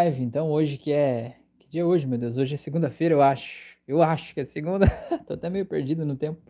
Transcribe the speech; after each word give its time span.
live, 0.00 0.22
então, 0.22 0.50
hoje 0.50 0.78
que 0.78 0.92
é. 0.92 1.34
Que 1.58 1.68
dia 1.68 1.82
é 1.82 1.84
hoje, 1.84 2.06
meu 2.06 2.16
Deus? 2.16 2.38
Hoje 2.38 2.54
é 2.54 2.56
segunda-feira, 2.56 3.14
eu 3.14 3.20
acho. 3.20 3.76
Eu 3.86 4.02
acho 4.02 4.32
que 4.32 4.40
é 4.40 4.46
segunda. 4.46 4.86
Tô 5.28 5.34
até 5.34 5.50
meio 5.50 5.66
perdido 5.66 6.06
no 6.06 6.16
tempo. 6.16 6.40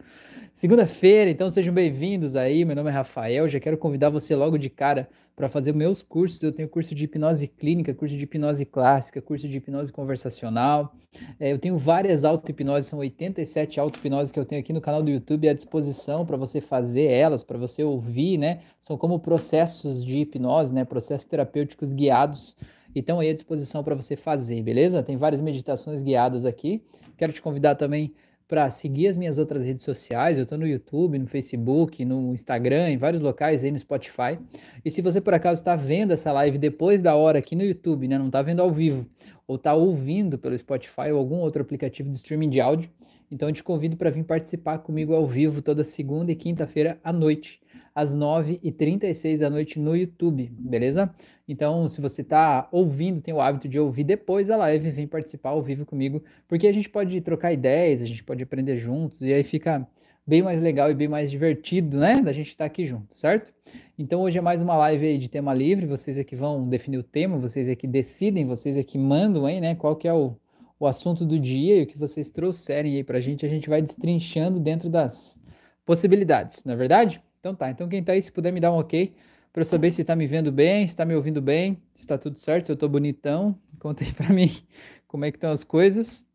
Segunda-feira, 0.55 1.29
então 1.29 1.51
sejam 1.51 1.75
bem-vindos 1.75 2.37
aí. 2.37 2.65
Meu 2.65 2.77
nome 2.77 2.91
é 2.91 2.93
Rafael. 2.93 3.49
Já 3.49 3.59
quero 3.59 3.77
convidar 3.77 4.09
você 4.09 4.37
logo 4.37 4.57
de 4.57 4.71
cara 4.71 5.09
para 5.35 5.49
fazer 5.49 5.75
meus 5.75 6.01
cursos. 6.01 6.41
Eu 6.41 6.53
tenho 6.53 6.69
curso 6.69 6.95
de 6.95 7.07
hipnose 7.07 7.49
clínica, 7.49 7.93
curso 7.93 8.17
de 8.17 8.23
hipnose 8.23 8.65
clássica, 8.65 9.21
curso 9.21 9.49
de 9.49 9.57
hipnose 9.57 9.91
conversacional. 9.91 10.95
É, 11.41 11.51
eu 11.51 11.59
tenho 11.59 11.77
várias 11.77 12.25
auto-hipnoses, 12.25 12.89
são 12.89 13.01
87 13.01 13.81
auto-hipnoses 13.81 14.31
que 14.31 14.39
eu 14.39 14.45
tenho 14.45 14.61
aqui 14.61 14.73
no 14.73 14.81
canal 14.81 15.03
do 15.03 15.11
YouTube 15.11 15.49
à 15.49 15.53
disposição 15.53 16.25
para 16.25 16.37
você 16.37 16.61
fazer 16.61 17.07
elas, 17.07 17.43
para 17.43 17.59
você 17.59 17.83
ouvir, 17.83 18.39
né? 18.39 18.61
São 18.79 18.97
como 18.97 19.19
processos 19.19 20.05
de 20.05 20.19
hipnose, 20.19 20.73
né? 20.73 20.85
Processos 20.85 21.25
terapêuticos 21.25 21.93
guiados 21.93 22.57
então 22.95 23.21
aí 23.21 23.31
à 23.31 23.35
disposição 23.35 23.83
para 23.83 23.95
você 23.95 24.17
fazer, 24.17 24.63
beleza? 24.63 25.03
Tem 25.03 25.17
várias 25.17 25.41
meditações 25.41 26.03
guiadas 26.03 26.45
aqui. 26.45 26.83
Quero 27.17 27.33
te 27.33 27.43
convidar 27.43 27.75
também 27.75 28.13
para 28.51 28.69
seguir 28.69 29.07
as 29.07 29.17
minhas 29.17 29.39
outras 29.39 29.65
redes 29.65 29.85
sociais. 29.85 30.37
Eu 30.37 30.43
estou 30.43 30.59
no 30.59 30.67
YouTube, 30.67 31.17
no 31.19 31.27
Facebook, 31.29 32.05
no 32.05 32.35
Instagram, 32.35 32.91
em 32.91 32.97
vários 32.97 33.23
locais 33.23 33.63
aí 33.63 33.71
no 33.71 33.79
Spotify. 33.79 34.41
E 34.85 34.91
se 34.91 35.01
você 35.01 35.21
por 35.21 35.33
acaso 35.33 35.61
está 35.61 35.77
vendo 35.77 36.13
essa 36.13 36.33
live 36.33 36.59
depois 36.59 37.01
da 37.01 37.15
hora 37.15 37.39
aqui 37.39 37.55
no 37.55 37.63
YouTube, 37.63 38.09
né? 38.09 38.19
Não 38.19 38.27
está 38.27 38.43
vendo 38.43 38.61
ao 38.61 38.73
vivo, 38.73 39.07
ou 39.47 39.55
está 39.55 39.73
ouvindo 39.73 40.37
pelo 40.37 40.59
Spotify 40.59 41.13
ou 41.13 41.19
algum 41.19 41.37
outro 41.37 41.63
aplicativo 41.63 42.11
de 42.11 42.17
streaming 42.17 42.51
de 42.51 42.61
áudio, 42.61 42.91
então 43.31 43.49
eu 43.49 43.55
te 43.55 43.63
convido 43.63 43.97
para 43.97 44.11
vir 44.11 44.25
participar 44.25 44.79
comigo 44.79 45.15
ao 45.15 45.27
vivo 45.27 45.63
toda 45.63 45.85
segunda 45.85 46.33
e 46.33 46.37
quinta-feira 46.37 46.99
à 47.03 47.13
noite 47.13 47.61
às 47.95 48.15
9h36 48.15 49.39
da 49.39 49.51
noite 49.51 49.79
no 49.79 49.97
YouTube, 49.97 50.51
beleza? 50.53 51.13
Então, 51.47 51.89
se 51.89 52.01
você 52.01 52.23
está 52.23 52.69
ouvindo, 52.71 53.21
tem 53.21 53.35
o 53.35 53.41
hábito 53.41 53.69
de 53.69 53.79
ouvir 53.79 54.05
depois 54.05 54.49
da 54.49 54.57
live, 54.57 54.91
vem 54.91 55.07
participar 55.07 55.51
ao 55.51 55.63
vivo 55.63 55.85
comigo, 55.85 56.23
porque 56.47 56.67
a 56.67 56.73
gente 56.73 56.89
pode 56.89 57.21
trocar 57.21 57.53
ideias, 57.53 58.03
a 58.03 58.07
gente 58.07 58.23
pode 58.23 58.43
aprender 58.43 58.77
juntos, 58.77 59.21
e 59.23 59.33
aí 59.33 59.43
fica 59.43 59.87
bem 60.27 60.43
mais 60.43 60.61
legal 60.61 60.91
e 60.91 60.95
bem 60.95 61.09
mais 61.09 61.31
divertido, 61.31 61.99
né? 61.99 62.21
Da 62.23 62.33
gente 62.33 62.51
estar 62.51 62.65
tá 62.65 62.67
aqui 62.67 62.87
junto, 62.87 63.17
certo? 63.17 63.53
Então 63.99 64.23
hoje 64.23 64.39
é 64.39 64.41
mais 64.41 64.63
uma 64.63 64.77
live 64.77 65.07
aí 65.07 65.19
de 65.19 65.29
tema 65.29 65.53
livre, 65.53 65.87
vocês 65.87 66.19
é 66.19 66.25
que 66.25 66.37
vão 66.37 66.69
definir 66.69 66.99
o 66.99 67.03
tema, 67.03 67.37
vocês 67.37 67.69
é 67.69 67.75
que 67.75 67.87
decidem, 67.87 68.47
vocês 68.47 68.77
é 68.77 68.83
que 68.83 68.97
mandam 68.97 69.45
aí, 69.45 69.61
né? 69.61 69.75
Qual 69.75 69.97
que 69.97 70.07
é 70.07 70.13
o, 70.13 70.37
o 70.81 70.87
assunto 70.87 71.27
do 71.27 71.39
dia 71.39 71.77
e 71.77 71.83
o 71.83 71.87
que 71.87 71.99
vocês 71.99 72.31
trouxerem 72.31 72.97
aí 72.97 73.05
pra 73.05 73.21
gente, 73.21 73.45
a 73.45 73.49
gente 73.49 73.69
vai 73.69 73.83
destrinchando 73.83 74.59
dentro 74.59 74.89
das 74.89 75.39
possibilidades, 75.85 76.65
não 76.65 76.73
é 76.73 76.77
verdade? 76.77 77.23
Então 77.39 77.55
tá, 77.55 77.71
então 77.71 77.87
quem 77.87 78.03
tá 78.03 78.13
aí, 78.13 78.23
se 78.23 78.33
puder 78.33 78.51
me 78.51 78.61
dar 78.61 78.73
um 78.73 78.79
ok, 78.79 79.15
para 79.53 79.61
eu 79.61 79.67
saber 79.67 79.93
se 79.93 80.03
tá 80.03 80.17
me 80.17 80.27
vendo 80.27 80.51
bem, 80.51 80.87
se 80.87 80.97
tá 80.97 81.05
me 81.05 81.15
ouvindo 81.15 81.43
bem, 81.43 81.77
se 81.95 82.07
tá 82.07 82.17
tudo 82.17 82.39
certo, 82.39 82.67
se 82.67 82.73
eu 82.73 82.77
tô 82.77 82.89
bonitão, 82.89 83.55
conta 83.79 84.05
aí 84.05 84.13
para 84.13 84.31
mim 84.31 84.51
como 85.07 85.27
é 85.27 85.31
que 85.31 85.37
estão 85.37 85.51
as 85.53 85.65
coisas, 85.65 86.27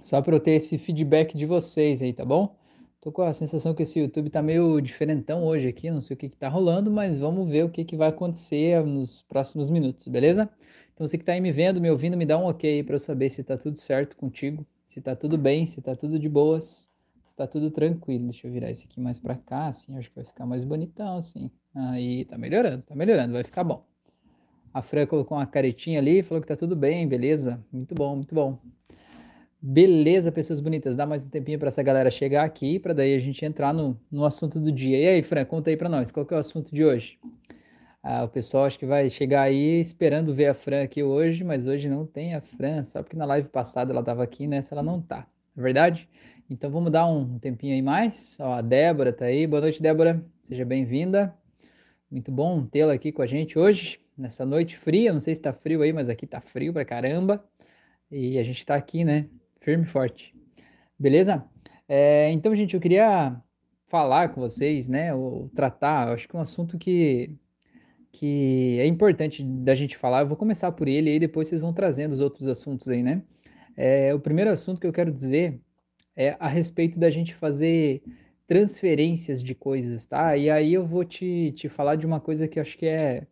só 0.00 0.22
para 0.22 0.36
eu 0.36 0.40
ter 0.40 0.52
esse 0.52 0.78
feedback 0.78 1.36
de 1.36 1.44
vocês 1.44 2.00
aí, 2.02 2.12
tá 2.12 2.24
bom? 2.24 2.56
Tô 3.00 3.10
com 3.10 3.22
a 3.22 3.32
sensação 3.32 3.74
que 3.74 3.82
esse 3.82 3.98
YouTube 3.98 4.30
tá 4.30 4.42
meio 4.42 4.80
diferentão 4.80 5.42
hoje 5.42 5.66
aqui, 5.66 5.90
não 5.90 6.02
sei 6.02 6.14
o 6.14 6.16
que 6.16 6.28
que 6.28 6.36
tá 6.36 6.48
rolando, 6.48 6.90
mas 6.90 7.18
vamos 7.18 7.48
ver 7.48 7.64
o 7.64 7.70
que 7.70 7.84
que 7.84 7.96
vai 7.96 8.10
acontecer 8.10 8.84
nos 8.84 9.22
próximos 9.22 9.70
minutos, 9.70 10.06
beleza? 10.06 10.48
Então 11.00 11.08
você 11.08 11.16
que 11.16 11.24
tá 11.24 11.32
aí 11.32 11.40
me 11.40 11.50
vendo, 11.50 11.80
me 11.80 11.90
ouvindo, 11.90 12.14
me 12.14 12.26
dá 12.26 12.36
um 12.36 12.44
ok 12.44 12.82
para 12.82 12.94
eu 12.94 13.00
saber 13.00 13.30
se 13.30 13.42
tá 13.42 13.56
tudo 13.56 13.78
certo 13.78 14.14
contigo, 14.14 14.66
se 14.84 15.00
tá 15.00 15.16
tudo 15.16 15.38
bem, 15.38 15.66
se 15.66 15.80
tá 15.80 15.96
tudo 15.96 16.18
de 16.18 16.28
boas 16.28 16.90
tá 17.40 17.46
tudo 17.46 17.70
tranquilo. 17.70 18.24
Deixa 18.24 18.46
eu 18.46 18.52
virar 18.52 18.70
esse 18.70 18.84
aqui 18.84 19.00
mais 19.00 19.18
para 19.18 19.34
cá, 19.34 19.68
assim, 19.68 19.96
acho 19.96 20.10
que 20.10 20.16
vai 20.16 20.24
ficar 20.24 20.44
mais 20.44 20.62
bonitão, 20.62 21.16
assim. 21.16 21.50
Aí, 21.74 22.26
tá 22.26 22.36
melhorando, 22.36 22.82
tá 22.82 22.94
melhorando, 22.94 23.32
vai 23.32 23.42
ficar 23.42 23.64
bom. 23.64 23.82
A 24.74 24.82
Fran 24.82 25.06
colocou 25.06 25.38
uma 25.38 25.46
caretinha 25.46 25.98
ali 25.98 26.18
e 26.18 26.22
falou 26.22 26.42
que 26.42 26.48
tá 26.48 26.54
tudo 26.54 26.76
bem, 26.76 27.08
beleza? 27.08 27.58
Muito 27.72 27.94
bom, 27.94 28.16
muito 28.16 28.34
bom. 28.34 28.58
Beleza, 29.60 30.30
pessoas 30.30 30.60
bonitas. 30.60 30.96
Dá 30.96 31.06
mais 31.06 31.24
um 31.24 31.30
tempinho 31.30 31.58
para 31.58 31.68
essa 31.68 31.82
galera 31.82 32.10
chegar 32.10 32.44
aqui, 32.44 32.78
para 32.78 32.92
daí 32.92 33.14
a 33.14 33.18
gente 33.18 33.42
entrar 33.44 33.72
no, 33.72 33.98
no 34.10 34.24
assunto 34.24 34.60
do 34.60 34.70
dia. 34.70 34.98
E 34.98 35.08
aí, 35.08 35.22
Fran, 35.22 35.44
conta 35.46 35.70
aí 35.70 35.76
para 35.76 35.88
nós, 35.88 36.10
qual 36.10 36.26
que 36.26 36.34
é 36.34 36.36
o 36.36 36.40
assunto 36.40 36.74
de 36.74 36.84
hoje? 36.84 37.18
Ah, 38.02 38.24
o 38.24 38.28
pessoal 38.28 38.64
acho 38.64 38.78
que 38.78 38.86
vai 38.86 39.10
chegar 39.10 39.42
aí 39.42 39.80
esperando 39.80 40.34
ver 40.34 40.46
a 40.46 40.54
Fran 40.54 40.82
aqui 40.82 41.02
hoje, 41.02 41.44
mas 41.44 41.66
hoje 41.66 41.88
não 41.88 42.06
tem 42.06 42.34
a 42.34 42.40
Fran, 42.40 42.82
só 42.84 43.02
porque 43.02 43.16
na 43.16 43.26
live 43.26 43.48
passada 43.50 43.92
ela 43.92 44.00
estava 44.00 44.22
aqui, 44.22 44.46
nessa 44.46 44.74
ela 44.74 44.82
não 44.82 45.02
tá. 45.02 45.26
É 45.56 45.60
verdade? 45.60 46.08
Então 46.48 46.70
vamos 46.70 46.90
dar 46.90 47.06
um 47.06 47.38
tempinho 47.38 47.74
aí 47.74 47.82
mais. 47.82 48.38
Ó, 48.40 48.54
a 48.54 48.62
Débora 48.62 49.12
tá 49.12 49.26
aí. 49.26 49.46
Boa 49.46 49.60
noite, 49.60 49.82
Débora. 49.82 50.24
Seja 50.42 50.64
bem-vinda. 50.64 51.34
Muito 52.10 52.32
bom 52.32 52.64
tê-la 52.66 52.94
aqui 52.94 53.12
com 53.12 53.22
a 53.22 53.26
gente 53.26 53.58
hoje, 53.58 54.00
nessa 54.16 54.44
noite 54.46 54.76
fria. 54.76 55.12
Não 55.12 55.20
sei 55.20 55.34
se 55.34 55.40
tá 55.42 55.52
frio 55.52 55.82
aí, 55.82 55.92
mas 55.92 56.08
aqui 56.08 56.26
tá 56.26 56.40
frio 56.40 56.72
pra 56.72 56.84
caramba. 56.84 57.44
E 58.10 58.38
a 58.38 58.42
gente 58.42 58.64
tá 58.66 58.74
aqui, 58.74 59.04
né? 59.04 59.28
Firme 59.60 59.84
e 59.84 59.86
forte. 59.86 60.34
Beleza? 60.98 61.44
É, 61.86 62.30
então, 62.30 62.54
gente, 62.54 62.74
eu 62.74 62.80
queria 62.80 63.40
falar 63.86 64.30
com 64.30 64.40
vocês, 64.40 64.88
né? 64.88 65.14
Ou 65.14 65.48
tratar, 65.50 66.08
acho 66.08 66.28
que 66.28 66.34
é 66.34 66.38
um 66.38 66.42
assunto 66.42 66.78
que, 66.78 67.36
que 68.12 68.78
é 68.78 68.86
importante 68.86 69.42
da 69.42 69.74
gente 69.74 69.96
falar. 69.96 70.20
Eu 70.20 70.28
vou 70.28 70.36
começar 70.36 70.72
por 70.72 70.88
ele 70.88 71.14
e 71.14 71.18
depois 71.18 71.48
vocês 71.48 71.60
vão 71.60 71.72
trazendo 71.72 72.12
os 72.12 72.20
outros 72.20 72.48
assuntos 72.48 72.88
aí, 72.88 73.02
né? 73.02 73.22
É, 73.76 74.14
o 74.14 74.20
primeiro 74.20 74.50
assunto 74.50 74.80
que 74.80 74.86
eu 74.86 74.92
quero 74.92 75.12
dizer 75.12 75.60
é 76.16 76.36
a 76.38 76.48
respeito 76.48 76.98
da 76.98 77.08
gente 77.08 77.34
fazer 77.34 78.02
transferências 78.46 79.42
de 79.42 79.54
coisas, 79.54 80.06
tá? 80.06 80.36
E 80.36 80.50
aí 80.50 80.74
eu 80.74 80.84
vou 80.84 81.04
te, 81.04 81.52
te 81.52 81.68
falar 81.68 81.94
de 81.96 82.04
uma 82.04 82.20
coisa 82.20 82.48
que 82.48 82.58
eu 82.58 82.62
acho 82.62 82.76
que 82.76 82.86
é. 82.86 83.26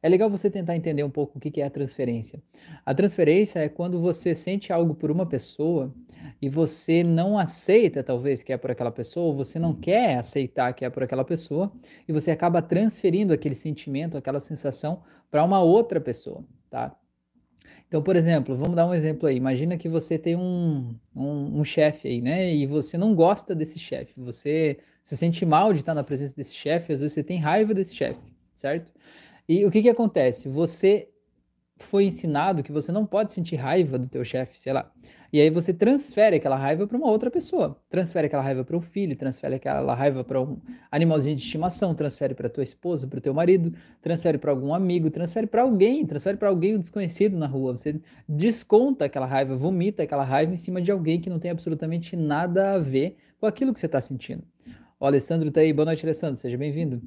É 0.00 0.08
legal 0.08 0.30
você 0.30 0.48
tentar 0.48 0.76
entender 0.76 1.02
um 1.02 1.10
pouco 1.10 1.38
o 1.38 1.40
que 1.40 1.60
é 1.60 1.64
a 1.64 1.70
transferência. 1.70 2.40
A 2.86 2.94
transferência 2.94 3.58
é 3.58 3.68
quando 3.68 3.98
você 3.98 4.34
sente 4.34 4.72
algo 4.72 4.94
por 4.94 5.10
uma 5.10 5.26
pessoa 5.26 5.92
e 6.40 6.48
você 6.48 7.02
não 7.02 7.38
aceita, 7.38 8.02
talvez, 8.02 8.42
que 8.42 8.52
é 8.52 8.56
por 8.56 8.70
aquela 8.70 8.90
pessoa, 8.90 9.26
ou 9.26 9.34
você 9.34 9.58
não 9.58 9.74
quer 9.74 10.18
aceitar 10.18 10.72
que 10.72 10.84
é 10.84 10.90
por 10.90 11.02
aquela 11.02 11.24
pessoa, 11.24 11.72
e 12.06 12.12
você 12.12 12.30
acaba 12.30 12.62
transferindo 12.62 13.32
aquele 13.32 13.54
sentimento, 13.54 14.16
aquela 14.16 14.40
sensação 14.40 15.02
para 15.30 15.44
uma 15.44 15.60
outra 15.60 16.00
pessoa, 16.00 16.44
tá? 16.70 16.96
Então, 17.88 18.02
por 18.02 18.16
exemplo, 18.16 18.54
vamos 18.54 18.76
dar 18.76 18.86
um 18.86 18.92
exemplo 18.92 19.26
aí. 19.26 19.36
Imagina 19.36 19.78
que 19.78 19.88
você 19.88 20.18
tem 20.18 20.36
um, 20.36 20.94
um, 21.16 21.60
um 21.60 21.64
chefe 21.64 22.06
aí, 22.06 22.20
né? 22.20 22.54
E 22.54 22.66
você 22.66 22.98
não 22.98 23.14
gosta 23.14 23.54
desse 23.54 23.78
chefe. 23.78 24.12
Você 24.20 24.78
se 25.02 25.16
sente 25.16 25.46
mal 25.46 25.72
de 25.72 25.80
estar 25.80 25.94
na 25.94 26.04
presença 26.04 26.34
desse 26.36 26.54
chefe, 26.54 26.92
às 26.92 27.00
vezes 27.00 27.14
você 27.14 27.24
tem 27.24 27.38
raiva 27.38 27.72
desse 27.72 27.94
chefe, 27.94 28.20
certo? 28.54 28.92
E 29.48 29.64
o 29.64 29.70
que 29.70 29.80
que 29.80 29.88
acontece? 29.88 30.50
Você 30.50 31.08
foi 31.78 32.04
ensinado 32.04 32.62
que 32.62 32.70
você 32.70 32.92
não 32.92 33.06
pode 33.06 33.32
sentir 33.32 33.56
raiva 33.56 33.98
do 33.98 34.06
teu 34.06 34.22
chefe, 34.22 34.60
sei 34.60 34.74
lá. 34.74 34.92
E 35.30 35.40
aí 35.40 35.50
você 35.50 35.74
transfere 35.74 36.36
aquela 36.36 36.56
raiva 36.56 36.86
para 36.86 36.96
uma 36.96 37.08
outra 37.10 37.30
pessoa. 37.30 37.76
Transfere 37.90 38.26
aquela 38.28 38.42
raiva 38.42 38.64
para 38.64 38.76
o 38.76 38.80
filho, 38.80 39.14
transfere 39.14 39.56
aquela 39.56 39.94
raiva 39.94 40.24
para 40.24 40.40
um 40.40 40.58
animalzinho 40.90 41.36
de 41.36 41.42
estimação, 41.42 41.94
transfere 41.94 42.34
para 42.34 42.48
tua 42.48 42.62
esposa, 42.62 43.06
para 43.06 43.18
o 43.18 43.20
teu 43.20 43.34
marido, 43.34 43.72
transfere 44.00 44.38
para 44.38 44.50
algum 44.50 44.72
amigo, 44.72 45.10
transfere 45.10 45.46
para 45.46 45.62
alguém, 45.62 46.06
transfere 46.06 46.38
para 46.38 46.48
alguém 46.48 46.78
desconhecido 46.78 47.36
na 47.36 47.46
rua. 47.46 47.76
Você 47.76 48.00
desconta 48.26 49.04
aquela 49.04 49.26
raiva, 49.26 49.54
vomita 49.54 50.02
aquela 50.02 50.24
raiva 50.24 50.52
em 50.52 50.56
cima 50.56 50.80
de 50.80 50.90
alguém 50.90 51.20
que 51.20 51.28
não 51.28 51.38
tem 51.38 51.50
absolutamente 51.50 52.16
nada 52.16 52.72
a 52.72 52.78
ver 52.78 53.16
com 53.38 53.46
aquilo 53.46 53.74
que 53.74 53.80
você 53.80 53.86
está 53.86 54.00
sentindo. 54.00 54.42
O 54.98 55.04
Alessandro 55.04 55.48
está 55.48 55.60
aí. 55.60 55.72
Boa 55.72 55.86
noite, 55.86 56.04
Alessandro. 56.04 56.36
Seja 56.36 56.56
bem-vindo. 56.56 57.02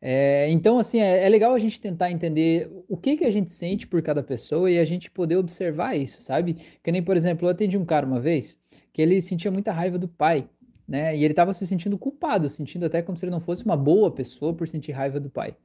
É, 0.00 0.48
então, 0.50 0.78
assim, 0.78 1.00
é, 1.00 1.24
é, 1.24 1.28
legal 1.28 1.54
a 1.54 1.58
gente 1.58 1.80
tentar 1.80 2.10
entender 2.10 2.70
o 2.88 2.96
que, 2.96 3.16
que 3.16 3.24
a 3.24 3.30
gente 3.30 3.52
sente 3.52 3.86
por 3.86 4.02
cada 4.02 4.22
pessoa 4.22 4.70
e 4.70 4.78
a 4.78 4.84
gente 4.84 5.10
poder 5.10 5.36
observar 5.36 5.96
isso, 5.96 6.20
sabe? 6.20 6.56
Que 6.82 6.92
nem, 6.92 7.02
por 7.02 7.16
exemplo, 7.16 7.46
eu 7.46 7.50
atendi 7.50 7.78
um 7.78 7.84
cara 7.84 8.06
uma 8.06 8.20
vez 8.20 8.58
que 8.92 9.00
ele 9.00 9.20
sentia 9.22 9.50
muita 9.50 9.72
raiva 9.72 9.98
do 9.98 10.08
pai, 10.08 10.48
né? 10.86 11.16
E 11.16 11.24
ele 11.24 11.32
estava 11.32 11.52
se 11.52 11.66
sentindo 11.66 11.98
culpado, 11.98 12.48
sentindo 12.48 12.86
até 12.86 13.02
como 13.02 13.16
se 13.16 13.24
ele 13.24 13.32
não 13.32 13.40
fosse 13.40 13.64
uma 13.64 13.76
boa 13.76 14.10
pessoa 14.10 14.54
por 14.54 14.68
sentir 14.68 14.92
raiva 14.92 15.18
do 15.18 15.30
pai. 15.30 15.56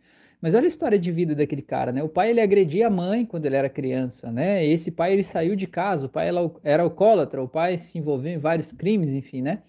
Mas 0.41 0.55
olha 0.55 0.65
a 0.65 0.67
história 0.67 0.97
de 0.97 1.11
vida 1.11 1.35
daquele 1.35 1.61
cara, 1.61 1.91
né? 1.91 2.01
O 2.01 2.09
pai 2.09 2.31
ele 2.31 2.41
agredia 2.41 2.87
a 2.87 2.89
mãe 2.89 3.25
quando 3.25 3.45
ele 3.45 3.55
era 3.55 3.69
criança, 3.69 4.31
né? 4.31 4.65
E 4.65 4.71
esse 4.71 4.89
pai 4.89 5.13
ele 5.13 5.23
saiu 5.23 5.55
de 5.55 5.67
casa, 5.67 6.07
o 6.07 6.09
pai 6.09 6.29
era 6.63 6.81
alcoólatra, 6.81 7.43
o 7.43 7.47
pai 7.47 7.77
se 7.77 7.99
envolveu 7.99 8.33
em 8.33 8.39
vários 8.39 8.71
crimes, 8.71 9.13
enfim, 9.13 9.41
né? 9.43 9.61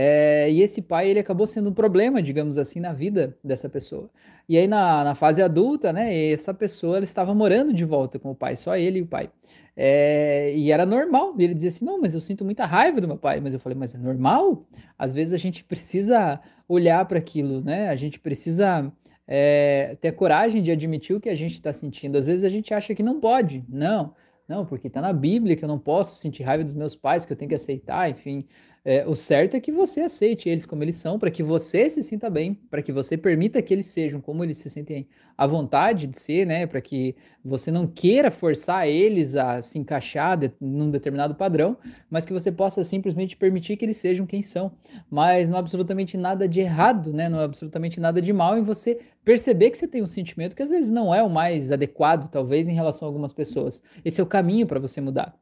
É, 0.00 0.48
e 0.48 0.62
esse 0.62 0.80
pai 0.80 1.10
ele 1.10 1.18
acabou 1.18 1.44
sendo 1.44 1.70
um 1.70 1.72
problema, 1.72 2.22
digamos 2.22 2.56
assim, 2.56 2.78
na 2.78 2.92
vida 2.92 3.36
dessa 3.42 3.68
pessoa. 3.68 4.08
E 4.48 4.56
aí 4.56 4.68
na, 4.68 5.02
na 5.02 5.16
fase 5.16 5.42
adulta, 5.42 5.92
né, 5.92 6.30
essa 6.30 6.54
pessoa 6.54 6.98
ela 6.98 7.04
estava 7.04 7.34
morando 7.34 7.72
de 7.74 7.84
volta 7.84 8.16
com 8.16 8.30
o 8.30 8.34
pai, 8.34 8.54
só 8.54 8.76
ele 8.76 9.00
e 9.00 9.02
o 9.02 9.06
pai. 9.06 9.28
É, 9.76 10.54
e 10.54 10.70
era 10.70 10.86
normal. 10.86 11.34
E 11.36 11.42
ele 11.42 11.52
dizia 11.52 11.70
assim: 11.70 11.84
Não, 11.84 12.00
mas 12.00 12.14
eu 12.14 12.20
sinto 12.20 12.44
muita 12.44 12.64
raiva 12.64 13.00
do 13.00 13.08
meu 13.08 13.16
pai. 13.16 13.40
Mas 13.40 13.54
eu 13.54 13.58
falei: 13.58 13.76
Mas 13.76 13.92
é 13.92 13.98
normal? 13.98 14.64
Às 14.96 15.12
vezes 15.12 15.32
a 15.32 15.36
gente 15.36 15.64
precisa 15.64 16.40
olhar 16.68 17.04
para 17.04 17.18
aquilo, 17.18 17.60
né? 17.60 17.88
A 17.88 17.96
gente 17.96 18.20
precisa 18.20 18.92
é, 19.26 19.96
ter 20.00 20.12
coragem 20.12 20.62
de 20.62 20.70
admitir 20.70 21.16
o 21.16 21.20
que 21.20 21.28
a 21.28 21.34
gente 21.34 21.54
está 21.54 21.72
sentindo. 21.72 22.16
Às 22.16 22.26
vezes 22.26 22.44
a 22.44 22.48
gente 22.48 22.72
acha 22.72 22.94
que 22.94 23.02
não 23.02 23.18
pode. 23.18 23.64
Não, 23.68 24.14
não, 24.48 24.64
porque 24.64 24.86
está 24.86 25.00
na 25.00 25.12
Bíblia 25.12 25.56
que 25.56 25.64
eu 25.64 25.68
não 25.68 25.78
posso 25.78 26.20
sentir 26.20 26.44
raiva 26.44 26.62
dos 26.62 26.74
meus 26.74 26.94
pais, 26.94 27.26
que 27.26 27.32
eu 27.32 27.36
tenho 27.36 27.48
que 27.48 27.54
aceitar, 27.54 28.08
enfim. 28.08 28.46
É, 28.90 29.06
o 29.06 29.14
certo 29.14 29.54
é 29.54 29.60
que 29.60 29.70
você 29.70 30.00
aceite 30.00 30.48
eles 30.48 30.64
como 30.64 30.82
eles 30.82 30.96
são, 30.96 31.18
para 31.18 31.30
que 31.30 31.42
você 31.42 31.90
se 31.90 32.02
sinta 32.02 32.30
bem, 32.30 32.54
para 32.70 32.80
que 32.80 32.90
você 32.90 33.18
permita 33.18 33.60
que 33.60 33.74
eles 33.74 33.84
sejam 33.84 34.18
como 34.18 34.42
eles 34.42 34.56
se 34.56 34.70
sentem 34.70 35.06
à 35.36 35.46
vontade 35.46 36.06
de 36.06 36.18
ser, 36.18 36.46
né? 36.46 36.66
Para 36.66 36.80
que 36.80 37.14
você 37.44 37.70
não 37.70 37.86
queira 37.86 38.30
forçar 38.30 38.88
eles 38.88 39.36
a 39.36 39.60
se 39.60 39.78
encaixar 39.78 40.38
de, 40.38 40.50
num 40.58 40.90
determinado 40.90 41.34
padrão, 41.34 41.76
mas 42.08 42.24
que 42.24 42.32
você 42.32 42.50
possa 42.50 42.82
simplesmente 42.82 43.36
permitir 43.36 43.76
que 43.76 43.84
eles 43.84 43.98
sejam 43.98 44.24
quem 44.24 44.40
são. 44.40 44.72
Mas 45.10 45.50
não 45.50 45.56
há 45.56 45.60
absolutamente 45.60 46.16
nada 46.16 46.48
de 46.48 46.60
errado, 46.60 47.12
né? 47.12 47.28
Não 47.28 47.40
há 47.40 47.44
absolutamente 47.44 48.00
nada 48.00 48.22
de 48.22 48.32
mal 48.32 48.56
em 48.56 48.62
você 48.62 49.00
perceber 49.22 49.68
que 49.68 49.76
você 49.76 49.86
tem 49.86 50.02
um 50.02 50.08
sentimento 50.08 50.56
que 50.56 50.62
às 50.62 50.70
vezes 50.70 50.90
não 50.90 51.14
é 51.14 51.22
o 51.22 51.28
mais 51.28 51.70
adequado, 51.70 52.30
talvez, 52.30 52.66
em 52.66 52.72
relação 52.72 53.06
a 53.06 53.10
algumas 53.10 53.34
pessoas. 53.34 53.82
Esse 54.02 54.18
é 54.18 54.24
o 54.24 54.26
caminho 54.26 54.66
para 54.66 54.80
você 54.80 54.98
mudar. 54.98 55.38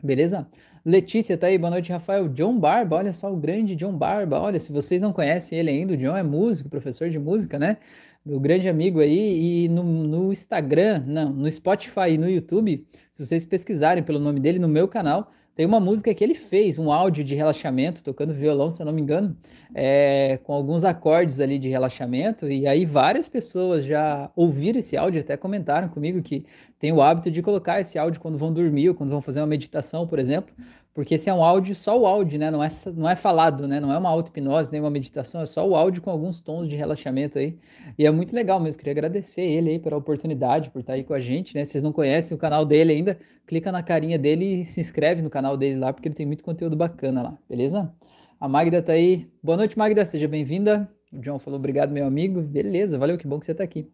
Beleza? 0.00 0.46
Letícia 0.86 1.38
tá 1.38 1.46
aí, 1.46 1.56
boa 1.56 1.70
noite, 1.70 1.90
Rafael. 1.90 2.28
John 2.28 2.58
Barba, 2.58 2.96
olha 2.96 3.10
só 3.14 3.32
o 3.32 3.36
grande 3.36 3.74
John 3.74 3.96
Barba. 3.96 4.38
Olha, 4.38 4.60
se 4.60 4.70
vocês 4.70 5.00
não 5.00 5.14
conhecem 5.14 5.58
ele 5.58 5.70
ainda, 5.70 5.94
o 5.94 5.96
John 5.96 6.14
é 6.14 6.22
músico, 6.22 6.68
professor 6.68 7.08
de 7.08 7.18
música, 7.18 7.58
né? 7.58 7.78
Meu 8.24 8.38
grande 8.38 8.68
amigo 8.68 9.00
aí. 9.00 9.64
E 9.64 9.68
no, 9.70 9.82
no 9.82 10.30
Instagram, 10.30 11.02
não, 11.06 11.30
no 11.30 11.50
Spotify 11.50 12.10
e 12.10 12.18
no 12.18 12.28
YouTube, 12.28 12.86
se 13.14 13.24
vocês 13.24 13.46
pesquisarem 13.46 14.04
pelo 14.04 14.18
nome 14.18 14.40
dele 14.40 14.58
no 14.58 14.68
meu 14.68 14.86
canal, 14.86 15.32
tem 15.54 15.64
uma 15.64 15.78
música 15.78 16.12
que 16.12 16.24
ele 16.24 16.34
fez, 16.34 16.78
um 16.78 16.90
áudio 16.90 17.22
de 17.22 17.34
relaxamento, 17.34 18.02
tocando 18.02 18.34
violão, 18.34 18.70
se 18.70 18.82
eu 18.82 18.86
não 18.86 18.92
me 18.92 19.00
engano, 19.00 19.36
é, 19.72 20.38
com 20.42 20.52
alguns 20.52 20.82
acordes 20.82 21.38
ali 21.38 21.58
de 21.58 21.68
relaxamento. 21.68 22.50
E 22.50 22.66
aí 22.66 22.84
várias 22.84 23.28
pessoas 23.28 23.84
já 23.84 24.30
ouviram 24.34 24.80
esse 24.80 24.96
áudio, 24.96 25.20
até 25.20 25.36
comentaram 25.36 25.88
comigo 25.88 26.20
que 26.22 26.44
tem 26.78 26.92
o 26.92 27.00
hábito 27.00 27.30
de 27.30 27.40
colocar 27.40 27.80
esse 27.80 27.96
áudio 27.98 28.20
quando 28.20 28.36
vão 28.36 28.52
dormir 28.52 28.88
ou 28.88 28.94
quando 28.94 29.10
vão 29.10 29.22
fazer 29.22 29.40
uma 29.40 29.46
meditação, 29.46 30.06
por 30.06 30.18
exemplo, 30.18 30.52
porque 30.94 31.16
esse 31.16 31.28
é 31.28 31.34
um 31.34 31.42
áudio, 31.42 31.74
só 31.74 31.98
o 31.98 32.06
áudio, 32.06 32.38
né? 32.38 32.52
Não 32.52 32.62
é, 32.62 32.68
não 32.94 33.10
é 33.10 33.16
falado, 33.16 33.66
né? 33.66 33.80
Não 33.80 33.92
é 33.92 33.98
uma 33.98 34.08
auto-hipnose, 34.08 34.70
nem 34.70 34.80
uma 34.80 34.90
meditação, 34.90 35.40
é 35.40 35.46
só 35.46 35.68
o 35.68 35.74
áudio 35.74 36.00
com 36.00 36.08
alguns 36.08 36.40
tons 36.40 36.68
de 36.68 36.76
relaxamento 36.76 37.36
aí. 37.36 37.58
E 37.98 38.06
é 38.06 38.10
muito 38.12 38.32
legal 38.32 38.60
mesmo. 38.60 38.78
Queria 38.78 38.92
agradecer 38.92 39.42
ele 39.42 39.70
aí 39.70 39.78
pela 39.80 39.96
oportunidade, 39.96 40.70
por 40.70 40.78
estar 40.78 40.92
aí 40.92 41.02
com 41.02 41.12
a 41.12 41.18
gente, 41.18 41.52
né? 41.52 41.64
Se 41.64 41.72
vocês 41.72 41.82
não 41.82 41.92
conhecem 41.92 42.32
o 42.36 42.38
canal 42.38 42.64
dele 42.64 42.92
ainda, 42.92 43.18
clica 43.44 43.72
na 43.72 43.82
carinha 43.82 44.16
dele 44.16 44.60
e 44.60 44.64
se 44.64 44.80
inscreve 44.80 45.20
no 45.20 45.28
canal 45.28 45.56
dele 45.56 45.80
lá, 45.80 45.92
porque 45.92 46.06
ele 46.06 46.14
tem 46.14 46.26
muito 46.26 46.44
conteúdo 46.44 46.76
bacana 46.76 47.22
lá, 47.22 47.38
beleza? 47.48 47.92
A 48.38 48.46
Magda 48.46 48.80
tá 48.80 48.92
aí. 48.92 49.28
Boa 49.42 49.56
noite, 49.56 49.76
Magda, 49.76 50.04
seja 50.04 50.28
bem-vinda. 50.28 50.88
O 51.12 51.18
John 51.18 51.40
falou 51.40 51.58
obrigado, 51.58 51.90
meu 51.90 52.06
amigo. 52.06 52.40
Beleza, 52.40 52.96
valeu, 52.98 53.18
que 53.18 53.26
bom 53.26 53.40
que 53.40 53.46
você 53.46 53.54
tá 53.54 53.64
aqui. 53.64 53.90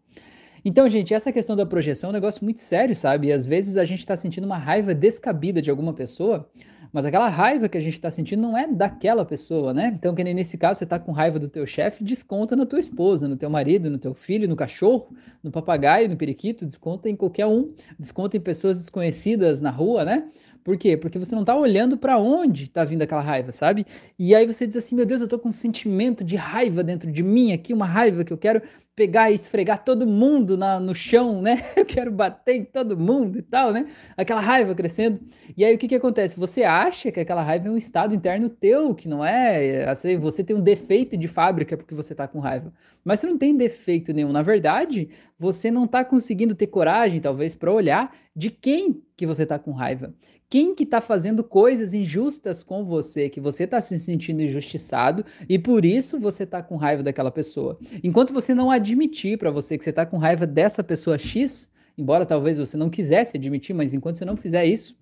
Então, 0.63 0.87
gente, 0.87 1.11
essa 1.11 1.31
questão 1.31 1.55
da 1.55 1.65
projeção 1.65 2.09
é 2.09 2.11
um 2.11 2.13
negócio 2.13 2.43
muito 2.43 2.61
sério, 2.61 2.95
sabe? 2.95 3.27
E 3.27 3.31
às 3.31 3.47
vezes 3.47 3.77
a 3.77 3.85
gente 3.85 4.01
está 4.01 4.15
sentindo 4.15 4.45
uma 4.45 4.59
raiva 4.59 4.93
descabida 4.93 5.59
de 5.59 5.71
alguma 5.71 5.91
pessoa 5.91 6.47
mas 6.91 7.05
aquela 7.05 7.29
raiva 7.29 7.69
que 7.69 7.77
a 7.77 7.81
gente 7.81 7.93
está 7.93 8.11
sentindo 8.11 8.41
não 8.41 8.57
é 8.57 8.67
daquela 8.67 9.23
pessoa, 9.23 9.73
né? 9.73 9.93
Então, 9.97 10.13
que 10.13 10.23
nem 10.23 10.33
nesse 10.33 10.57
caso, 10.57 10.79
você 10.79 10.83
está 10.83 10.99
com 10.99 11.11
raiva 11.11 11.39
do 11.39 11.47
teu 11.47 11.65
chefe, 11.65 12.03
desconta 12.03 12.55
na 12.55 12.65
tua 12.65 12.79
esposa, 12.79 13.27
no 13.27 13.37
teu 13.37 13.49
marido, 13.49 13.89
no 13.89 13.97
teu 13.97 14.13
filho, 14.13 14.47
no 14.47 14.55
cachorro, 14.55 15.09
no 15.43 15.51
papagaio, 15.51 16.09
no 16.09 16.17
periquito, 16.17 16.65
desconta 16.65 17.09
em 17.09 17.15
qualquer 17.15 17.45
um, 17.45 17.73
desconta 17.97 18.35
em 18.35 18.41
pessoas 18.41 18.77
desconhecidas 18.77 19.61
na 19.61 19.69
rua, 19.69 20.03
né? 20.03 20.27
Por 20.63 20.77
quê? 20.77 20.95
Porque 20.95 21.17
você 21.17 21.33
não 21.33 21.41
está 21.41 21.55
olhando 21.55 21.97
para 21.97 22.17
onde 22.17 22.63
está 22.63 22.83
vindo 22.83 23.01
aquela 23.01 23.21
raiva, 23.21 23.51
sabe? 23.51 23.85
E 24.17 24.35
aí 24.35 24.45
você 24.45 24.67
diz 24.67 24.75
assim: 24.75 24.95
meu 24.95 25.05
Deus, 25.05 25.21
eu 25.21 25.25
estou 25.25 25.39
com 25.39 25.49
um 25.49 25.51
sentimento 25.51 26.23
de 26.23 26.35
raiva 26.35 26.83
dentro 26.83 27.11
de 27.11 27.23
mim 27.23 27.51
aqui, 27.51 27.73
uma 27.73 27.85
raiva 27.85 28.23
que 28.23 28.31
eu 28.31 28.37
quero 28.37 28.61
pegar 28.95 29.31
e 29.31 29.35
esfregar 29.35 29.83
todo 29.83 30.05
mundo 30.05 30.57
na, 30.57 30.79
no 30.79 30.93
chão, 30.93 31.41
né? 31.41 31.63
Eu 31.75 31.85
quero 31.85 32.11
bater 32.11 32.55
em 32.55 32.65
todo 32.65 32.97
mundo 32.97 33.39
e 33.39 33.41
tal, 33.41 33.71
né? 33.71 33.87
Aquela 34.17 34.41
raiva 34.41 34.75
crescendo. 34.75 35.19
E 35.55 35.63
aí 35.63 35.73
o 35.73 35.77
que 35.77 35.87
que 35.87 35.95
acontece? 35.95 36.37
Você 36.37 36.63
acha 36.63 37.11
que 37.11 37.19
aquela 37.19 37.41
raiva 37.41 37.67
é 37.67 37.71
um 37.71 37.77
estado 37.77 38.13
interno 38.13 38.49
teu, 38.49 38.93
que 38.93 39.07
não 39.07 39.23
é, 39.23 39.89
assim, 39.89 40.17
você 40.17 40.43
tem 40.43 40.55
um 40.55 40.61
defeito 40.61 41.15
de 41.15 41.27
fábrica 41.27 41.77
porque 41.77 41.95
você 41.95 42.13
tá 42.13 42.27
com 42.27 42.39
raiva. 42.39 42.73
Mas 43.03 43.19
você 43.19 43.27
não 43.27 43.37
tem 43.37 43.55
defeito 43.55 44.13
nenhum. 44.13 44.31
Na 44.31 44.41
verdade, 44.41 45.09
você 45.39 45.71
não 45.71 45.87
tá 45.87 46.05
conseguindo 46.05 46.53
ter 46.53 46.67
coragem, 46.67 47.19
talvez, 47.19 47.55
para 47.55 47.71
olhar 47.71 48.15
de 48.35 48.49
quem 48.49 49.01
que 49.15 49.25
você 49.25 49.45
tá 49.45 49.57
com 49.57 49.71
raiva. 49.71 50.13
Quem 50.51 50.75
que 50.75 50.85
tá 50.85 50.99
fazendo 50.99 51.45
coisas 51.45 51.93
injustas 51.93 52.61
com 52.61 52.83
você, 52.83 53.29
que 53.29 53.39
você 53.39 53.65
tá 53.65 53.79
se 53.79 53.97
sentindo 53.97 54.41
injustiçado 54.41 55.23
e 55.47 55.57
por 55.57 55.85
isso 55.85 56.19
você 56.19 56.45
tá 56.45 56.61
com 56.61 56.75
raiva 56.75 57.01
daquela 57.01 57.31
pessoa. 57.31 57.79
Enquanto 58.03 58.33
você 58.33 58.53
não 58.53 58.69
admitir 58.81 59.37
para 59.37 59.51
você 59.51 59.77
que 59.77 59.83
você 59.83 59.93
tá 59.93 60.05
com 60.05 60.17
raiva 60.17 60.45
dessa 60.45 60.83
pessoa 60.83 61.17
X, 61.17 61.69
embora 61.97 62.25
talvez 62.25 62.57
você 62.57 62.75
não 62.75 62.89
quisesse 62.89 63.37
admitir, 63.37 63.73
mas 63.73 63.93
enquanto 63.93 64.15
você 64.15 64.25
não 64.25 64.35
fizer 64.35 64.65
isso, 64.65 64.95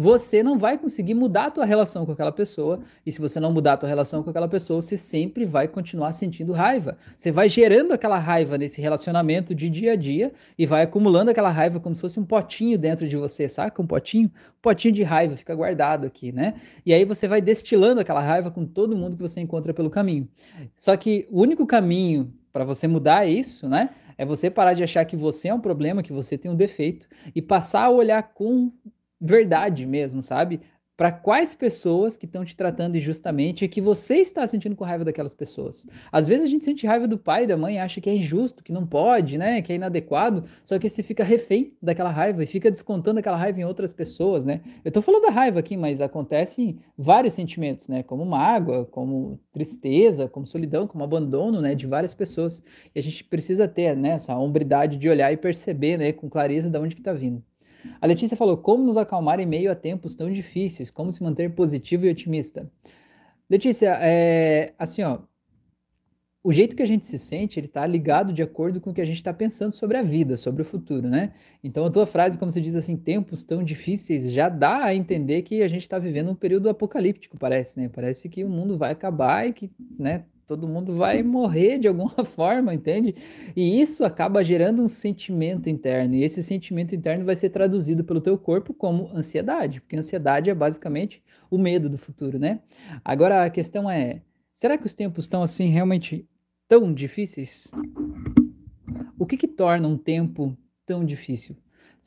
você 0.00 0.44
não 0.44 0.56
vai 0.56 0.78
conseguir 0.78 1.14
mudar 1.14 1.46
a 1.46 1.50
tua 1.50 1.64
relação 1.64 2.06
com 2.06 2.12
aquela 2.12 2.30
pessoa. 2.30 2.78
E 3.04 3.10
se 3.10 3.20
você 3.20 3.40
não 3.40 3.52
mudar 3.52 3.72
a 3.72 3.76
tua 3.76 3.88
relação 3.88 4.22
com 4.22 4.30
aquela 4.30 4.46
pessoa, 4.46 4.80
você 4.80 4.96
sempre 4.96 5.44
vai 5.44 5.66
continuar 5.66 6.12
sentindo 6.12 6.52
raiva. 6.52 6.96
Você 7.16 7.32
vai 7.32 7.48
gerando 7.48 7.90
aquela 7.90 8.16
raiva 8.16 8.56
nesse 8.56 8.80
relacionamento 8.80 9.56
de 9.56 9.68
dia 9.68 9.94
a 9.94 9.96
dia 9.96 10.32
e 10.56 10.66
vai 10.66 10.82
acumulando 10.82 11.32
aquela 11.32 11.50
raiva 11.50 11.80
como 11.80 11.96
se 11.96 12.00
fosse 12.00 12.20
um 12.20 12.24
potinho 12.24 12.78
dentro 12.78 13.08
de 13.08 13.16
você, 13.16 13.48
saca? 13.48 13.82
Um 13.82 13.86
potinho, 13.88 14.28
um 14.28 14.62
potinho 14.62 14.94
de 14.94 15.02
raiva 15.02 15.34
fica 15.34 15.52
guardado 15.52 16.06
aqui, 16.06 16.30
né? 16.30 16.54
E 16.86 16.94
aí 16.94 17.04
você 17.04 17.26
vai 17.26 17.40
destilando 17.40 18.00
aquela 18.00 18.20
raiva 18.20 18.52
com 18.52 18.64
todo 18.64 18.96
mundo 18.96 19.16
que 19.16 19.22
você 19.22 19.40
encontra 19.40 19.74
pelo 19.74 19.90
caminho. 19.90 20.28
Só 20.76 20.96
que 20.96 21.26
o 21.28 21.42
único 21.42 21.66
caminho 21.66 22.32
para 22.58 22.64
você 22.64 22.88
mudar 22.88 23.24
isso, 23.24 23.68
né? 23.68 23.90
É 24.16 24.26
você 24.26 24.50
parar 24.50 24.74
de 24.74 24.82
achar 24.82 25.04
que 25.04 25.14
você 25.14 25.46
é 25.46 25.54
um 25.54 25.60
problema, 25.60 26.02
que 26.02 26.12
você 26.12 26.36
tem 26.36 26.50
um 26.50 26.56
defeito 26.56 27.06
e 27.32 27.40
passar 27.40 27.84
a 27.84 27.90
olhar 27.90 28.20
com 28.34 28.72
verdade 29.20 29.86
mesmo, 29.86 30.20
sabe? 30.20 30.60
Para 30.98 31.12
quais 31.12 31.54
pessoas 31.54 32.16
que 32.16 32.26
estão 32.26 32.44
te 32.44 32.56
tratando 32.56 32.96
injustamente 32.96 33.64
e 33.64 33.68
que 33.68 33.80
você 33.80 34.16
está 34.16 34.44
sentindo 34.48 34.74
com 34.74 34.82
raiva 34.82 35.04
daquelas 35.04 35.32
pessoas. 35.32 35.86
Às 36.10 36.26
vezes 36.26 36.46
a 36.46 36.48
gente 36.48 36.64
sente 36.64 36.88
raiva 36.88 37.06
do 37.06 37.16
pai 37.16 37.46
da 37.46 37.56
mãe, 37.56 37.78
acha 37.78 38.00
que 38.00 38.10
é 38.10 38.16
injusto, 38.16 38.64
que 38.64 38.72
não 38.72 38.84
pode, 38.84 39.38
né? 39.38 39.62
Que 39.62 39.72
é 39.72 39.76
inadequado, 39.76 40.42
só 40.64 40.76
que 40.76 40.90
você 40.90 41.00
fica 41.00 41.22
refém 41.22 41.72
daquela 41.80 42.10
raiva 42.10 42.42
e 42.42 42.48
fica 42.48 42.68
descontando 42.68 43.20
aquela 43.20 43.36
raiva 43.36 43.60
em 43.60 43.64
outras 43.64 43.92
pessoas, 43.92 44.42
né? 44.42 44.60
Eu 44.84 44.90
tô 44.90 45.00
falando 45.00 45.22
da 45.22 45.30
raiva 45.30 45.60
aqui, 45.60 45.76
mas 45.76 46.00
acontecem 46.00 46.80
vários 46.96 47.32
sentimentos, 47.32 47.86
né? 47.86 48.02
Como 48.02 48.26
mágoa, 48.26 48.84
como 48.84 49.38
tristeza, 49.52 50.26
como 50.26 50.48
solidão, 50.48 50.88
como 50.88 51.04
abandono, 51.04 51.60
né? 51.60 51.76
De 51.76 51.86
várias 51.86 52.12
pessoas. 52.12 52.60
E 52.92 52.98
a 52.98 53.02
gente 53.04 53.22
precisa 53.22 53.68
ter, 53.68 53.96
né? 53.96 54.14
Essa 54.14 54.36
hombridade 54.36 54.96
de 54.96 55.08
olhar 55.08 55.32
e 55.32 55.36
perceber, 55.36 55.96
né? 55.96 56.12
Com 56.12 56.28
clareza 56.28 56.68
de 56.68 56.76
onde 56.76 56.96
que 56.96 57.02
tá 57.02 57.12
vindo. 57.12 57.40
A 58.00 58.06
Letícia 58.06 58.36
falou: 58.36 58.56
como 58.56 58.84
nos 58.84 58.96
acalmar 58.96 59.40
em 59.40 59.46
meio 59.46 59.70
a 59.70 59.74
tempos 59.74 60.14
tão 60.14 60.30
difíceis? 60.30 60.90
Como 60.90 61.12
se 61.12 61.22
manter 61.22 61.54
positivo 61.54 62.06
e 62.06 62.10
otimista? 62.10 62.70
Letícia, 63.50 63.98
é, 64.00 64.74
assim, 64.78 65.02
ó, 65.02 65.20
o 66.42 66.52
jeito 66.52 66.76
que 66.76 66.82
a 66.82 66.86
gente 66.86 67.04
se 67.04 67.18
sente, 67.18 67.58
ele 67.58 67.66
está 67.66 67.86
ligado 67.86 68.32
de 68.32 68.42
acordo 68.42 68.80
com 68.80 68.90
o 68.90 68.94
que 68.94 69.00
a 69.00 69.04
gente 69.04 69.16
está 69.16 69.34
pensando 69.34 69.72
sobre 69.72 69.96
a 69.96 70.02
vida, 70.02 70.36
sobre 70.36 70.62
o 70.62 70.64
futuro, 70.64 71.08
né? 71.08 71.32
Então 71.62 71.84
a 71.84 71.90
tua 71.90 72.06
frase, 72.06 72.38
como 72.38 72.52
você 72.52 72.60
diz 72.60 72.74
assim, 72.74 72.96
tempos 72.96 73.42
tão 73.42 73.62
difíceis, 73.62 74.32
já 74.32 74.48
dá 74.48 74.84
a 74.84 74.94
entender 74.94 75.42
que 75.42 75.62
a 75.62 75.68
gente 75.68 75.82
está 75.82 75.98
vivendo 75.98 76.30
um 76.30 76.34
período 76.34 76.68
apocalíptico, 76.68 77.36
parece, 77.36 77.78
né? 77.78 77.88
Parece 77.88 78.28
que 78.28 78.44
o 78.44 78.48
mundo 78.48 78.78
vai 78.78 78.92
acabar 78.92 79.46
e 79.48 79.52
que, 79.52 79.70
né, 79.98 80.24
todo 80.48 80.66
mundo 80.66 80.94
vai 80.94 81.22
morrer 81.22 81.78
de 81.78 81.86
alguma 81.86 82.08
forma, 82.24 82.72
entende? 82.72 83.14
E 83.54 83.78
isso 83.78 84.02
acaba 84.02 84.42
gerando 84.42 84.82
um 84.82 84.88
sentimento 84.88 85.68
interno, 85.68 86.14
e 86.14 86.24
esse 86.24 86.42
sentimento 86.42 86.94
interno 86.94 87.26
vai 87.26 87.36
ser 87.36 87.50
traduzido 87.50 88.02
pelo 88.02 88.18
teu 88.18 88.38
corpo 88.38 88.72
como 88.72 89.10
ansiedade, 89.14 89.82
porque 89.82 89.94
ansiedade 89.94 90.48
é 90.48 90.54
basicamente 90.54 91.22
o 91.50 91.58
medo 91.58 91.90
do 91.90 91.98
futuro, 91.98 92.38
né? 92.38 92.60
Agora 93.04 93.44
a 93.44 93.50
questão 93.50 93.90
é, 93.90 94.22
será 94.54 94.78
que 94.78 94.86
os 94.86 94.94
tempos 94.94 95.26
estão 95.26 95.42
assim 95.42 95.68
realmente 95.68 96.26
tão 96.66 96.92
difíceis? 96.94 97.70
O 99.18 99.26
que 99.26 99.36
que 99.36 99.46
torna 99.46 99.86
um 99.86 99.98
tempo 99.98 100.56
tão 100.86 101.04
difícil? 101.04 101.56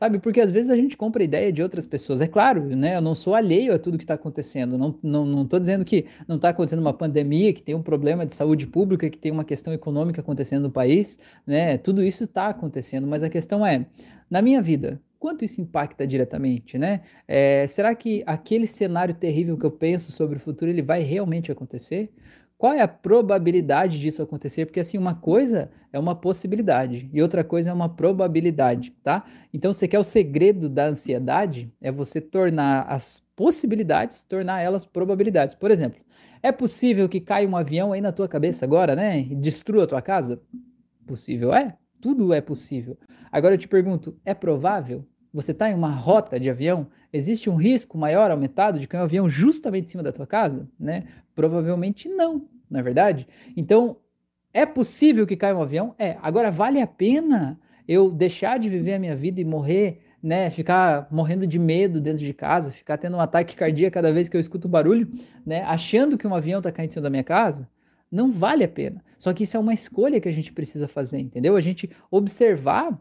Sabe? 0.01 0.17
Porque 0.17 0.41
às 0.41 0.49
vezes 0.49 0.71
a 0.71 0.75
gente 0.75 0.97
compra 0.97 1.23
ideia 1.23 1.53
de 1.53 1.61
outras 1.61 1.85
pessoas. 1.85 2.21
É 2.21 2.27
claro, 2.27 2.75
né? 2.75 2.95
Eu 2.95 3.01
não 3.01 3.13
sou 3.13 3.35
alheio 3.35 3.71
a 3.71 3.77
tudo 3.77 3.99
que 3.99 4.03
está 4.03 4.15
acontecendo. 4.15 4.75
Não, 4.75 4.95
não, 5.03 5.27
não 5.27 5.45
tô 5.45 5.59
dizendo 5.59 5.85
que 5.85 6.07
não 6.27 6.37
está 6.37 6.49
acontecendo 6.49 6.79
uma 6.79 6.91
pandemia, 6.91 7.53
que 7.53 7.61
tem 7.61 7.75
um 7.75 7.83
problema 7.83 8.25
de 8.25 8.33
saúde 8.33 8.65
pública, 8.65 9.07
que 9.11 9.17
tem 9.19 9.31
uma 9.31 9.43
questão 9.43 9.71
econômica 9.71 10.19
acontecendo 10.19 10.63
no 10.63 10.71
país, 10.71 11.19
né? 11.45 11.77
Tudo 11.77 12.03
isso 12.03 12.23
está 12.23 12.47
acontecendo, 12.47 13.05
mas 13.05 13.21
a 13.21 13.29
questão 13.29 13.63
é, 13.63 13.85
na 14.27 14.41
minha 14.41 14.59
vida, 14.59 14.99
quanto 15.19 15.45
isso 15.45 15.61
impacta 15.61 16.07
diretamente, 16.07 16.79
né? 16.79 17.01
É, 17.27 17.67
será 17.67 17.93
que 17.93 18.23
aquele 18.25 18.65
cenário 18.65 19.13
terrível 19.13 19.55
que 19.55 19.67
eu 19.67 19.71
penso 19.71 20.11
sobre 20.11 20.37
o 20.37 20.39
futuro 20.39 20.71
ele 20.71 20.81
vai 20.81 21.03
realmente 21.03 21.51
acontecer? 21.51 22.11
Qual 22.61 22.73
é 22.73 22.81
a 22.81 22.87
probabilidade 22.87 23.99
disso 23.99 24.21
acontecer? 24.21 24.67
Porque 24.67 24.81
assim, 24.81 24.95
uma 24.95 25.15
coisa 25.15 25.71
é 25.91 25.97
uma 25.97 26.13
possibilidade 26.13 27.09
e 27.11 27.19
outra 27.19 27.43
coisa 27.43 27.71
é 27.71 27.73
uma 27.73 27.89
probabilidade, 27.89 28.91
tá? 29.03 29.25
Então, 29.51 29.73
você 29.73 29.87
quer 29.87 29.97
o 29.97 30.03
segredo 30.03 30.69
da 30.69 30.85
ansiedade? 30.85 31.73
É 31.81 31.91
você 31.91 32.21
tornar 32.21 32.83
as 32.83 33.19
possibilidades, 33.35 34.21
tornar 34.21 34.61
elas 34.61 34.85
probabilidades. 34.85 35.55
Por 35.55 35.71
exemplo, 35.71 35.99
é 36.43 36.51
possível 36.51 37.09
que 37.09 37.19
caia 37.19 37.49
um 37.49 37.57
avião 37.57 37.93
aí 37.93 37.99
na 37.99 38.11
tua 38.11 38.27
cabeça 38.27 38.63
agora, 38.63 38.95
né? 38.95 39.21
E 39.21 39.35
destrua 39.35 39.85
a 39.85 39.87
tua 39.87 40.01
casa? 40.03 40.39
Possível 41.07 41.55
é. 41.55 41.75
Tudo 41.99 42.31
é 42.31 42.41
possível. 42.41 42.95
Agora 43.31 43.55
eu 43.55 43.57
te 43.57 43.67
pergunto, 43.67 44.15
é 44.23 44.35
provável? 44.35 45.03
Você 45.33 45.51
está 45.51 45.67
em 45.67 45.73
uma 45.73 45.89
rota 45.89 46.39
de 46.39 46.47
avião? 46.47 46.87
Existe 47.11 47.49
um 47.49 47.55
risco 47.55 47.97
maior 47.97 48.29
aumentado 48.29 48.77
de 48.77 48.87
cair 48.87 49.01
um 49.01 49.05
avião 49.05 49.27
justamente 49.27 49.85
em 49.85 49.89
cima 49.89 50.03
da 50.03 50.11
tua 50.11 50.27
casa? 50.27 50.69
Né? 50.79 51.05
Provavelmente 51.33 52.09
não, 52.09 52.45
não 52.71 52.79
é 52.79 52.83
verdade? 52.83 53.27
Então, 53.55 53.97
é 54.53 54.65
possível 54.65 55.27
que 55.27 55.35
caia 55.35 55.55
um 55.55 55.61
avião? 55.61 55.93
É. 55.99 56.17
Agora, 56.21 56.49
vale 56.49 56.81
a 56.81 56.87
pena 56.87 57.59
eu 57.87 58.09
deixar 58.09 58.57
de 58.57 58.69
viver 58.69 58.93
a 58.93 58.99
minha 58.99 59.15
vida 59.15 59.41
e 59.41 59.45
morrer, 59.45 60.01
né? 60.23 60.49
Ficar 60.49 61.07
morrendo 61.11 61.45
de 61.45 61.59
medo 61.59 61.99
dentro 61.99 62.23
de 62.23 62.33
casa, 62.33 62.71
ficar 62.71 62.97
tendo 62.97 63.17
um 63.17 63.19
ataque 63.19 63.55
cardíaco 63.55 63.93
cada 63.93 64.13
vez 64.13 64.29
que 64.29 64.37
eu 64.37 64.41
escuto 64.41 64.67
barulho, 64.67 65.11
né? 65.45 65.63
Achando 65.63 66.17
que 66.17 66.25
um 66.25 66.33
avião 66.33 66.59
está 66.59 66.71
caindo 66.71 66.89
em 66.89 66.93
cima 66.93 67.03
da 67.03 67.09
minha 67.09 67.23
casa? 67.23 67.69
Não 68.09 68.31
vale 68.31 68.63
a 68.63 68.67
pena. 68.67 69.03
Só 69.17 69.33
que 69.33 69.43
isso 69.43 69.55
é 69.55 69.59
uma 69.59 69.73
escolha 69.73 70.19
que 70.19 70.27
a 70.27 70.33
gente 70.33 70.51
precisa 70.51 70.87
fazer, 70.87 71.19
entendeu? 71.19 71.55
A 71.55 71.61
gente 71.61 71.89
observar 72.09 72.99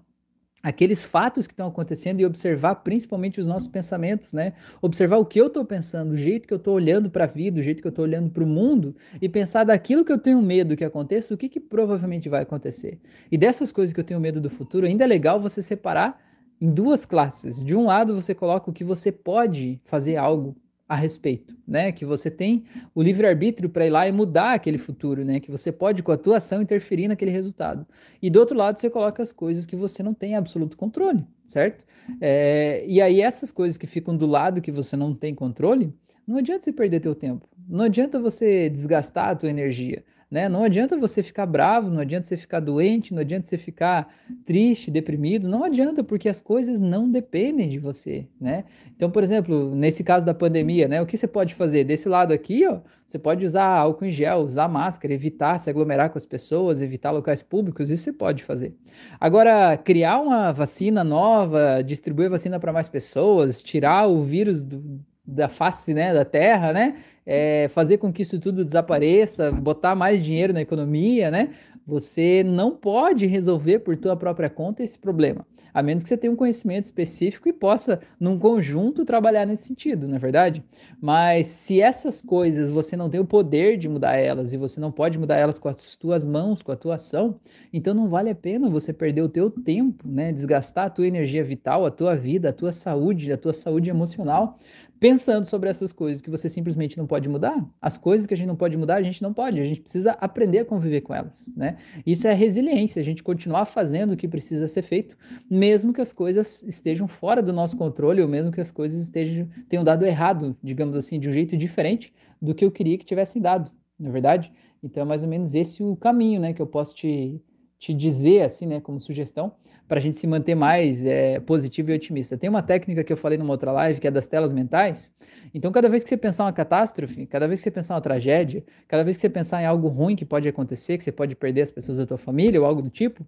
aqueles 0.63 1.03
fatos 1.03 1.47
que 1.47 1.53
estão 1.53 1.69
acontecendo 1.69 2.21
e 2.21 2.27
observar 2.27 2.77
principalmente 2.77 3.41
os 3.41 3.47
nossos 3.47 3.69
pensamentos, 3.69 4.33
né? 4.33 4.53
Observar 4.83 5.17
o 5.19 5.25
que 5.25 5.41
eu 5.41 5.47
estou 5.47 5.65
pensando, 5.65 6.13
o 6.13 6.17
jeito 6.17 6.47
que 6.47 6.53
eu 6.53 6.59
estou 6.59 6.75
olhando 6.75 7.11
para 7.11 7.25
a 7.25 7.27
vida, 7.27 7.59
o 7.59 7.63
jeito 7.63 7.81
que 7.81 7.87
eu 7.87 7.91
estou 7.91 8.05
olhando 8.05 8.31
para 8.31 8.45
o 8.45 8.47
mundo 8.47 8.95
e 9.21 9.29
pensar 9.29 9.65
daquilo 9.65 10.05
que 10.05 10.13
eu 10.13 10.19
tenho 10.19 10.41
medo 10.43 10.77
que 10.77 10.85
aconteça, 10.85 11.33
o 11.33 11.37
que, 11.37 11.49
que 11.49 11.61
provavelmente 11.61 12.29
vai 12.29 12.43
acontecer. 12.43 12.99
E 13.31 13.39
dessas 13.39 13.73
coisas 13.73 13.93
que 13.93 14.01
eu 14.01 14.05
tenho 14.05 14.21
medo 14.21 14.41
do 14.41 14.51
futuro, 14.51 14.87
ainda 14.87 15.05
é 15.05 15.07
legal 15.07 15.41
você 15.41 15.63
separar 15.63 16.21
em 16.61 16.71
duas 16.71 17.07
classes. 17.07 17.65
De 17.65 17.75
um 17.75 17.87
lado, 17.87 18.15
você 18.15 18.35
coloca 18.35 18.71
o 18.71 18.73
que 18.73 18.85
você 18.85 19.11
pode 19.11 19.81
fazer 19.85 20.17
algo 20.17 20.55
a 20.91 20.97
respeito, 20.97 21.55
né? 21.69 21.93
Que 21.93 22.05
você 22.05 22.29
tem 22.29 22.65
o 22.93 23.01
livre-arbítrio 23.01 23.71
para 23.71 23.87
ir 23.87 23.91
lá 23.91 24.09
e 24.09 24.11
mudar 24.13 24.55
aquele 24.55 24.77
futuro, 24.77 25.25
né? 25.25 25.39
Que 25.39 25.49
você 25.49 25.71
pode, 25.71 26.03
com 26.03 26.11
a 26.11 26.17
tua 26.17 26.39
ação, 26.39 26.61
interferir 26.61 27.07
naquele 27.07 27.31
resultado. 27.31 27.87
E 28.21 28.29
do 28.29 28.41
outro 28.41 28.57
lado, 28.57 28.77
você 28.77 28.91
coloca 28.91 29.23
as 29.23 29.31
coisas 29.31 29.65
que 29.65 29.77
você 29.77 30.03
não 30.03 30.13
tem 30.13 30.35
absoluto 30.35 30.77
controle, 30.77 31.25
certo? 31.47 31.85
É, 32.21 32.85
e 32.89 33.01
aí, 33.01 33.21
essas 33.21 33.53
coisas 33.53 33.79
que 33.79 33.87
ficam 33.87 34.17
do 34.17 34.27
lado 34.27 34.61
que 34.61 34.73
você 34.73 34.97
não 34.97 35.15
tem 35.15 35.33
controle, 35.33 35.95
não 36.27 36.39
adianta 36.39 36.65
você 36.65 36.73
perder 36.73 36.99
teu 36.99 37.15
tempo. 37.15 37.49
Não 37.69 37.85
adianta 37.85 38.19
você 38.19 38.69
desgastar 38.69 39.29
a 39.29 39.37
tua 39.37 39.49
energia. 39.49 40.03
Né? 40.31 40.49
Não 40.49 40.63
adianta 40.63 40.97
você 40.97 41.25
ficar 41.25 41.45
bravo, 41.45 41.91
não 41.91 42.01
adianta 42.01 42.25
você 42.25 42.37
ficar 42.37 42.61
doente, 42.61 43.13
não 43.13 43.21
adianta 43.21 43.49
você 43.49 43.59
ficar 43.59 44.15
triste, 44.45 44.89
deprimido, 44.89 45.49
não 45.49 45.65
adianta, 45.65 46.05
porque 46.05 46.29
as 46.29 46.41
coisas 46.41 46.79
não 46.79 47.11
dependem 47.11 47.69
de 47.69 47.81
você, 47.81 48.29
né? 48.41 48.65
Então, 48.95 49.11
por 49.11 49.25
exemplo, 49.25 49.75
nesse 49.75 50.05
caso 50.05 50.25
da 50.25 50.33
pandemia, 50.33 50.87
né, 50.87 51.03
o 51.03 51.07
que 51.07 51.17
você 51.17 51.27
pode 51.27 51.55
fazer? 51.57 51.83
Desse 51.83 52.09
lado 52.09 52.33
aqui, 52.33 52.65
ó, 52.65 52.79
você 53.05 53.19
pode 53.19 53.45
usar 53.45 53.65
álcool 53.65 54.05
em 54.05 54.11
gel, 54.11 54.39
usar 54.39 54.69
máscara, 54.69 55.13
evitar 55.13 55.59
se 55.59 55.69
aglomerar 55.69 56.11
com 56.11 56.19
as 56.19 56.27
pessoas, 56.27 56.81
evitar 56.81 57.11
locais 57.11 57.43
públicos, 57.43 57.91
isso 57.91 58.05
você 58.05 58.13
pode 58.13 58.45
fazer. 58.45 58.73
Agora, 59.19 59.77
criar 59.77 60.21
uma 60.21 60.53
vacina 60.53 61.03
nova, 61.03 61.83
distribuir 61.83 62.31
vacina 62.31 62.61
para 62.61 62.73
mais 62.73 62.89
pessoas, 62.89 63.61
tirar 63.61 64.07
o 64.07 64.23
vírus 64.23 64.63
do, 64.63 65.01
da 65.27 65.49
face 65.49 65.95
né, 65.95 66.13
da 66.13 66.25
terra, 66.25 66.73
né? 66.73 66.97
É, 67.25 67.69
fazer 67.69 67.99
com 67.99 68.13
que 68.13 68.23
isso 68.23 68.41
tudo 68.41 68.65
desapareça, 68.65 69.53
botar 69.53 69.95
mais 69.95 70.25
dinheiro 70.25 70.53
na 70.53 70.63
economia, 70.63 71.31
né? 71.31 71.51
Você 71.87 72.45
não 72.45 72.71
pode 72.77 73.27
resolver 73.27 73.81
por 73.81 73.97
tua 73.97 74.17
própria 74.17 74.49
conta 74.49 74.83
esse 74.83 74.99
problema, 74.99 75.45
a 75.75 75.83
menos 75.83 76.03
que 76.03 76.09
você 76.09 76.17
tenha 76.17 76.33
um 76.33 76.37
conhecimento 76.37 76.85
específico 76.85 77.49
e 77.49 77.53
possa, 77.53 78.01
num 78.19 78.39
conjunto, 78.39 79.05
trabalhar 79.05 79.45
nesse 79.45 79.65
sentido, 79.65 80.07
não 80.07 80.15
é 80.15 80.19
verdade? 80.19 80.63
Mas 81.01 81.49
se 81.49 81.81
essas 81.81 82.23
coisas 82.23 82.69
você 82.69 82.97
não 82.97 83.11
tem 83.11 83.21
o 83.21 83.25
poder 83.25 83.77
de 83.77 83.89
mudar 83.89 84.17
elas 84.17 84.53
e 84.53 84.57
você 84.57 84.79
não 84.79 84.93
pode 84.93 85.19
mudar 85.19 85.37
elas 85.37 85.59
com 85.59 85.69
as 85.69 85.97
tuas 85.97 86.25
mãos, 86.25 86.63
com 86.63 86.71
a 86.71 86.77
tua 86.77 86.95
ação, 86.95 87.41
então 87.73 87.93
não 87.93 88.09
vale 88.09 88.31
a 88.31 88.35
pena 88.37 88.69
você 88.69 88.93
perder 88.93 89.23
o 89.23 89.29
teu 89.29 89.51
tempo, 89.51 90.07
né? 90.07 90.33
Desgastar 90.33 90.87
a 90.87 90.91
tua 90.91 91.07
energia 91.07 91.43
vital, 91.43 91.85
a 91.85 91.91
tua 91.91 92.15
vida, 92.15 92.51
a 92.51 92.53
tua 92.53 92.71
saúde, 92.71 93.33
a 93.33 93.37
tua 93.37 93.53
saúde 93.53 93.91
emocional 93.91 94.59
pensando 95.01 95.47
sobre 95.47 95.71
essas 95.71 95.93
coisas 95.93 96.21
que 96.21 96.29
você 96.29 96.47
simplesmente 96.47 96.99
não 96.99 97.07
pode 97.07 97.27
mudar. 97.27 97.67
As 97.81 97.97
coisas 97.97 98.27
que 98.27 98.35
a 98.35 98.37
gente 98.37 98.47
não 98.47 98.55
pode 98.55 98.77
mudar, 98.77 98.97
a 98.97 99.03
gente 99.03 99.23
não 99.23 99.33
pode. 99.33 99.59
A 99.59 99.65
gente 99.65 99.81
precisa 99.81 100.13
aprender 100.13 100.59
a 100.59 100.65
conviver 100.65 101.01
com 101.01 101.15
elas, 101.15 101.51
né? 101.57 101.79
Isso 102.05 102.29
é 102.29 102.35
resiliência, 102.35 103.01
a 103.01 103.03
gente 103.03 103.23
continuar 103.23 103.65
fazendo 103.65 104.13
o 104.13 104.17
que 104.17 104.29
precisa 104.29 104.69
ser 104.69 104.83
feito, 104.83 105.17
mesmo 105.51 105.93
que 105.95 106.03
as 106.03 106.13
coisas 106.13 106.63
estejam 106.65 107.09
fora 107.09 107.43
do 107.43 107.53
nosso 107.53 107.77
controle 107.79 108.21
ou 108.21 108.29
mesmo 108.29 108.53
que 108.53 108.61
as 108.61 108.71
coisas 108.71 109.01
estejam 109.01 109.49
tenham 109.69 109.83
dado 109.83 110.05
errado, 110.05 110.55
digamos 110.63 110.95
assim, 110.95 111.19
de 111.19 111.29
um 111.31 111.33
jeito 111.33 111.57
diferente 111.57 112.13
do 112.41 112.55
que 112.55 112.65
eu 112.65 112.71
queria 112.71 112.99
que 112.99 113.05
tivessem 113.05 113.41
dado, 113.41 113.71
na 113.99 114.11
é 114.11 114.13
verdade? 114.13 114.53
Então 114.83 115.03
é 115.03 115.07
mais 115.07 115.23
ou 115.23 115.29
menos 115.29 115.55
esse 115.55 115.83
o 115.83 115.97
caminho, 115.97 116.41
né, 116.41 116.53
que 116.53 116.61
eu 116.61 116.67
posso 116.67 116.95
te 116.95 117.41
te 117.81 117.95
dizer, 117.95 118.43
assim, 118.43 118.67
né, 118.67 118.79
como 118.79 119.01
sugestão, 119.01 119.53
para 119.89 119.99
a 119.99 120.03
gente 120.03 120.19
se 120.19 120.27
manter 120.27 120.55
mais 120.55 121.07
é, 121.07 121.41
positivo 121.41 121.91
e 121.91 121.95
otimista. 121.95 122.37
Tem 122.37 122.49
uma 122.49 122.63
técnica 122.63 123.03
que 123.03 123.11
eu 123.11 123.17
falei 123.17 123.39
numa 123.39 123.51
outra 123.51 123.73
live, 123.73 123.99
que 123.99 124.07
é 124.07 124.11
das 124.11 124.27
telas 124.27 124.53
mentais. 124.53 125.13
Então, 125.55 125.73
cada 125.73 125.89
vez 125.89 126.05
que 126.05 126.11
você 126.11 126.17
pensar 126.17 126.45
uma 126.45 126.53
catástrofe, 126.53 127.25
cada 127.25 127.49
vez 127.49 127.59
que 127.59 127.65
você 127.65 127.71
pensar 127.71 127.95
uma 127.95 128.01
tragédia, 128.03 128.63
cada 128.87 129.03
vez 129.03 129.17
que 129.17 129.23
você 129.23 129.31
pensar 129.31 129.63
em 129.63 129.67
algo 129.67 129.89
ruim 129.89 130.15
que 130.15 130.27
pode 130.27 130.47
acontecer, 130.47 130.99
que 130.99 131.03
você 131.03 131.11
pode 131.11 131.35
perder 131.35 131.63
as 131.63 131.71
pessoas 131.71 131.97
da 131.97 132.07
tua 132.07 132.19
família 132.19 132.61
ou 132.61 132.67
algo 132.67 132.83
do 132.83 132.91
tipo, 132.91 133.25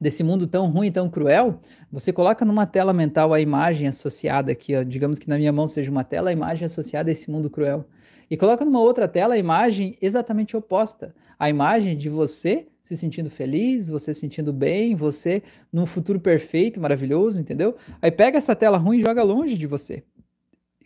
desse 0.00 0.24
mundo 0.24 0.48
tão 0.48 0.68
ruim, 0.68 0.90
tão 0.90 1.08
cruel, 1.08 1.60
você 1.92 2.12
coloca 2.12 2.44
numa 2.44 2.66
tela 2.66 2.92
mental 2.92 3.32
a 3.32 3.40
imagem 3.40 3.86
associada 3.86 4.50
aqui, 4.50 4.74
ó, 4.74 4.82
digamos 4.82 5.16
que 5.18 5.28
na 5.28 5.38
minha 5.38 5.52
mão 5.52 5.68
seja 5.68 5.92
uma 5.92 6.02
tela, 6.02 6.30
a 6.30 6.32
imagem 6.32 6.66
associada 6.66 7.08
a 7.08 7.12
esse 7.12 7.30
mundo 7.30 7.48
cruel. 7.48 7.86
E 8.28 8.36
coloca 8.36 8.64
numa 8.64 8.80
outra 8.80 9.06
tela 9.06 9.34
a 9.34 9.38
imagem 9.38 9.96
exatamente 10.02 10.56
oposta, 10.56 11.14
a 11.38 11.48
imagem 11.48 11.96
de 11.96 12.08
você 12.08 12.66
se 12.82 12.96
sentindo 12.96 13.30
feliz, 13.30 13.88
você 13.88 14.12
se 14.14 14.20
sentindo 14.20 14.52
bem, 14.52 14.94
você 14.94 15.42
num 15.72 15.86
futuro 15.86 16.20
perfeito, 16.20 16.80
maravilhoso, 16.80 17.40
entendeu? 17.40 17.76
Aí 18.00 18.10
pega 18.10 18.38
essa 18.38 18.56
tela 18.56 18.78
ruim 18.78 18.98
e 18.98 19.02
joga 19.02 19.22
longe 19.22 19.56
de 19.56 19.66
você. 19.66 20.02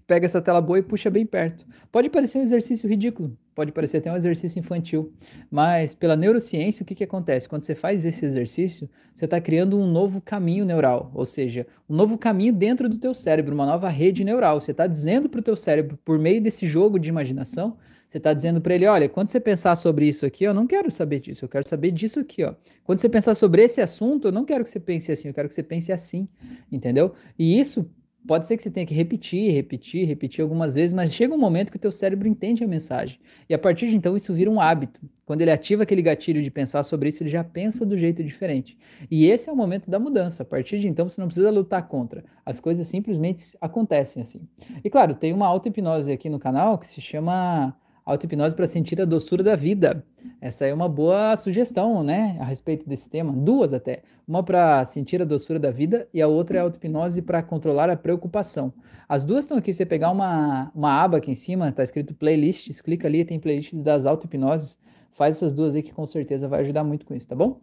Pega 0.06 0.26
essa 0.26 0.42
tela 0.42 0.60
boa 0.60 0.78
e 0.78 0.82
puxa 0.82 1.08
bem 1.08 1.24
perto. 1.24 1.64
Pode 1.90 2.10
parecer 2.10 2.38
um 2.38 2.42
exercício 2.42 2.86
ridículo, 2.86 3.38
pode 3.54 3.72
parecer 3.72 3.98
até 3.98 4.12
um 4.12 4.16
exercício 4.16 4.58
infantil, 4.58 5.14
mas 5.50 5.94
pela 5.94 6.14
neurociência, 6.14 6.82
o 6.82 6.86
que, 6.86 6.94
que 6.94 7.04
acontece? 7.04 7.48
Quando 7.48 7.62
você 7.62 7.74
faz 7.74 8.04
esse 8.04 8.22
exercício, 8.22 8.88
você 9.14 9.24
está 9.24 9.40
criando 9.40 9.78
um 9.78 9.90
novo 9.90 10.20
caminho 10.20 10.66
neural, 10.66 11.10
ou 11.14 11.24
seja, 11.24 11.66
um 11.88 11.96
novo 11.96 12.18
caminho 12.18 12.52
dentro 12.52 12.86
do 12.86 12.98
teu 12.98 13.14
cérebro, 13.14 13.54
uma 13.54 13.64
nova 13.64 13.88
rede 13.88 14.24
neural. 14.24 14.60
Você 14.60 14.72
está 14.72 14.86
dizendo 14.86 15.26
para 15.26 15.40
o 15.40 15.42
teu 15.42 15.56
cérebro, 15.56 15.98
por 16.04 16.18
meio 16.18 16.42
desse 16.42 16.66
jogo 16.66 16.98
de 16.98 17.08
imaginação, 17.08 17.78
você 18.14 18.18
está 18.18 18.32
dizendo 18.32 18.60
para 18.60 18.76
ele, 18.76 18.86
olha, 18.86 19.08
quando 19.08 19.26
você 19.26 19.40
pensar 19.40 19.74
sobre 19.74 20.06
isso 20.06 20.24
aqui, 20.24 20.44
eu 20.44 20.54
não 20.54 20.68
quero 20.68 20.88
saber 20.88 21.18
disso, 21.18 21.44
eu 21.44 21.48
quero 21.48 21.66
saber 21.66 21.90
disso 21.90 22.20
aqui, 22.20 22.44
ó. 22.44 22.54
Quando 22.84 22.98
você 22.98 23.08
pensar 23.08 23.34
sobre 23.34 23.64
esse 23.64 23.80
assunto, 23.80 24.28
eu 24.28 24.32
não 24.32 24.44
quero 24.44 24.62
que 24.62 24.70
você 24.70 24.78
pense 24.78 25.10
assim, 25.10 25.26
eu 25.26 25.34
quero 25.34 25.48
que 25.48 25.54
você 25.54 25.64
pense 25.64 25.90
assim, 25.90 26.28
entendeu? 26.70 27.12
E 27.36 27.58
isso 27.58 27.90
pode 28.24 28.46
ser 28.46 28.56
que 28.56 28.62
você 28.62 28.70
tenha 28.70 28.86
que 28.86 28.94
repetir, 28.94 29.52
repetir, 29.52 30.06
repetir 30.06 30.42
algumas 30.42 30.76
vezes, 30.76 30.92
mas 30.92 31.12
chega 31.12 31.34
um 31.34 31.38
momento 31.38 31.72
que 31.72 31.76
o 31.76 31.80
teu 31.80 31.90
cérebro 31.90 32.28
entende 32.28 32.62
a 32.62 32.68
mensagem. 32.68 33.18
E 33.48 33.54
a 33.54 33.58
partir 33.58 33.88
de 33.88 33.96
então 33.96 34.16
isso 34.16 34.32
vira 34.32 34.48
um 34.48 34.60
hábito. 34.60 35.00
Quando 35.26 35.40
ele 35.40 35.50
ativa 35.50 35.82
aquele 35.82 36.00
gatilho 36.00 36.40
de 36.40 36.52
pensar 36.52 36.84
sobre 36.84 37.08
isso, 37.08 37.20
ele 37.20 37.30
já 37.30 37.42
pensa 37.42 37.84
do 37.84 37.98
jeito 37.98 38.22
diferente. 38.22 38.78
E 39.10 39.26
esse 39.26 39.50
é 39.50 39.52
o 39.52 39.56
momento 39.56 39.90
da 39.90 39.98
mudança. 39.98 40.44
A 40.44 40.46
partir 40.46 40.78
de 40.78 40.86
então 40.86 41.10
você 41.10 41.20
não 41.20 41.26
precisa 41.26 41.50
lutar 41.50 41.88
contra. 41.88 42.24
As 42.46 42.60
coisas 42.60 42.86
simplesmente 42.86 43.56
acontecem 43.60 44.22
assim. 44.22 44.46
E 44.84 44.88
claro, 44.88 45.16
tem 45.16 45.32
uma 45.32 45.48
auto-hipnose 45.48 46.12
aqui 46.12 46.28
no 46.30 46.38
canal 46.38 46.78
que 46.78 46.86
se 46.86 47.00
chama 47.00 47.74
auto-hipnose 48.04 48.54
para 48.54 48.66
sentir 48.66 49.00
a 49.00 49.04
doçura 49.04 49.42
da 49.42 49.56
vida. 49.56 50.04
Essa 50.40 50.66
é 50.66 50.74
uma 50.74 50.88
boa 50.88 51.34
sugestão, 51.36 52.02
né, 52.02 52.36
a 52.40 52.44
respeito 52.44 52.88
desse 52.88 53.08
tema. 53.08 53.32
Duas 53.32 53.72
até. 53.72 54.02
Uma 54.26 54.42
para 54.42 54.84
sentir 54.84 55.20
a 55.22 55.24
doçura 55.24 55.58
da 55.58 55.70
vida 55.70 56.08
e 56.12 56.20
a 56.20 56.28
outra 56.28 56.58
é 56.58 56.60
auto-hipnose 56.60 57.22
para 57.22 57.42
controlar 57.42 57.88
a 57.90 57.96
preocupação. 57.96 58.72
As 59.08 59.24
duas 59.24 59.44
estão 59.44 59.56
aqui. 59.56 59.72
Você 59.72 59.84
pegar 59.84 60.10
uma, 60.10 60.70
uma 60.74 61.02
aba 61.02 61.18
aqui 61.18 61.30
em 61.30 61.34
cima, 61.34 61.68
está 61.68 61.82
escrito 61.82 62.14
playlists, 62.14 62.80
clica 62.80 63.06
ali, 63.08 63.24
tem 63.24 63.38
playlists 63.38 63.78
das 63.82 64.06
auto-hipnoses. 64.06 64.78
Faz 65.12 65.36
essas 65.36 65.52
duas 65.52 65.74
aí 65.74 65.82
que 65.82 65.92
com 65.92 66.06
certeza 66.06 66.48
vai 66.48 66.60
ajudar 66.60 66.82
muito 66.82 67.06
com 67.06 67.14
isso, 67.14 67.28
tá 67.28 67.36
bom? 67.36 67.60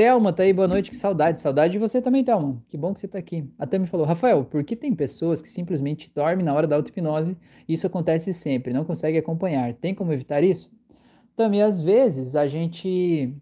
Thelma 0.00 0.32
tá 0.32 0.44
aí, 0.44 0.52
boa 0.54 0.66
noite, 0.66 0.90
que 0.90 0.96
saudade. 0.96 1.42
Saudade 1.42 1.74
de 1.74 1.78
você 1.78 2.00
também, 2.00 2.24
Thelma. 2.24 2.58
Que 2.68 2.78
bom 2.78 2.94
que 2.94 3.00
você 3.00 3.06
tá 3.06 3.18
aqui. 3.18 3.46
A 3.58 3.66
Thelma 3.66 3.86
falou, 3.86 4.06
Rafael, 4.06 4.42
por 4.46 4.64
que 4.64 4.74
tem 4.74 4.94
pessoas 4.94 5.42
que 5.42 5.48
simplesmente 5.50 6.10
dormem 6.14 6.42
na 6.42 6.54
hora 6.54 6.66
da 6.66 6.74
auto-hipnose? 6.74 7.36
Isso 7.68 7.86
acontece 7.86 8.32
sempre, 8.32 8.72
não 8.72 8.82
consegue 8.82 9.18
acompanhar. 9.18 9.74
Tem 9.74 9.94
como 9.94 10.10
evitar 10.10 10.42
isso? 10.42 10.72
Também, 11.36 11.60
às 11.60 11.78
vezes, 11.78 12.34
a 12.34 12.48
gente 12.48 13.34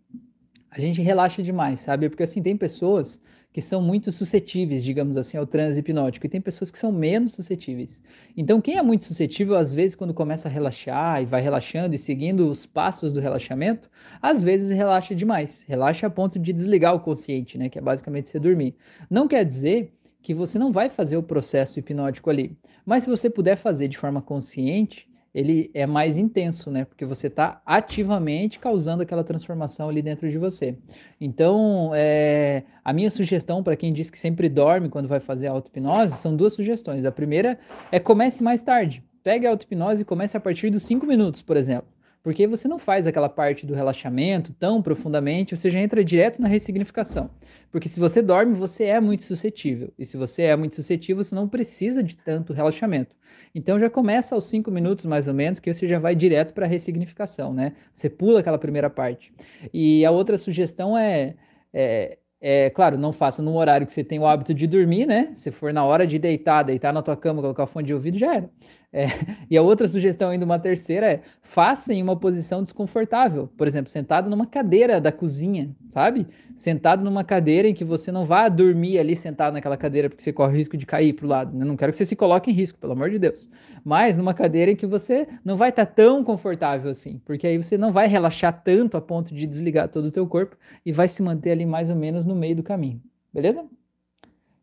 a 0.68 0.80
gente 0.80 1.00
relaxa 1.00 1.44
demais, 1.44 1.78
sabe? 1.78 2.08
Porque 2.08 2.24
assim, 2.24 2.42
tem 2.42 2.56
pessoas 2.56 3.20
que 3.58 3.62
são 3.62 3.82
muito 3.82 4.12
suscetíveis, 4.12 4.84
digamos 4.84 5.16
assim, 5.16 5.36
ao 5.36 5.44
transe 5.44 5.80
hipnótico, 5.80 6.24
e 6.24 6.28
tem 6.28 6.40
pessoas 6.40 6.70
que 6.70 6.78
são 6.78 6.92
menos 6.92 7.32
suscetíveis. 7.32 8.00
Então, 8.36 8.60
quem 8.60 8.78
é 8.78 8.82
muito 8.82 9.04
suscetível, 9.04 9.56
às 9.56 9.72
vezes, 9.72 9.96
quando 9.96 10.14
começa 10.14 10.46
a 10.46 10.50
relaxar 10.50 11.20
e 11.20 11.26
vai 11.26 11.42
relaxando 11.42 11.92
e 11.92 11.98
seguindo 11.98 12.48
os 12.48 12.66
passos 12.66 13.12
do 13.12 13.18
relaxamento, 13.18 13.90
às 14.22 14.40
vezes 14.40 14.70
relaxa 14.70 15.12
demais, 15.12 15.64
relaxa 15.66 16.06
a 16.06 16.10
ponto 16.10 16.38
de 16.38 16.52
desligar 16.52 16.94
o 16.94 17.00
consciente, 17.00 17.58
né, 17.58 17.68
que 17.68 17.76
é 17.76 17.82
basicamente 17.82 18.28
você 18.28 18.38
dormir. 18.38 18.76
Não 19.10 19.26
quer 19.26 19.44
dizer 19.44 19.92
que 20.22 20.32
você 20.32 20.56
não 20.56 20.70
vai 20.70 20.88
fazer 20.88 21.16
o 21.16 21.22
processo 21.22 21.80
hipnótico 21.80 22.30
ali, 22.30 22.56
mas 22.86 23.02
se 23.02 23.10
você 23.10 23.28
puder 23.28 23.56
fazer 23.56 23.88
de 23.88 23.98
forma 23.98 24.22
consciente, 24.22 25.08
ele 25.34 25.70
é 25.74 25.86
mais 25.86 26.16
intenso, 26.16 26.70
né? 26.70 26.84
Porque 26.84 27.04
você 27.04 27.26
está 27.26 27.60
ativamente 27.64 28.58
causando 28.58 29.02
aquela 29.02 29.22
transformação 29.22 29.88
ali 29.88 30.02
dentro 30.02 30.30
de 30.30 30.38
você. 30.38 30.76
Então, 31.20 31.92
é, 31.94 32.64
a 32.84 32.92
minha 32.92 33.10
sugestão 33.10 33.62
para 33.62 33.76
quem 33.76 33.92
diz 33.92 34.10
que 34.10 34.18
sempre 34.18 34.48
dorme 34.48 34.88
quando 34.88 35.08
vai 35.08 35.20
fazer 35.20 35.48
a 35.48 35.52
auto-hipnose 35.52 36.16
são 36.16 36.34
duas 36.34 36.54
sugestões. 36.54 37.04
A 37.04 37.12
primeira 37.12 37.58
é 37.92 37.98
comece 37.98 38.42
mais 38.42 38.62
tarde. 38.62 39.02
Pegue 39.22 39.46
a 39.46 39.50
auto-hipnose 39.50 40.02
e 40.02 40.04
comece 40.04 40.36
a 40.36 40.40
partir 40.40 40.70
dos 40.70 40.82
5 40.84 41.06
minutos, 41.06 41.42
por 41.42 41.56
exemplo 41.56 41.97
porque 42.22 42.46
você 42.46 42.68
não 42.68 42.78
faz 42.78 43.06
aquela 43.06 43.28
parte 43.28 43.64
do 43.64 43.74
relaxamento 43.74 44.52
tão 44.52 44.82
profundamente, 44.82 45.56
você 45.56 45.70
já 45.70 45.80
entra 45.80 46.04
direto 46.04 46.40
na 46.40 46.48
ressignificação. 46.48 47.30
Porque 47.70 47.88
se 47.88 48.00
você 48.00 48.20
dorme, 48.22 48.54
você 48.54 48.84
é 48.84 49.00
muito 49.00 49.22
suscetível. 49.22 49.92
E 49.98 50.04
se 50.04 50.16
você 50.16 50.42
é 50.42 50.56
muito 50.56 50.76
suscetível, 50.76 51.22
você 51.22 51.34
não 51.34 51.48
precisa 51.48 52.02
de 52.02 52.16
tanto 52.16 52.52
relaxamento. 52.52 53.14
Então 53.54 53.78
já 53.78 53.88
começa 53.88 54.34
aos 54.34 54.48
cinco 54.48 54.70
minutos 54.70 55.06
mais 55.06 55.28
ou 55.28 55.34
menos, 55.34 55.58
que 55.58 55.72
você 55.72 55.86
já 55.86 55.98
vai 55.98 56.14
direto 56.14 56.52
para 56.52 56.66
a 56.66 56.68
ressignificação, 56.68 57.52
né? 57.54 57.74
Você 57.92 58.10
pula 58.10 58.40
aquela 58.40 58.58
primeira 58.58 58.90
parte. 58.90 59.32
E 59.72 60.04
a 60.04 60.10
outra 60.10 60.36
sugestão 60.36 60.96
é, 60.96 61.34
é 61.72 62.18
é, 62.40 62.70
claro, 62.70 62.96
não 62.96 63.12
faça 63.12 63.42
num 63.42 63.56
horário 63.56 63.86
que 63.86 63.92
você 63.92 64.04
tem 64.04 64.18
o 64.18 64.26
hábito 64.26 64.54
de 64.54 64.66
dormir, 64.66 65.06
né? 65.06 65.30
Se 65.32 65.50
for 65.50 65.72
na 65.72 65.84
hora 65.84 66.06
de 66.06 66.18
deitar, 66.18 66.62
deitar 66.62 66.92
na 66.92 67.02
tua 67.02 67.16
cama, 67.16 67.40
colocar 67.42 67.64
o 67.64 67.66
fone 67.66 67.86
de 67.86 67.94
ouvido, 67.94 68.16
já 68.16 68.36
era. 68.36 68.50
É, 68.90 69.06
e 69.50 69.56
a 69.56 69.62
outra 69.62 69.86
sugestão 69.86 70.30
ainda, 70.30 70.46
uma 70.46 70.58
terceira, 70.58 71.12
é 71.12 71.22
faça 71.42 71.92
em 71.92 72.02
uma 72.02 72.16
posição 72.16 72.62
desconfortável. 72.62 73.48
Por 73.56 73.66
exemplo, 73.66 73.90
sentado 73.90 74.30
numa 74.30 74.46
cadeira 74.46 75.00
da 75.00 75.12
cozinha, 75.12 75.76
sabe? 75.90 76.26
Sentado 76.56 77.04
numa 77.04 77.22
cadeira 77.22 77.68
em 77.68 77.74
que 77.74 77.84
você 77.84 78.10
não 78.10 78.24
vá 78.24 78.48
dormir 78.48 78.98
ali 78.98 79.14
sentado 79.14 79.52
naquela 79.52 79.76
cadeira 79.76 80.08
porque 80.08 80.22
você 80.22 80.32
corre 80.32 80.54
o 80.54 80.56
risco 80.56 80.76
de 80.76 80.86
cair 80.86 81.12
para 81.12 81.26
o 81.26 81.28
lado. 81.28 81.54
Eu 81.54 81.58
né? 81.58 81.64
não 81.66 81.76
quero 81.76 81.92
que 81.92 81.98
você 81.98 82.06
se 82.06 82.16
coloque 82.16 82.50
em 82.50 82.54
risco, 82.54 82.78
pelo 82.78 82.92
amor 82.92 83.10
de 83.10 83.18
Deus. 83.18 83.50
Mas 83.84 84.16
numa 84.16 84.32
cadeira 84.32 84.70
em 84.70 84.76
que 84.76 84.86
você 84.86 85.28
não 85.44 85.56
vai 85.56 85.68
estar 85.68 85.86
tá 85.86 85.92
tão 85.92 86.24
confortável 86.24 86.90
assim, 86.90 87.20
porque 87.24 87.46
aí 87.46 87.58
você 87.58 87.76
não 87.76 87.92
vai 87.92 88.06
relaxar 88.06 88.62
tanto 88.64 88.96
a 88.96 89.00
ponto 89.00 89.34
de 89.34 89.46
desligar 89.46 89.88
todo 89.88 90.06
o 90.06 90.10
teu 90.10 90.26
corpo 90.26 90.56
e 90.84 90.92
vai 90.92 91.08
se 91.08 91.22
manter 91.22 91.50
ali 91.50 91.66
mais 91.66 91.90
ou 91.90 91.96
menos 91.96 92.24
no 92.24 92.34
meio 92.34 92.56
do 92.56 92.62
caminho. 92.62 93.02
Beleza? 93.32 93.64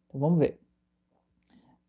Então 0.07 0.19
vamos 0.19 0.39
ver. 0.39 0.64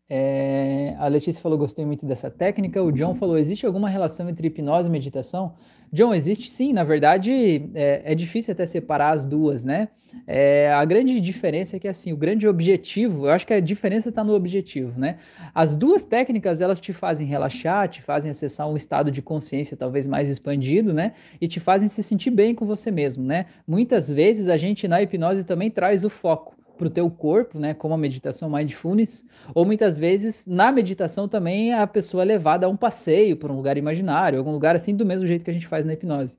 É, 0.09 0.95
a 0.99 1.07
Letícia 1.07 1.41
falou: 1.41 1.57
gostei 1.57 1.85
muito 1.85 2.05
dessa 2.05 2.29
técnica. 2.29 2.81
O 2.81 2.91
John 2.91 3.13
falou: 3.15 3.37
existe 3.37 3.65
alguma 3.65 3.89
relação 3.89 4.29
entre 4.29 4.47
hipnose 4.47 4.87
e 4.87 4.91
meditação? 4.91 5.53
John, 5.91 6.13
existe 6.13 6.49
sim. 6.49 6.73
Na 6.73 6.83
verdade, 6.83 7.69
é, 7.73 8.13
é 8.13 8.15
difícil 8.15 8.53
até 8.53 8.65
separar 8.65 9.11
as 9.11 9.25
duas, 9.25 9.65
né? 9.65 9.89
É, 10.25 10.71
a 10.73 10.83
grande 10.83 11.19
diferença 11.19 11.75
é 11.75 11.79
que, 11.79 11.87
assim, 11.87 12.11
o 12.11 12.17
grande 12.17 12.47
objetivo, 12.47 13.27
eu 13.27 13.31
acho 13.31 13.45
que 13.45 13.53
a 13.53 13.59
diferença 13.59 14.09
está 14.09 14.23
no 14.23 14.33
objetivo, 14.33 14.97
né? 14.97 15.17
As 15.53 15.75
duas 15.75 16.03
técnicas, 16.03 16.61
elas 16.61 16.79
te 16.79 16.93
fazem 16.93 17.27
relaxar, 17.27 17.87
te 17.87 18.01
fazem 18.01 18.31
acessar 18.31 18.67
um 18.67 18.75
estado 18.75 19.11
de 19.11 19.21
consciência 19.21 19.77
talvez 19.77 20.07
mais 20.07 20.29
expandido, 20.29 20.93
né? 20.93 21.13
E 21.39 21.47
te 21.47 21.59
fazem 21.59 21.87
se 21.87 22.01
sentir 22.01 22.31
bem 22.31 22.55
com 22.55 22.65
você 22.65 22.89
mesmo, 22.89 23.23
né? 23.23 23.45
Muitas 23.67 24.09
vezes 24.09 24.47
a 24.47 24.57
gente 24.57 24.87
na 24.87 25.01
hipnose 25.01 25.43
também 25.43 25.69
traz 25.69 26.03
o 26.03 26.09
foco 26.09 26.55
para 26.77 26.87
o 26.87 26.89
teu 26.89 27.09
corpo, 27.09 27.59
né, 27.59 27.73
como 27.73 27.93
a 27.93 27.97
meditação 27.97 28.49
mindfulness, 28.49 29.25
ou 29.53 29.65
muitas 29.65 29.97
vezes 29.97 30.45
na 30.45 30.71
meditação 30.71 31.27
também 31.27 31.73
a 31.73 31.85
pessoa 31.85 32.23
é 32.23 32.25
levada 32.25 32.65
a 32.65 32.69
um 32.69 32.77
passeio 32.77 33.35
por 33.35 33.51
um 33.51 33.55
lugar 33.55 33.77
imaginário, 33.77 34.39
algum 34.39 34.51
lugar 34.51 34.75
assim 34.75 34.95
do 34.95 35.05
mesmo 35.05 35.27
jeito 35.27 35.43
que 35.43 35.51
a 35.51 35.53
gente 35.53 35.67
faz 35.67 35.83
na 35.83 35.93
hipnose. 35.93 36.37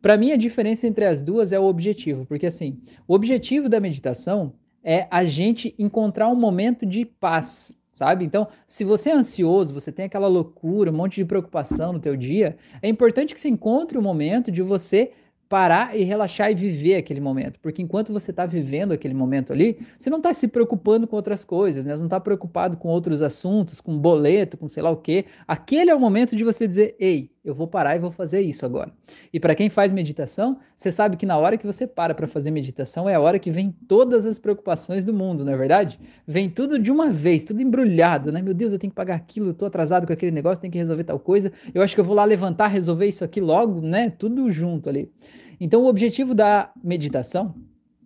Para 0.00 0.16
mim 0.16 0.30
a 0.30 0.36
diferença 0.36 0.86
entre 0.86 1.04
as 1.04 1.20
duas 1.20 1.52
é 1.52 1.58
o 1.58 1.64
objetivo, 1.64 2.24
porque 2.26 2.46
assim, 2.46 2.78
o 3.06 3.14
objetivo 3.14 3.68
da 3.68 3.80
meditação 3.80 4.52
é 4.84 5.08
a 5.10 5.24
gente 5.24 5.74
encontrar 5.78 6.28
um 6.28 6.36
momento 6.36 6.86
de 6.86 7.04
paz, 7.04 7.74
sabe? 7.90 8.24
Então, 8.24 8.46
se 8.66 8.84
você 8.84 9.10
é 9.10 9.14
ansioso, 9.14 9.74
você 9.74 9.90
tem 9.90 10.04
aquela 10.04 10.28
loucura, 10.28 10.90
um 10.90 10.94
monte 10.94 11.16
de 11.16 11.24
preocupação 11.24 11.92
no 11.92 11.98
teu 11.98 12.16
dia, 12.16 12.56
é 12.80 12.88
importante 12.88 13.34
que 13.34 13.40
você 13.40 13.48
encontre 13.48 13.98
um 13.98 14.02
momento 14.02 14.52
de 14.52 14.62
você 14.62 15.10
parar 15.48 15.96
e 15.96 16.02
relaxar 16.04 16.50
e 16.50 16.54
viver 16.54 16.96
aquele 16.96 17.20
momento. 17.20 17.58
Porque 17.60 17.80
enquanto 17.80 18.12
você 18.12 18.30
está 18.30 18.44
vivendo 18.44 18.92
aquele 18.92 19.14
momento 19.14 19.52
ali, 19.52 19.78
você 19.98 20.10
não 20.10 20.18
está 20.18 20.32
se 20.32 20.46
preocupando 20.48 21.06
com 21.06 21.16
outras 21.16 21.44
coisas, 21.44 21.84
né? 21.84 21.94
Você 21.94 22.00
não 22.00 22.06
está 22.06 22.20
preocupado 22.20 22.76
com 22.76 22.88
outros 22.88 23.22
assuntos, 23.22 23.80
com 23.80 23.96
boleto, 23.98 24.56
com 24.56 24.68
sei 24.68 24.82
lá 24.82 24.90
o 24.90 24.96
quê. 24.96 25.24
Aquele 25.46 25.90
é 25.90 25.94
o 25.94 26.00
momento 26.00 26.36
de 26.36 26.44
você 26.44 26.66
dizer, 26.68 26.94
ei, 26.98 27.30
eu 27.48 27.54
vou 27.54 27.66
parar 27.66 27.96
e 27.96 27.98
vou 27.98 28.10
fazer 28.10 28.40
isso 28.40 28.64
agora. 28.66 28.92
E 29.32 29.40
para 29.40 29.54
quem 29.54 29.68
faz 29.68 29.92
meditação, 29.92 30.58
você 30.76 30.92
sabe 30.92 31.16
que 31.16 31.24
na 31.24 31.36
hora 31.36 31.56
que 31.56 31.66
você 31.66 31.86
para 31.86 32.14
para 32.14 32.26
fazer 32.26 32.50
meditação 32.50 33.08
é 33.08 33.14
a 33.14 33.20
hora 33.20 33.38
que 33.38 33.50
vem 33.50 33.70
todas 33.86 34.26
as 34.26 34.38
preocupações 34.38 35.04
do 35.04 35.12
mundo, 35.14 35.44
não 35.44 35.52
é 35.52 35.56
verdade? 35.56 35.98
Vem 36.26 36.48
tudo 36.50 36.78
de 36.78 36.90
uma 36.90 37.10
vez, 37.10 37.44
tudo 37.44 37.62
embrulhado, 37.62 38.30
né? 38.30 38.42
Meu 38.42 38.54
Deus, 38.54 38.72
eu 38.72 38.78
tenho 38.78 38.90
que 38.90 38.96
pagar 38.96 39.14
aquilo, 39.14 39.48
eu 39.48 39.54
tô 39.54 39.66
atrasado 39.66 40.06
com 40.06 40.12
aquele 40.12 40.32
negócio, 40.32 40.60
tenho 40.60 40.72
que 40.72 40.78
resolver 40.78 41.04
tal 41.04 41.18
coisa. 41.18 41.52
Eu 41.74 41.82
acho 41.82 41.94
que 41.94 42.00
eu 42.00 42.04
vou 42.04 42.14
lá 42.14 42.24
levantar, 42.24 42.68
resolver 42.68 43.06
isso 43.06 43.24
aqui 43.24 43.40
logo, 43.40 43.80
né? 43.80 44.10
Tudo 44.10 44.50
junto 44.50 44.88
ali. 44.88 45.10
Então, 45.60 45.82
o 45.82 45.86
objetivo 45.86 46.34
da 46.34 46.70
meditação 46.82 47.54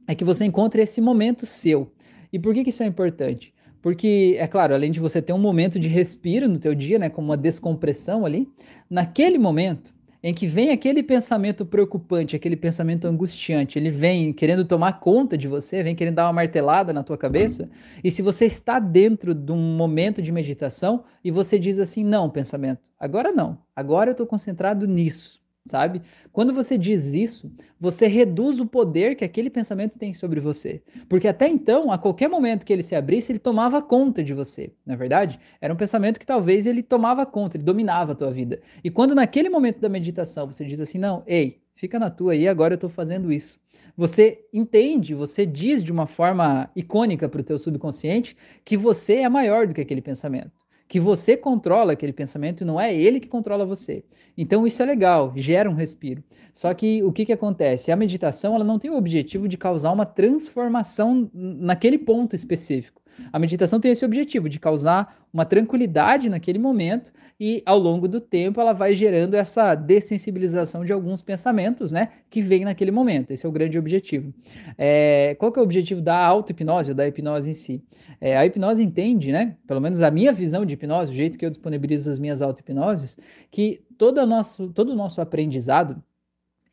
é 0.06 0.14
que 0.14 0.24
você 0.24 0.44
encontre 0.44 0.82
esse 0.82 1.00
momento 1.00 1.46
seu. 1.46 1.92
E 2.32 2.38
por 2.38 2.54
que, 2.54 2.64
que 2.64 2.70
isso 2.70 2.82
é 2.82 2.86
importante? 2.86 3.52
Porque, 3.82 4.36
é 4.38 4.46
claro, 4.46 4.72
além 4.72 4.92
de 4.92 5.00
você 5.00 5.20
ter 5.20 5.32
um 5.32 5.38
momento 5.38 5.78
de 5.78 5.88
respiro 5.88 6.48
no 6.48 6.58
teu 6.60 6.74
dia, 6.74 7.00
né, 7.00 7.10
como 7.10 7.28
uma 7.28 7.36
descompressão 7.36 8.24
ali, 8.24 8.48
naquele 8.88 9.38
momento 9.38 9.92
em 10.22 10.32
que 10.32 10.46
vem 10.46 10.70
aquele 10.70 11.02
pensamento 11.02 11.66
preocupante, 11.66 12.36
aquele 12.36 12.54
pensamento 12.54 13.08
angustiante, 13.08 13.76
ele 13.76 13.90
vem 13.90 14.32
querendo 14.32 14.64
tomar 14.64 15.00
conta 15.00 15.36
de 15.36 15.48
você, 15.48 15.82
vem 15.82 15.96
querendo 15.96 16.14
dar 16.14 16.26
uma 16.26 16.32
martelada 16.32 16.92
na 16.92 17.02
tua 17.02 17.18
cabeça, 17.18 17.68
e 18.04 18.10
se 18.10 18.22
você 18.22 18.46
está 18.46 18.78
dentro 18.78 19.34
de 19.34 19.50
um 19.50 19.76
momento 19.76 20.22
de 20.22 20.30
meditação 20.30 21.02
e 21.24 21.32
você 21.32 21.58
diz 21.58 21.80
assim, 21.80 22.04
não, 22.04 22.30
pensamento, 22.30 22.88
agora 23.00 23.32
não, 23.32 23.58
agora 23.74 24.10
eu 24.10 24.12
estou 24.12 24.26
concentrado 24.26 24.86
nisso, 24.86 25.41
sabe? 25.66 26.02
Quando 26.32 26.52
você 26.52 26.76
diz 26.76 27.14
isso, 27.14 27.50
você 27.78 28.06
reduz 28.06 28.60
o 28.60 28.66
poder 28.66 29.14
que 29.14 29.24
aquele 29.24 29.50
pensamento 29.50 29.98
tem 29.98 30.12
sobre 30.12 30.40
você. 30.40 30.82
Porque 31.08 31.28
até 31.28 31.48
então, 31.48 31.92
a 31.92 31.98
qualquer 31.98 32.28
momento 32.28 32.64
que 32.64 32.72
ele 32.72 32.82
se 32.82 32.94
abrisse, 32.94 33.32
ele 33.32 33.38
tomava 33.38 33.80
conta 33.80 34.22
de 34.22 34.34
você, 34.34 34.72
na 34.84 34.94
é 34.94 34.96
verdade? 34.96 35.38
Era 35.60 35.72
um 35.72 35.76
pensamento 35.76 36.18
que 36.18 36.26
talvez 36.26 36.66
ele 36.66 36.82
tomava 36.82 37.24
conta, 37.24 37.56
ele 37.56 37.64
dominava 37.64 38.12
a 38.12 38.14
tua 38.14 38.30
vida. 38.30 38.60
E 38.82 38.90
quando 38.90 39.14
naquele 39.14 39.48
momento 39.48 39.80
da 39.80 39.88
meditação 39.88 40.46
você 40.46 40.64
diz 40.64 40.80
assim: 40.80 40.98
"Não, 40.98 41.22
ei, 41.26 41.60
fica 41.74 41.98
na 41.98 42.10
tua 42.10 42.32
aí, 42.32 42.48
agora 42.48 42.74
eu 42.74 42.76
estou 42.76 42.90
fazendo 42.90 43.32
isso". 43.32 43.60
Você 43.96 44.46
entende, 44.52 45.14
você 45.14 45.44
diz 45.44 45.82
de 45.82 45.92
uma 45.92 46.06
forma 46.06 46.70
icônica 46.74 47.28
para 47.28 47.40
o 47.40 47.44
teu 47.44 47.58
subconsciente 47.58 48.36
que 48.64 48.76
você 48.76 49.16
é 49.16 49.28
maior 49.28 49.66
do 49.66 49.74
que 49.74 49.80
aquele 49.82 50.00
pensamento 50.00 50.61
que 50.92 51.00
você 51.00 51.38
controla 51.38 51.94
aquele 51.94 52.12
pensamento 52.12 52.60
e 52.60 52.64
não 52.66 52.78
é 52.78 52.94
ele 52.94 53.18
que 53.18 53.26
controla 53.26 53.64
você. 53.64 54.04
Então 54.36 54.66
isso 54.66 54.82
é 54.82 54.84
legal, 54.84 55.32
gera 55.34 55.70
um 55.70 55.74
respiro. 55.74 56.22
Só 56.52 56.74
que 56.74 57.02
o 57.02 57.10
que, 57.10 57.24
que 57.24 57.32
acontece? 57.32 57.90
A 57.90 57.96
meditação 57.96 58.54
ela 58.54 58.62
não 58.62 58.78
tem 58.78 58.90
o 58.90 58.96
objetivo 58.98 59.48
de 59.48 59.56
causar 59.56 59.90
uma 59.90 60.04
transformação 60.04 61.30
naquele 61.32 61.96
ponto 61.96 62.36
específico. 62.36 63.00
A 63.32 63.38
meditação 63.38 63.80
tem 63.80 63.92
esse 63.92 64.04
objetivo 64.04 64.48
de 64.48 64.58
causar 64.58 65.26
uma 65.32 65.44
tranquilidade 65.44 66.28
naquele 66.28 66.58
momento 66.58 67.12
e 67.40 67.62
ao 67.64 67.78
longo 67.78 68.06
do 68.06 68.20
tempo 68.20 68.60
ela 68.60 68.72
vai 68.72 68.94
gerando 68.94 69.34
essa 69.34 69.74
dessensibilização 69.74 70.84
de 70.84 70.92
alguns 70.92 71.22
pensamentos, 71.22 71.90
né, 71.90 72.10
que 72.28 72.42
vem 72.42 72.64
naquele 72.64 72.90
momento. 72.90 73.30
Esse 73.30 73.46
é 73.46 73.48
o 73.48 73.52
grande 73.52 73.78
objetivo. 73.78 74.32
É, 74.76 75.34
qual 75.38 75.50
que 75.50 75.58
é 75.58 75.62
o 75.62 75.64
objetivo 75.64 76.00
da 76.00 76.16
auto-hipnose 76.16 76.90
ou 76.90 76.94
da 76.94 77.06
hipnose 77.06 77.50
em 77.50 77.54
si? 77.54 77.82
É, 78.20 78.36
a 78.36 78.46
hipnose 78.46 78.82
entende, 78.82 79.32
né, 79.32 79.56
pelo 79.66 79.80
menos 79.80 80.02
a 80.02 80.10
minha 80.10 80.32
visão 80.32 80.64
de 80.64 80.74
hipnose, 80.74 81.10
o 81.10 81.14
jeito 81.14 81.38
que 81.38 81.44
eu 81.44 81.50
disponibilizo 81.50 82.10
as 82.10 82.18
minhas 82.18 82.42
auto-hipnoses, 82.42 83.18
que 83.50 83.82
todo, 83.96 84.24
nosso, 84.26 84.68
todo 84.68 84.92
o 84.92 84.96
nosso 84.96 85.20
aprendizado 85.20 86.02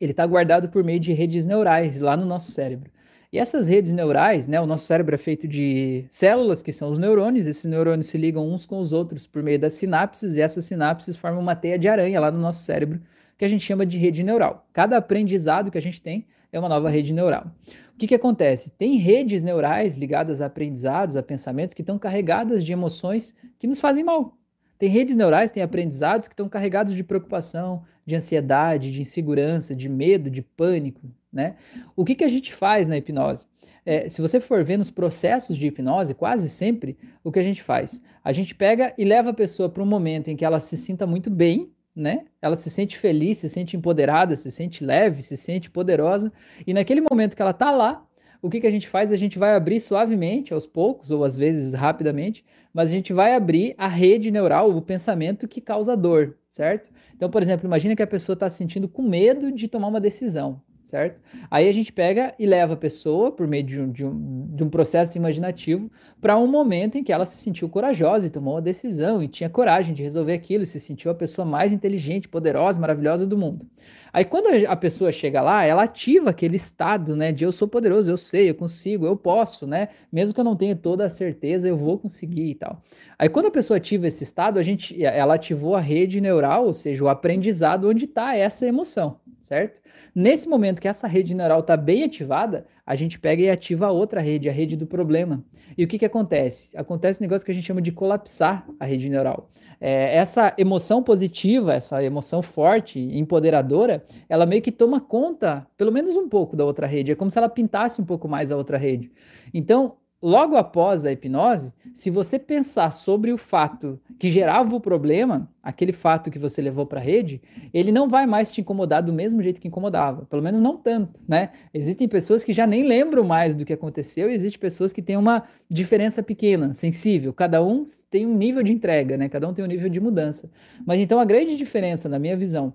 ele 0.00 0.12
está 0.12 0.26
guardado 0.26 0.68
por 0.68 0.82
meio 0.82 0.98
de 0.98 1.12
redes 1.12 1.44
neurais 1.44 2.00
lá 2.00 2.16
no 2.16 2.24
nosso 2.24 2.52
cérebro. 2.52 2.90
E 3.32 3.38
essas 3.38 3.68
redes 3.68 3.92
neurais, 3.92 4.48
né, 4.48 4.60
o 4.60 4.66
nosso 4.66 4.86
cérebro 4.86 5.14
é 5.14 5.18
feito 5.18 5.46
de 5.46 6.04
células, 6.10 6.64
que 6.64 6.72
são 6.72 6.90
os 6.90 6.98
neurônios, 6.98 7.46
esses 7.46 7.64
neurônios 7.64 8.08
se 8.08 8.18
ligam 8.18 8.48
uns 8.48 8.66
com 8.66 8.80
os 8.80 8.92
outros 8.92 9.24
por 9.24 9.40
meio 9.40 9.58
das 9.58 9.74
sinapses, 9.74 10.34
e 10.34 10.40
essas 10.40 10.64
sinapses 10.64 11.16
formam 11.16 11.40
uma 11.40 11.54
teia 11.54 11.78
de 11.78 11.86
aranha 11.86 12.18
lá 12.18 12.28
no 12.32 12.40
nosso 12.40 12.64
cérebro, 12.64 13.00
que 13.38 13.44
a 13.44 13.48
gente 13.48 13.64
chama 13.64 13.86
de 13.86 13.96
rede 13.98 14.24
neural. 14.24 14.66
Cada 14.72 14.96
aprendizado 14.96 15.70
que 15.70 15.78
a 15.78 15.82
gente 15.82 16.02
tem 16.02 16.26
é 16.52 16.58
uma 16.58 16.68
nova 16.68 16.90
rede 16.90 17.12
neural. 17.12 17.46
O 17.94 17.98
que, 17.98 18.08
que 18.08 18.14
acontece? 18.16 18.70
Tem 18.72 18.96
redes 18.96 19.44
neurais 19.44 19.96
ligadas 19.96 20.40
a 20.40 20.46
aprendizados, 20.46 21.14
a 21.14 21.22
pensamentos, 21.22 21.72
que 21.72 21.82
estão 21.82 22.00
carregadas 22.00 22.64
de 22.64 22.72
emoções 22.72 23.32
que 23.60 23.68
nos 23.68 23.78
fazem 23.78 24.02
mal. 24.02 24.36
Tem 24.76 24.88
redes 24.88 25.14
neurais, 25.14 25.52
tem 25.52 25.62
aprendizados 25.62 26.26
que 26.26 26.32
estão 26.32 26.48
carregados 26.48 26.96
de 26.96 27.04
preocupação, 27.04 27.84
de 28.04 28.16
ansiedade, 28.16 28.90
de 28.90 29.02
insegurança, 29.02 29.76
de 29.76 29.88
medo, 29.88 30.28
de 30.28 30.42
pânico, 30.42 31.02
né? 31.32 31.56
O 31.96 32.04
que, 32.04 32.14
que 32.14 32.24
a 32.24 32.28
gente 32.28 32.52
faz 32.52 32.88
na 32.88 32.96
hipnose? 32.96 33.46
É, 33.84 34.08
se 34.08 34.20
você 34.20 34.40
for 34.40 34.62
ver 34.62 34.76
nos 34.76 34.90
processos 34.90 35.56
de 35.56 35.66
hipnose, 35.66 36.14
quase 36.14 36.48
sempre, 36.48 36.98
o 37.24 37.32
que 37.32 37.38
a 37.38 37.42
gente 37.42 37.62
faz? 37.62 38.02
A 38.22 38.32
gente 38.32 38.54
pega 38.54 38.92
e 38.98 39.04
leva 39.04 39.30
a 39.30 39.34
pessoa 39.34 39.68
para 39.68 39.82
um 39.82 39.86
momento 39.86 40.28
em 40.28 40.36
que 40.36 40.44
ela 40.44 40.60
se 40.60 40.76
sinta 40.76 41.06
muito 41.06 41.30
bem, 41.30 41.72
né? 41.94 42.24
Ela 42.40 42.56
se 42.56 42.70
sente 42.70 42.96
feliz, 42.98 43.38
se 43.38 43.48
sente 43.48 43.76
empoderada, 43.76 44.36
se 44.36 44.50
sente 44.50 44.84
leve, 44.84 45.22
se 45.22 45.36
sente 45.36 45.70
poderosa, 45.70 46.32
e 46.66 46.74
naquele 46.74 47.00
momento 47.00 47.34
que 47.34 47.42
ela 47.42 47.50
está 47.50 47.70
lá, 47.70 48.06
o 48.42 48.48
que, 48.48 48.60
que 48.60 48.66
a 48.66 48.70
gente 48.70 48.88
faz? 48.88 49.12
A 49.12 49.16
gente 49.16 49.38
vai 49.38 49.54
abrir 49.54 49.80
suavemente, 49.80 50.54
aos 50.54 50.66
poucos, 50.66 51.10
ou 51.10 51.24
às 51.24 51.36
vezes 51.36 51.74
rapidamente, 51.74 52.44
mas 52.72 52.90
a 52.90 52.92
gente 52.92 53.12
vai 53.12 53.34
abrir 53.34 53.74
a 53.76 53.86
rede 53.86 54.30
neural, 54.30 54.70
o 54.70 54.80
pensamento 54.80 55.48
que 55.48 55.60
causa 55.60 55.96
dor, 55.96 56.36
certo? 56.48 56.90
Então, 57.14 57.28
por 57.28 57.42
exemplo, 57.42 57.66
imagina 57.66 57.96
que 57.96 58.02
a 58.02 58.06
pessoa 58.06 58.34
está 58.34 58.48
se 58.48 58.56
sentindo 58.56 58.88
com 58.88 59.02
medo 59.02 59.52
de 59.52 59.68
tomar 59.68 59.88
uma 59.88 60.00
decisão 60.00 60.62
certo? 60.90 61.20
Aí 61.50 61.68
a 61.68 61.72
gente 61.72 61.92
pega 61.92 62.34
e 62.38 62.44
leva 62.44 62.74
a 62.74 62.76
pessoa, 62.76 63.30
por 63.30 63.46
meio 63.46 63.62
de 63.62 63.80
um, 63.80 63.90
de 63.90 64.04
um, 64.04 64.46
de 64.54 64.64
um 64.64 64.68
processo 64.68 65.16
imaginativo, 65.16 65.90
para 66.20 66.36
um 66.36 66.46
momento 66.46 66.98
em 66.98 67.04
que 67.04 67.12
ela 67.12 67.24
se 67.24 67.38
sentiu 67.38 67.68
corajosa 67.68 68.26
e 68.26 68.30
tomou 68.30 68.54
uma 68.54 68.62
decisão 68.62 69.22
e 69.22 69.28
tinha 69.28 69.48
coragem 69.48 69.94
de 69.94 70.02
resolver 70.02 70.32
aquilo, 70.32 70.64
e 70.64 70.66
se 70.66 70.80
sentiu 70.80 71.10
a 71.10 71.14
pessoa 71.14 71.46
mais 71.46 71.72
inteligente, 71.72 72.28
poderosa, 72.28 72.80
maravilhosa 72.80 73.26
do 73.26 73.38
mundo. 73.38 73.66
Aí 74.12 74.24
quando 74.24 74.48
a 74.66 74.74
pessoa 74.74 75.12
chega 75.12 75.40
lá, 75.40 75.64
ela 75.64 75.84
ativa 75.84 76.30
aquele 76.30 76.56
estado, 76.56 77.14
né, 77.14 77.30
de 77.30 77.44
eu 77.44 77.52
sou 77.52 77.68
poderoso, 77.68 78.10
eu 78.10 78.16
sei, 78.16 78.50
eu 78.50 78.54
consigo, 78.56 79.06
eu 79.06 79.16
posso, 79.16 79.66
né? 79.66 79.88
Mesmo 80.12 80.34
que 80.34 80.40
eu 80.40 80.44
não 80.44 80.56
tenha 80.56 80.74
toda 80.74 81.04
a 81.04 81.08
certeza, 81.08 81.68
eu 81.68 81.76
vou 81.76 81.96
conseguir 81.96 82.50
e 82.50 82.54
tal. 82.56 82.82
Aí 83.16 83.28
quando 83.28 83.46
a 83.46 83.50
pessoa 83.50 83.76
ativa 83.76 84.08
esse 84.08 84.24
estado, 84.24 84.58
a 84.58 84.62
gente 84.62 85.00
ela 85.02 85.34
ativou 85.34 85.76
a 85.76 85.80
rede 85.80 86.20
neural, 86.20 86.66
ou 86.66 86.72
seja, 86.72 87.04
o 87.04 87.08
aprendizado 87.08 87.88
onde 87.88 88.06
está 88.06 88.36
essa 88.36 88.66
emoção, 88.66 89.20
certo? 89.40 89.80
Nesse 90.14 90.48
momento 90.48 90.80
que 90.80 90.88
essa 90.88 91.06
rede 91.06 91.34
neural 91.34 91.60
está 91.60 91.76
bem 91.76 92.04
ativada, 92.04 92.66
a 92.86 92.94
gente 92.94 93.18
pega 93.18 93.42
e 93.42 93.50
ativa 93.50 93.86
a 93.86 93.90
outra 93.90 94.20
rede, 94.20 94.48
a 94.48 94.52
rede 94.52 94.76
do 94.76 94.86
problema. 94.86 95.44
E 95.76 95.84
o 95.84 95.88
que, 95.88 95.98
que 95.98 96.04
acontece? 96.04 96.76
Acontece 96.76 97.20
um 97.20 97.24
negócio 97.24 97.44
que 97.44 97.52
a 97.52 97.54
gente 97.54 97.66
chama 97.66 97.80
de 97.80 97.92
colapsar 97.92 98.66
a 98.78 98.84
rede 98.84 99.08
neural. 99.08 99.50
É, 99.80 100.14
essa 100.14 100.52
emoção 100.58 101.02
positiva, 101.02 101.72
essa 101.72 102.02
emoção 102.04 102.42
forte, 102.42 103.00
empoderadora, 103.00 104.04
ela 104.28 104.44
meio 104.44 104.60
que 104.60 104.70
toma 104.70 105.00
conta, 105.00 105.66
pelo 105.76 105.90
menos 105.90 106.16
um 106.16 106.28
pouco, 106.28 106.54
da 106.54 106.64
outra 106.64 106.86
rede. 106.86 107.12
É 107.12 107.14
como 107.14 107.30
se 107.30 107.38
ela 107.38 107.48
pintasse 107.48 108.00
um 108.00 108.04
pouco 108.04 108.28
mais 108.28 108.50
a 108.50 108.56
outra 108.56 108.76
rede. 108.76 109.10
Então, 109.54 109.96
logo 110.22 110.56
após 110.56 111.04
a 111.04 111.12
hipnose, 111.12 111.72
se 111.94 112.10
você 112.10 112.38
pensar 112.38 112.90
sobre 112.90 113.32
o 113.32 113.38
fato 113.38 113.98
que 114.18 114.30
gerava 114.30 114.74
o 114.74 114.80
problema, 114.80 115.48
aquele 115.62 115.92
fato 115.92 116.30
que 116.30 116.38
você 116.38 116.60
levou 116.60 116.86
para 116.86 117.00
a 117.00 117.02
rede, 117.02 117.40
ele 117.72 117.90
não 117.90 118.08
vai 118.08 118.26
mais 118.26 118.52
te 118.52 118.60
incomodar 118.60 119.02
do 119.02 119.12
mesmo 119.12 119.42
jeito 119.42 119.60
que 119.60 119.68
incomodava, 119.68 120.26
pelo 120.26 120.42
menos 120.42 120.60
não 120.60 120.76
tanto, 120.76 121.20
né? 121.26 121.50
Existem 121.72 122.06
pessoas 122.06 122.44
que 122.44 122.52
já 122.52 122.66
nem 122.66 122.86
lembram 122.86 123.24
mais 123.24 123.56
do 123.56 123.64
que 123.64 123.72
aconteceu 123.72 124.30
e 124.30 124.34
existem 124.34 124.60
pessoas 124.60 124.92
que 124.92 125.02
têm 125.02 125.16
uma 125.16 125.44
diferença 125.68 126.22
pequena, 126.22 126.72
sensível. 126.74 127.32
Cada 127.32 127.62
um 127.62 127.84
tem 128.10 128.26
um 128.26 128.36
nível 128.36 128.62
de 128.62 128.72
entrega, 128.72 129.16
né? 129.16 129.28
Cada 129.28 129.48
um 129.48 129.54
tem 129.54 129.64
um 129.64 129.68
nível 129.68 129.88
de 129.88 130.00
mudança. 130.00 130.50
Mas 130.86 131.00
então 131.00 131.18
a 131.18 131.24
grande 131.24 131.56
diferença, 131.56 132.08
na 132.08 132.18
minha 132.18 132.36
visão, 132.36 132.74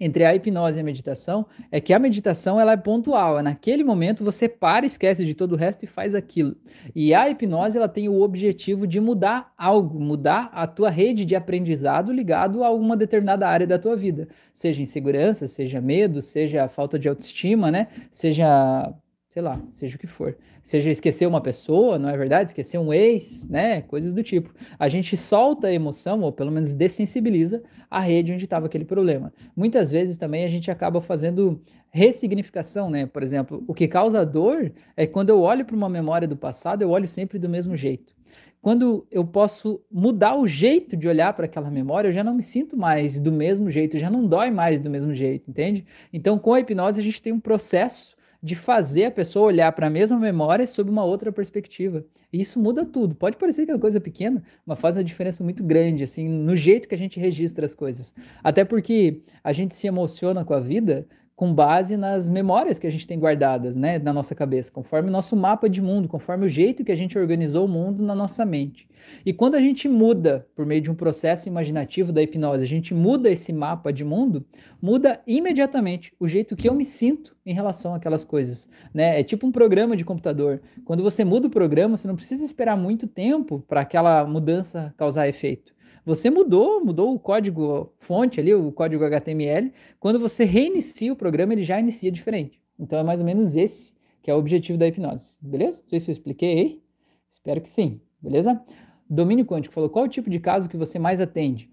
entre 0.00 0.24
a 0.24 0.34
hipnose 0.34 0.78
e 0.78 0.80
a 0.80 0.84
meditação 0.84 1.46
é 1.70 1.80
que 1.80 1.92
a 1.92 1.98
meditação 1.98 2.60
ela 2.60 2.72
é 2.72 2.76
pontual. 2.76 3.38
É 3.38 3.42
naquele 3.42 3.84
momento 3.84 4.24
você 4.24 4.48
para, 4.48 4.86
esquece 4.86 5.24
de 5.24 5.34
todo 5.34 5.52
o 5.52 5.56
resto 5.56 5.84
e 5.84 5.86
faz 5.86 6.14
aquilo. 6.14 6.56
E 6.94 7.14
a 7.14 7.28
hipnose 7.28 7.76
ela 7.76 7.88
tem 7.88 8.08
o 8.08 8.20
objetivo 8.20 8.86
de 8.86 9.00
mudar 9.00 9.52
algo, 9.56 9.98
mudar 10.00 10.50
a 10.52 10.66
tua 10.66 10.90
rede 10.90 11.24
de 11.24 11.34
aprendizado 11.34 12.12
ligado 12.12 12.62
a 12.62 12.66
alguma 12.66 12.96
determinada 12.96 13.48
área 13.48 13.66
da 13.66 13.78
tua 13.78 13.96
vida, 13.96 14.28
seja 14.52 14.82
insegurança, 14.82 15.46
seja 15.46 15.80
medo, 15.80 16.22
seja 16.22 16.68
falta 16.68 16.98
de 16.98 17.08
autoestima, 17.08 17.70
né? 17.70 17.88
Seja 18.10 18.92
sei 19.38 19.42
lá, 19.42 19.60
seja 19.70 19.94
o 19.94 19.98
que 20.00 20.08
for. 20.08 20.36
Seja 20.64 20.90
esquecer 20.90 21.24
uma 21.24 21.40
pessoa, 21.40 21.96
não 21.96 22.08
é 22.08 22.16
verdade? 22.16 22.50
Esquecer 22.50 22.76
um 22.76 22.92
ex, 22.92 23.48
né? 23.48 23.82
Coisas 23.82 24.12
do 24.12 24.20
tipo. 24.20 24.52
A 24.76 24.88
gente 24.88 25.16
solta 25.16 25.68
a 25.68 25.72
emoção, 25.72 26.22
ou 26.22 26.32
pelo 26.32 26.50
menos 26.50 26.74
dessensibiliza 26.74 27.62
a 27.88 28.00
rede 28.00 28.32
onde 28.32 28.42
estava 28.42 28.66
aquele 28.66 28.84
problema. 28.84 29.32
Muitas 29.54 29.92
vezes 29.92 30.16
também 30.16 30.44
a 30.44 30.48
gente 30.48 30.72
acaba 30.72 31.00
fazendo 31.00 31.62
ressignificação, 31.88 32.90
né? 32.90 33.06
Por 33.06 33.22
exemplo, 33.22 33.62
o 33.68 33.72
que 33.72 33.86
causa 33.86 34.26
dor 34.26 34.72
é 34.96 35.06
quando 35.06 35.30
eu 35.30 35.40
olho 35.40 35.64
para 35.64 35.76
uma 35.76 35.88
memória 35.88 36.26
do 36.26 36.36
passado, 36.36 36.82
eu 36.82 36.90
olho 36.90 37.06
sempre 37.06 37.38
do 37.38 37.48
mesmo 37.48 37.76
jeito. 37.76 38.12
Quando 38.60 39.06
eu 39.08 39.24
posso 39.24 39.80
mudar 39.88 40.34
o 40.34 40.48
jeito 40.48 40.96
de 40.96 41.06
olhar 41.06 41.32
para 41.32 41.44
aquela 41.44 41.70
memória, 41.70 42.08
eu 42.08 42.12
já 42.12 42.24
não 42.24 42.34
me 42.34 42.42
sinto 42.42 42.76
mais 42.76 43.20
do 43.20 43.30
mesmo 43.30 43.70
jeito, 43.70 43.96
já 43.98 44.10
não 44.10 44.26
dói 44.26 44.50
mais 44.50 44.80
do 44.80 44.90
mesmo 44.90 45.14
jeito, 45.14 45.48
entende? 45.48 45.86
Então, 46.12 46.40
com 46.40 46.54
a 46.54 46.58
hipnose, 46.58 46.98
a 47.00 47.04
gente 47.04 47.22
tem 47.22 47.32
um 47.32 47.38
processo 47.38 48.17
de 48.42 48.54
fazer 48.54 49.06
a 49.06 49.10
pessoa 49.10 49.46
olhar 49.46 49.72
para 49.72 49.88
a 49.88 49.90
mesma 49.90 50.18
memória 50.18 50.66
sob 50.66 50.90
uma 50.90 51.04
outra 51.04 51.32
perspectiva. 51.32 52.04
E 52.32 52.40
isso 52.40 52.60
muda 52.60 52.84
tudo. 52.84 53.14
Pode 53.14 53.36
parecer 53.36 53.64
que 53.64 53.70
é 53.70 53.74
uma 53.74 53.80
coisa 53.80 54.00
pequena, 54.00 54.42
mas 54.64 54.78
faz 54.78 54.96
uma 54.96 55.04
diferença 55.04 55.42
muito 55.42 55.64
grande, 55.64 56.04
assim, 56.04 56.28
no 56.28 56.54
jeito 56.54 56.88
que 56.88 56.94
a 56.94 56.98
gente 56.98 57.18
registra 57.18 57.66
as 57.66 57.74
coisas. 57.74 58.14
Até 58.42 58.64
porque 58.64 59.22
a 59.42 59.52
gente 59.52 59.74
se 59.74 59.86
emociona 59.86 60.44
com 60.44 60.54
a 60.54 60.60
vida 60.60 61.06
com 61.38 61.54
base 61.54 61.96
nas 61.96 62.28
memórias 62.28 62.80
que 62.80 62.86
a 62.88 62.90
gente 62.90 63.06
tem 63.06 63.16
guardadas, 63.16 63.76
né, 63.76 63.96
na 64.00 64.12
nossa 64.12 64.34
cabeça, 64.34 64.72
conforme 64.72 65.08
o 65.08 65.12
nosso 65.12 65.36
mapa 65.36 65.68
de 65.68 65.80
mundo, 65.80 66.08
conforme 66.08 66.46
o 66.46 66.48
jeito 66.48 66.82
que 66.82 66.90
a 66.90 66.96
gente 66.96 67.16
organizou 67.16 67.64
o 67.64 67.68
mundo 67.68 68.02
na 68.02 68.12
nossa 68.12 68.44
mente. 68.44 68.88
E 69.24 69.32
quando 69.32 69.54
a 69.54 69.60
gente 69.60 69.88
muda 69.88 70.48
por 70.56 70.66
meio 70.66 70.80
de 70.80 70.90
um 70.90 70.96
processo 70.96 71.46
imaginativo 71.46 72.12
da 72.12 72.20
hipnose, 72.20 72.64
a 72.64 72.66
gente 72.66 72.92
muda 72.92 73.30
esse 73.30 73.52
mapa 73.52 73.92
de 73.92 74.04
mundo, 74.04 74.44
muda 74.82 75.20
imediatamente 75.28 76.12
o 76.18 76.26
jeito 76.26 76.56
que 76.56 76.68
eu 76.68 76.74
me 76.74 76.84
sinto 76.84 77.36
em 77.46 77.54
relação 77.54 77.94
àquelas 77.94 78.24
coisas, 78.24 78.68
né? 78.92 79.20
É 79.20 79.22
tipo 79.22 79.46
um 79.46 79.52
programa 79.52 79.96
de 79.96 80.04
computador. 80.04 80.60
Quando 80.84 81.04
você 81.04 81.24
muda 81.24 81.46
o 81.46 81.50
programa, 81.50 81.96
você 81.96 82.08
não 82.08 82.16
precisa 82.16 82.44
esperar 82.44 82.76
muito 82.76 83.06
tempo 83.06 83.64
para 83.68 83.82
aquela 83.82 84.26
mudança 84.26 84.92
causar 84.96 85.28
efeito. 85.28 85.72
Você 86.08 86.30
mudou, 86.30 86.82
mudou 86.82 87.14
o 87.14 87.18
código 87.18 87.92
fonte 87.98 88.40
ali, 88.40 88.54
o 88.54 88.72
código 88.72 89.04
HTML. 89.04 89.70
Quando 90.00 90.18
você 90.18 90.42
reinicia 90.42 91.12
o 91.12 91.16
programa, 91.16 91.52
ele 91.52 91.62
já 91.62 91.78
inicia 91.78 92.10
diferente. 92.10 92.58
Então 92.78 92.98
é 92.98 93.02
mais 93.02 93.20
ou 93.20 93.26
menos 93.26 93.54
esse 93.54 93.92
que 94.22 94.30
é 94.30 94.34
o 94.34 94.38
objetivo 94.38 94.78
da 94.78 94.88
hipnose, 94.88 95.36
beleza? 95.42 95.82
Não 95.82 95.90
sei 95.90 96.00
se 96.00 96.10
eu 96.10 96.12
expliquei 96.12 96.58
aí. 96.58 96.82
Espero 97.30 97.60
que 97.60 97.68
sim, 97.68 98.00
beleza? 98.22 98.58
Domínio 99.06 99.44
quântico 99.44 99.74
falou: 99.74 99.90
qual 99.90 100.06
o 100.06 100.08
tipo 100.08 100.30
de 100.30 100.40
caso 100.40 100.66
que 100.66 100.78
você 100.78 100.98
mais 100.98 101.20
atende? 101.20 101.70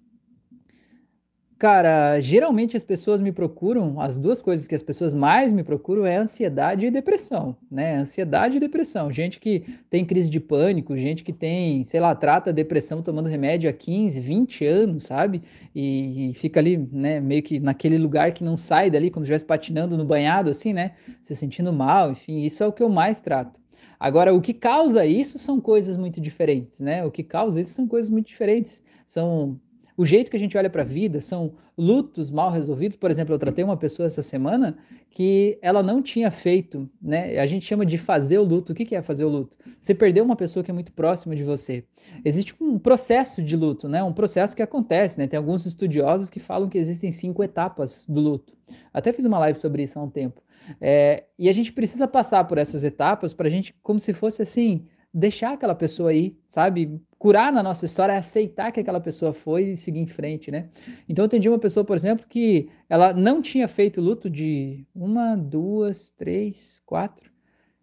Cara, 1.57 2.19
geralmente 2.19 2.75
as 2.75 2.83
pessoas 2.83 3.21
me 3.21 3.31
procuram, 3.31 4.01
as 4.01 4.17
duas 4.17 4.41
coisas 4.41 4.67
que 4.67 4.75
as 4.75 4.83
pessoas 4.83 5.13
mais 5.13 5.53
me 5.53 5.63
procuram 5.63 6.05
é 6.05 6.17
ansiedade 6.17 6.85
e 6.85 6.91
depressão, 6.91 7.55
né? 7.71 7.95
Ansiedade 7.95 8.57
e 8.57 8.59
depressão. 8.59 9.09
Gente 9.09 9.39
que 9.39 9.63
tem 9.89 10.03
crise 10.03 10.29
de 10.29 10.37
pânico, 10.41 10.97
gente 10.97 11.23
que 11.23 11.31
tem, 11.31 11.81
sei 11.85 12.01
lá, 12.01 12.13
trata 12.13 12.51
depressão 12.51 13.01
tomando 13.01 13.29
remédio 13.29 13.69
há 13.69 13.73
15, 13.73 14.19
20 14.19 14.65
anos, 14.65 15.05
sabe? 15.05 15.43
E, 15.73 16.31
e 16.31 16.33
fica 16.33 16.59
ali, 16.59 16.75
né, 16.91 17.21
meio 17.21 17.41
que 17.41 17.57
naquele 17.57 17.97
lugar 17.97 18.33
que 18.33 18.43
não 18.43 18.57
sai 18.57 18.89
dali, 18.89 19.09
como 19.09 19.25
se 19.25 19.31
estivesse 19.31 19.45
patinando 19.45 19.95
no 19.95 20.03
banhado, 20.03 20.49
assim, 20.49 20.73
né? 20.73 20.91
Se 21.23 21.33
sentindo 21.37 21.71
mal, 21.71 22.11
enfim, 22.11 22.39
isso 22.41 22.63
é 22.63 22.67
o 22.67 22.73
que 22.73 22.83
eu 22.83 22.89
mais 22.89 23.21
trato. 23.21 23.57
Agora, 23.97 24.33
o 24.33 24.41
que 24.41 24.53
causa 24.53 25.05
isso 25.05 25.39
são 25.39 25.61
coisas 25.61 25.95
muito 25.95 26.19
diferentes, 26.19 26.81
né? 26.81 27.05
O 27.05 27.11
que 27.11 27.23
causa 27.23 27.61
isso 27.61 27.73
são 27.73 27.87
coisas 27.87 28.11
muito 28.11 28.27
diferentes. 28.27 28.83
São 29.07 29.59
o 29.97 30.05
jeito 30.05 30.29
que 30.29 30.37
a 30.37 30.39
gente 30.39 30.57
olha 30.57 30.69
para 30.69 30.81
a 30.81 30.85
vida 30.85 31.21
são 31.21 31.53
lutos 31.77 32.29
mal 32.29 32.51
resolvidos. 32.51 32.97
Por 32.97 33.09
exemplo, 33.09 33.33
eu 33.33 33.39
tratei 33.39 33.63
uma 33.63 33.77
pessoa 33.77 34.07
essa 34.07 34.21
semana 34.21 34.77
que 35.09 35.57
ela 35.61 35.81
não 35.81 36.01
tinha 36.01 36.29
feito, 36.29 36.89
né? 37.01 37.39
A 37.39 37.45
gente 37.45 37.65
chama 37.65 37.85
de 37.85 37.97
fazer 37.97 38.37
o 38.37 38.43
luto. 38.43 38.73
O 38.73 38.75
que 38.75 38.95
é 38.95 39.01
fazer 39.01 39.23
o 39.23 39.29
luto? 39.29 39.57
Você 39.79 39.95
perdeu 39.95 40.23
uma 40.23 40.35
pessoa 40.35 40.63
que 40.63 40.71
é 40.71 40.73
muito 40.73 40.91
próxima 40.91 41.35
de 41.35 41.43
você. 41.43 41.85
Existe 42.23 42.55
um 42.61 42.77
processo 42.77 43.41
de 43.41 43.55
luto, 43.55 43.87
né? 43.87 44.03
Um 44.03 44.13
processo 44.13 44.55
que 44.55 44.61
acontece, 44.61 45.17
né? 45.17 45.27
Tem 45.27 45.37
alguns 45.37 45.65
estudiosos 45.65 46.29
que 46.29 46.39
falam 46.39 46.67
que 46.67 46.77
existem 46.77 47.11
cinco 47.11 47.43
etapas 47.43 48.05
do 48.07 48.19
luto. 48.19 48.53
Até 48.93 49.13
fiz 49.13 49.25
uma 49.25 49.39
live 49.39 49.57
sobre 49.57 49.83
isso 49.83 49.97
há 49.97 50.03
um 50.03 50.09
tempo. 50.09 50.41
É, 50.81 51.25
e 51.37 51.47
a 51.47 51.53
gente 51.53 51.71
precisa 51.71 52.07
passar 52.07 52.43
por 52.45 52.57
essas 52.57 52.83
etapas 52.83 53.33
para 53.33 53.47
a 53.47 53.51
gente, 53.51 53.75
como 53.83 53.99
se 53.99 54.13
fosse 54.13 54.41
assim, 54.41 54.85
deixar 55.17 55.53
aquela 55.53 55.73
pessoa 55.73 56.09
aí, 56.09 56.37
sabe? 56.45 57.01
Curar 57.17 57.49
na 57.51 57.63
nossa 57.63 57.85
história 57.85 58.11
é 58.11 58.17
aceitar 58.17 58.69
que 58.73 58.81
aquela 58.81 58.99
pessoa 58.99 59.31
foi 59.31 59.69
e 59.69 59.77
seguir 59.77 60.01
em 60.01 60.07
frente, 60.07 60.51
né? 60.51 60.69
Então 61.07 61.23
eu 61.23 61.27
atendi 61.27 61.47
uma 61.47 61.57
pessoa, 61.57 61.85
por 61.85 61.95
exemplo, 61.95 62.25
que 62.27 62.69
ela 62.89 63.13
não 63.13 63.41
tinha 63.41 63.65
feito 63.65 64.01
luto 64.01 64.29
de 64.29 64.85
uma, 64.93 65.37
duas, 65.37 66.11
três, 66.11 66.81
quatro, 66.85 67.31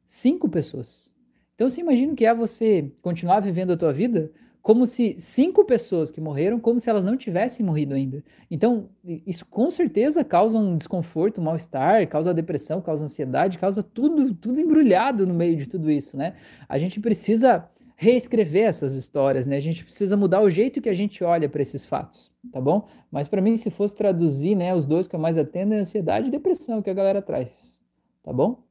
cinco 0.06 0.46
pessoas. 0.46 1.14
Então 1.54 1.70
você 1.70 1.80
imagina 1.80 2.12
o 2.12 2.16
que 2.16 2.26
é 2.26 2.34
você 2.34 2.92
continuar 3.00 3.40
vivendo 3.40 3.72
a 3.72 3.76
tua 3.78 3.94
vida 3.94 4.30
como 4.62 4.86
se 4.86 5.20
cinco 5.20 5.64
pessoas 5.64 6.10
que 6.10 6.20
morreram, 6.20 6.60
como 6.60 6.78
se 6.78 6.88
elas 6.88 7.02
não 7.02 7.16
tivessem 7.16 7.66
morrido 7.66 7.94
ainda. 7.94 8.22
Então, 8.48 8.88
isso 9.04 9.44
com 9.44 9.68
certeza 9.70 10.24
causa 10.24 10.56
um 10.56 10.76
desconforto, 10.76 11.40
um 11.40 11.44
mal-estar, 11.44 12.06
causa 12.08 12.32
depressão, 12.32 12.80
causa 12.80 13.04
ansiedade, 13.04 13.58
causa 13.58 13.82
tudo, 13.82 14.32
tudo 14.34 14.60
embrulhado 14.60 15.26
no 15.26 15.34
meio 15.34 15.56
de 15.56 15.66
tudo 15.66 15.90
isso, 15.90 16.16
né? 16.16 16.34
A 16.68 16.78
gente 16.78 17.00
precisa 17.00 17.68
reescrever 17.96 18.64
essas 18.64 18.94
histórias, 18.94 19.46
né? 19.46 19.56
A 19.56 19.60
gente 19.60 19.84
precisa 19.84 20.16
mudar 20.16 20.40
o 20.40 20.50
jeito 20.50 20.80
que 20.80 20.88
a 20.88 20.94
gente 20.94 21.24
olha 21.24 21.48
para 21.48 21.62
esses 21.62 21.84
fatos, 21.84 22.30
tá 22.52 22.60
bom? 22.60 22.86
Mas 23.10 23.26
para 23.26 23.40
mim, 23.40 23.56
se 23.56 23.68
fosse 23.68 23.96
traduzir, 23.96 24.54
né, 24.54 24.74
os 24.74 24.86
dois 24.86 25.08
que 25.08 25.16
eu 25.16 25.20
mais 25.20 25.36
atendo 25.36 25.74
é 25.74 25.78
ansiedade 25.78 26.28
e 26.28 26.30
depressão 26.30 26.80
que 26.80 26.90
a 26.90 26.94
galera 26.94 27.20
traz, 27.20 27.82
tá 28.22 28.32
bom? 28.32 28.62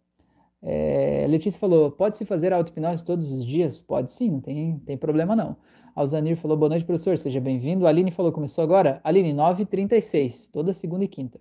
É, 0.61 1.25
Letícia 1.27 1.59
falou: 1.59 1.91
pode 1.91 2.15
se 2.15 2.23
fazer 2.23 2.53
auto-hipnose 2.53 3.03
todos 3.03 3.31
os 3.31 3.45
dias? 3.45 3.81
Pode 3.81 4.11
sim, 4.11 4.29
não 4.29 4.41
tem, 4.41 4.79
tem 4.85 4.97
problema 4.97 5.35
não. 5.35 5.57
Alzanir 5.95 6.37
falou: 6.37 6.57
boa 6.57 6.69
noite, 6.69 6.85
professor, 6.85 7.17
seja 7.17 7.39
bem-vindo. 7.39 7.85
Aline 7.85 8.11
falou: 8.11 8.31
começou 8.31 8.63
agora? 8.63 9.01
Aline, 9.03 9.33
9h36, 9.33 10.49
toda 10.51 10.73
segunda 10.73 11.03
e 11.03 11.07
quinta. 11.07 11.39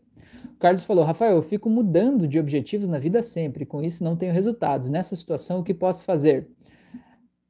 Carlos 0.58 0.84
falou: 0.84 1.04
Rafael, 1.04 1.36
eu 1.36 1.42
fico 1.42 1.70
mudando 1.70 2.26
de 2.26 2.38
objetivos 2.38 2.88
na 2.88 2.98
vida 2.98 3.22
sempre, 3.22 3.64
com 3.64 3.82
isso 3.82 4.02
não 4.02 4.16
tenho 4.16 4.32
resultados. 4.32 4.90
Nessa 4.90 5.14
situação, 5.16 5.60
o 5.60 5.64
que 5.64 5.72
posso 5.72 6.04
fazer? 6.04 6.48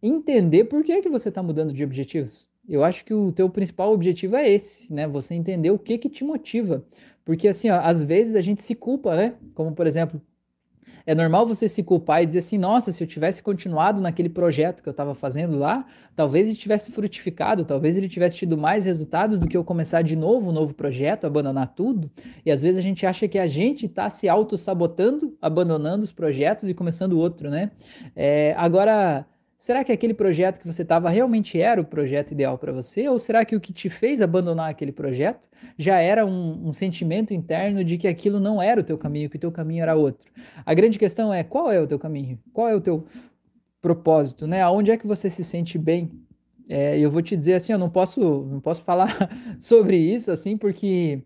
Entender 0.02 0.64
por 0.64 0.82
que, 0.82 1.02
que 1.02 1.08
você 1.08 1.28
está 1.28 1.42
mudando 1.42 1.72
de 1.72 1.84
objetivos. 1.84 2.48
Eu 2.68 2.84
acho 2.84 3.04
que 3.04 3.12
o 3.12 3.32
teu 3.32 3.48
principal 3.50 3.92
objetivo 3.92 4.36
é 4.36 4.48
esse, 4.48 4.92
né? 4.92 5.08
Você 5.08 5.34
entender 5.34 5.70
o 5.70 5.78
que 5.78 5.98
que 5.98 6.08
te 6.08 6.22
motiva. 6.22 6.84
Porque 7.24 7.48
assim, 7.48 7.70
ó, 7.70 7.80
às 7.80 8.04
vezes 8.04 8.34
a 8.34 8.40
gente 8.40 8.62
se 8.62 8.74
culpa, 8.74 9.16
né? 9.16 9.34
Como 9.54 9.72
por 9.74 9.86
exemplo, 9.86 10.20
é 11.11 11.14
normal 11.14 11.44
você 11.44 11.68
se 11.68 11.83
culpar 11.83 12.23
e 12.23 12.27
dizer 12.27 12.38
assim: 12.38 12.57
nossa, 12.57 12.92
se 12.92 13.03
eu 13.03 13.07
tivesse 13.07 13.42
continuado 13.42 14.01
naquele 14.01 14.29
projeto 14.29 14.81
que 14.81 14.88
eu 14.88 14.92
estava 14.92 15.12
fazendo 15.12 15.59
lá, 15.59 15.85
talvez 16.14 16.46
ele 16.46 16.57
tivesse 16.57 16.92
frutificado, 16.92 17.64
talvez 17.64 17.96
ele 17.96 18.09
tivesse 18.09 18.37
tido 18.37 18.57
mais 18.57 18.85
resultados 18.85 19.37
do 19.37 19.49
que 19.49 19.57
eu 19.57 19.64
começar 19.64 20.03
de 20.03 20.14
novo 20.14 20.51
um 20.51 20.53
novo 20.53 20.73
projeto, 20.73 21.27
abandonar 21.27 21.75
tudo. 21.75 22.09
E 22.46 22.51
às 22.51 22.62
vezes 22.62 22.79
a 22.79 22.83
gente 22.83 23.05
acha 23.05 23.27
que 23.27 23.40
a 23.40 23.49
gente 23.49 23.87
está 23.87 24.09
se 24.09 24.29
auto-sabotando, 24.29 25.37
abandonando 25.42 26.05
os 26.05 26.12
projetos 26.12 26.68
e 26.68 26.75
começando 26.75 27.18
outro, 27.18 27.51
né? 27.51 27.73
É, 28.14 28.55
agora 28.57 29.27
Será 29.61 29.85
que 29.85 29.92
aquele 29.92 30.14
projeto 30.14 30.59
que 30.59 30.66
você 30.66 30.81
estava 30.81 31.11
realmente 31.11 31.61
era 31.61 31.79
o 31.79 31.85
projeto 31.85 32.31
ideal 32.31 32.57
para 32.57 32.73
você? 32.73 33.07
Ou 33.11 33.18
será 33.18 33.44
que 33.44 33.55
o 33.55 33.61
que 33.61 33.75
te 33.75 33.90
fez 33.90 34.23
abandonar 34.23 34.70
aquele 34.70 34.90
projeto 34.90 35.51
já 35.77 35.99
era 35.99 36.25
um, 36.25 36.68
um, 36.68 36.73
sentimento 36.73 37.35
interno 37.35 37.85
de 37.85 37.99
que 37.99 38.09
aquilo 38.09 38.40
não 38.40 38.62
era 38.62 38.81
o 38.81 38.83
teu 38.83 38.96
caminho, 38.96 39.29
que 39.29 39.37
o 39.37 39.38
teu 39.38 39.53
caminho 39.53 39.83
era 39.83 39.94
outro? 39.94 40.33
A 40.64 40.73
grande 40.73 40.99
questão 40.99 41.31
é 41.31 41.44
qual 41.44 41.70
é 41.70 41.79
o 41.79 41.87
teu 41.87 41.99
caminho? 41.99 42.38
Qual 42.55 42.70
é 42.70 42.75
o 42.75 42.81
teu 42.81 43.05
propósito, 43.83 44.46
né? 44.46 44.62
Aonde 44.62 44.92
é 44.92 44.96
que 44.96 45.07
você 45.07 45.29
se 45.29 45.44
sente 45.44 45.77
bem? 45.77 46.11
É, 46.66 46.99
eu 46.99 47.11
vou 47.11 47.20
te 47.20 47.37
dizer 47.37 47.53
assim, 47.53 47.70
eu 47.75 47.79
não 47.79 47.90
posso, 47.90 48.46
não 48.51 48.61
posso 48.61 48.81
falar 48.81 49.29
sobre 49.61 49.99
isso 49.99 50.31
assim, 50.31 50.57
porque 50.57 51.23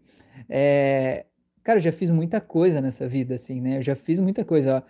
é, 0.49 1.25
Cara, 1.65 1.79
eu 1.79 1.83
já 1.83 1.93
fiz 1.93 2.11
muita 2.11 2.43
coisa 2.43 2.79
nessa 2.79 3.09
vida, 3.09 3.35
assim, 3.37 3.59
né? 3.59 3.79
Eu 3.79 3.83
já 3.83 3.97
fiz 3.97 4.21
muita 4.21 4.45
coisa. 4.45 4.83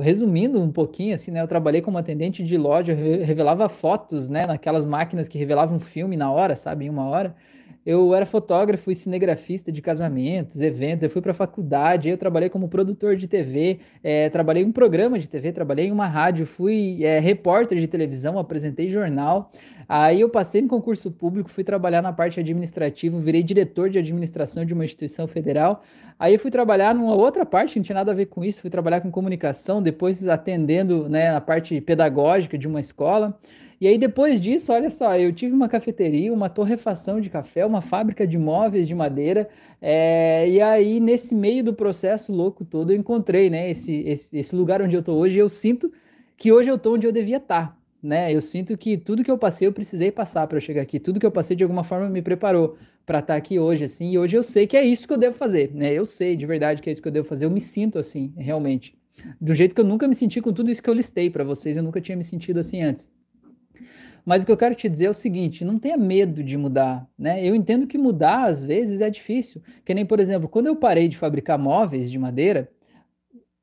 Resumindo 0.00 0.58
um 0.58 0.72
pouquinho, 0.72 1.14
assim, 1.14 1.30
né? 1.30 1.42
Eu 1.42 1.46
trabalhei 1.46 1.82
como 1.82 1.98
atendente 1.98 2.42
de 2.42 2.56
loja, 2.56 2.94
revelava 2.94 3.68
fotos, 3.68 4.30
né? 4.30 4.46
Naquelas 4.46 4.86
máquinas 4.86 5.28
que 5.28 5.36
revelavam 5.36 5.76
um 5.76 5.80
filme 5.80 6.16
na 6.16 6.32
hora, 6.32 6.56
sabe? 6.56 6.86
Em 6.86 6.88
uma 6.88 7.04
hora. 7.04 7.36
Eu 7.86 8.14
era 8.14 8.24
fotógrafo 8.24 8.90
e 8.90 8.94
cinegrafista 8.94 9.70
de 9.70 9.82
casamentos, 9.82 10.62
eventos. 10.62 11.02
Eu 11.02 11.10
fui 11.10 11.20
para 11.20 11.32
a 11.32 11.34
faculdade, 11.34 12.08
eu 12.08 12.16
trabalhei 12.16 12.48
como 12.48 12.66
produtor 12.66 13.14
de 13.14 13.28
TV, 13.28 13.80
é, 14.02 14.30
trabalhei 14.30 14.62
em 14.62 14.66
um 14.66 14.72
programa 14.72 15.18
de 15.18 15.28
TV, 15.28 15.52
trabalhei 15.52 15.88
em 15.88 15.92
uma 15.92 16.06
rádio, 16.06 16.46
fui 16.46 17.04
é, 17.04 17.18
repórter 17.18 17.78
de 17.78 17.86
televisão, 17.86 18.38
apresentei 18.38 18.88
jornal. 18.88 19.52
Aí 19.86 20.22
eu 20.22 20.30
passei 20.30 20.62
no 20.62 20.68
concurso 20.68 21.10
público, 21.10 21.50
fui 21.50 21.62
trabalhar 21.62 22.00
na 22.00 22.10
parte 22.10 22.40
administrativa, 22.40 23.20
virei 23.20 23.42
diretor 23.42 23.90
de 23.90 23.98
administração 23.98 24.64
de 24.64 24.72
uma 24.72 24.84
instituição 24.84 25.26
federal. 25.26 25.82
Aí 26.18 26.38
fui 26.38 26.50
trabalhar 26.50 26.94
numa 26.94 27.14
outra 27.14 27.44
parte, 27.44 27.76
não 27.76 27.82
tinha 27.82 27.96
nada 27.96 28.12
a 28.12 28.14
ver 28.14 28.26
com 28.26 28.42
isso, 28.42 28.62
fui 28.62 28.70
trabalhar 28.70 29.02
com 29.02 29.10
comunicação, 29.10 29.82
depois 29.82 30.26
atendendo 30.26 31.06
né, 31.06 31.30
na 31.30 31.40
parte 31.40 31.78
pedagógica 31.82 32.56
de 32.56 32.66
uma 32.66 32.80
escola. 32.80 33.38
E 33.80 33.86
aí 33.86 33.98
depois 33.98 34.40
disso, 34.40 34.72
olha 34.72 34.90
só, 34.90 35.16
eu 35.16 35.32
tive 35.32 35.52
uma 35.52 35.68
cafeteria, 35.68 36.32
uma 36.32 36.48
torrefação 36.48 37.20
de 37.20 37.30
café, 37.30 37.64
uma 37.66 37.82
fábrica 37.82 38.26
de 38.26 38.38
móveis 38.38 38.86
de 38.86 38.94
madeira. 38.94 39.48
É, 39.80 40.48
e 40.48 40.60
aí 40.60 41.00
nesse 41.00 41.34
meio 41.34 41.62
do 41.64 41.74
processo 41.74 42.32
louco 42.32 42.64
todo, 42.64 42.92
eu 42.92 42.96
encontrei 42.96 43.50
né, 43.50 43.70
esse, 43.70 43.92
esse, 44.06 44.36
esse 44.36 44.56
lugar 44.56 44.80
onde 44.82 44.96
eu 44.96 45.00
estou 45.00 45.18
hoje. 45.18 45.36
E 45.36 45.40
eu 45.40 45.48
sinto 45.48 45.92
que 46.36 46.52
hoje 46.52 46.70
eu 46.70 46.76
estou 46.76 46.94
onde 46.94 47.06
eu 47.06 47.12
devia 47.12 47.38
estar. 47.38 47.68
Tá 47.68 47.84
né? 48.04 48.30
Eu 48.30 48.42
sinto 48.42 48.76
que 48.76 48.98
tudo 48.98 49.24
que 49.24 49.30
eu 49.30 49.38
passei 49.38 49.66
eu 49.66 49.72
precisei 49.72 50.12
passar 50.12 50.46
para 50.46 50.58
eu 50.58 50.60
chegar 50.60 50.82
aqui. 50.82 51.00
Tudo 51.00 51.18
que 51.18 51.24
eu 51.24 51.30
passei 51.32 51.56
de 51.56 51.62
alguma 51.62 51.82
forma 51.82 52.08
me 52.10 52.20
preparou 52.20 52.76
para 53.06 53.20
estar 53.20 53.32
tá 53.32 53.36
aqui 53.38 53.58
hoje, 53.58 53.84
assim. 53.84 54.12
E 54.12 54.18
hoje 54.18 54.36
eu 54.36 54.42
sei 54.42 54.66
que 54.66 54.76
é 54.76 54.84
isso 54.84 55.06
que 55.06 55.14
eu 55.14 55.18
devo 55.18 55.34
fazer, 55.34 55.72
né? 55.74 55.90
Eu 55.90 56.04
sei 56.04 56.36
de 56.36 56.44
verdade 56.44 56.82
que 56.82 56.90
é 56.90 56.92
isso 56.92 57.00
que 57.00 57.08
eu 57.08 57.12
devo 57.12 57.26
fazer. 57.26 57.46
Eu 57.46 57.50
me 57.50 57.62
sinto 57.62 57.98
assim, 57.98 58.34
realmente, 58.36 58.94
do 59.40 59.54
jeito 59.54 59.74
que 59.74 59.80
eu 59.80 59.86
nunca 59.86 60.06
me 60.06 60.14
senti 60.14 60.40
com 60.42 60.52
tudo 60.52 60.70
isso 60.70 60.82
que 60.82 60.90
eu 60.90 60.94
listei 60.94 61.30
para 61.30 61.44
vocês. 61.44 61.78
Eu 61.78 61.82
nunca 61.82 62.00
tinha 62.00 62.14
me 62.14 62.22
sentido 62.24 62.60
assim 62.60 62.82
antes. 62.82 63.08
Mas 64.24 64.42
o 64.42 64.46
que 64.46 64.52
eu 64.52 64.56
quero 64.56 64.74
te 64.74 64.88
dizer 64.88 65.06
é 65.06 65.10
o 65.10 65.14
seguinte: 65.14 65.64
não 65.64 65.78
tenha 65.78 65.96
medo 65.96 66.42
de 66.42 66.56
mudar, 66.56 67.06
né? 67.18 67.44
Eu 67.46 67.54
entendo 67.54 67.86
que 67.86 67.98
mudar 67.98 68.44
às 68.44 68.64
vezes 68.64 69.00
é 69.00 69.10
difícil. 69.10 69.62
Que 69.84 69.94
nem, 69.94 70.06
por 70.06 70.20
exemplo, 70.20 70.48
quando 70.48 70.66
eu 70.66 70.76
parei 70.76 71.08
de 71.08 71.16
fabricar 71.16 71.58
móveis 71.58 72.10
de 72.10 72.18
madeira, 72.18 72.70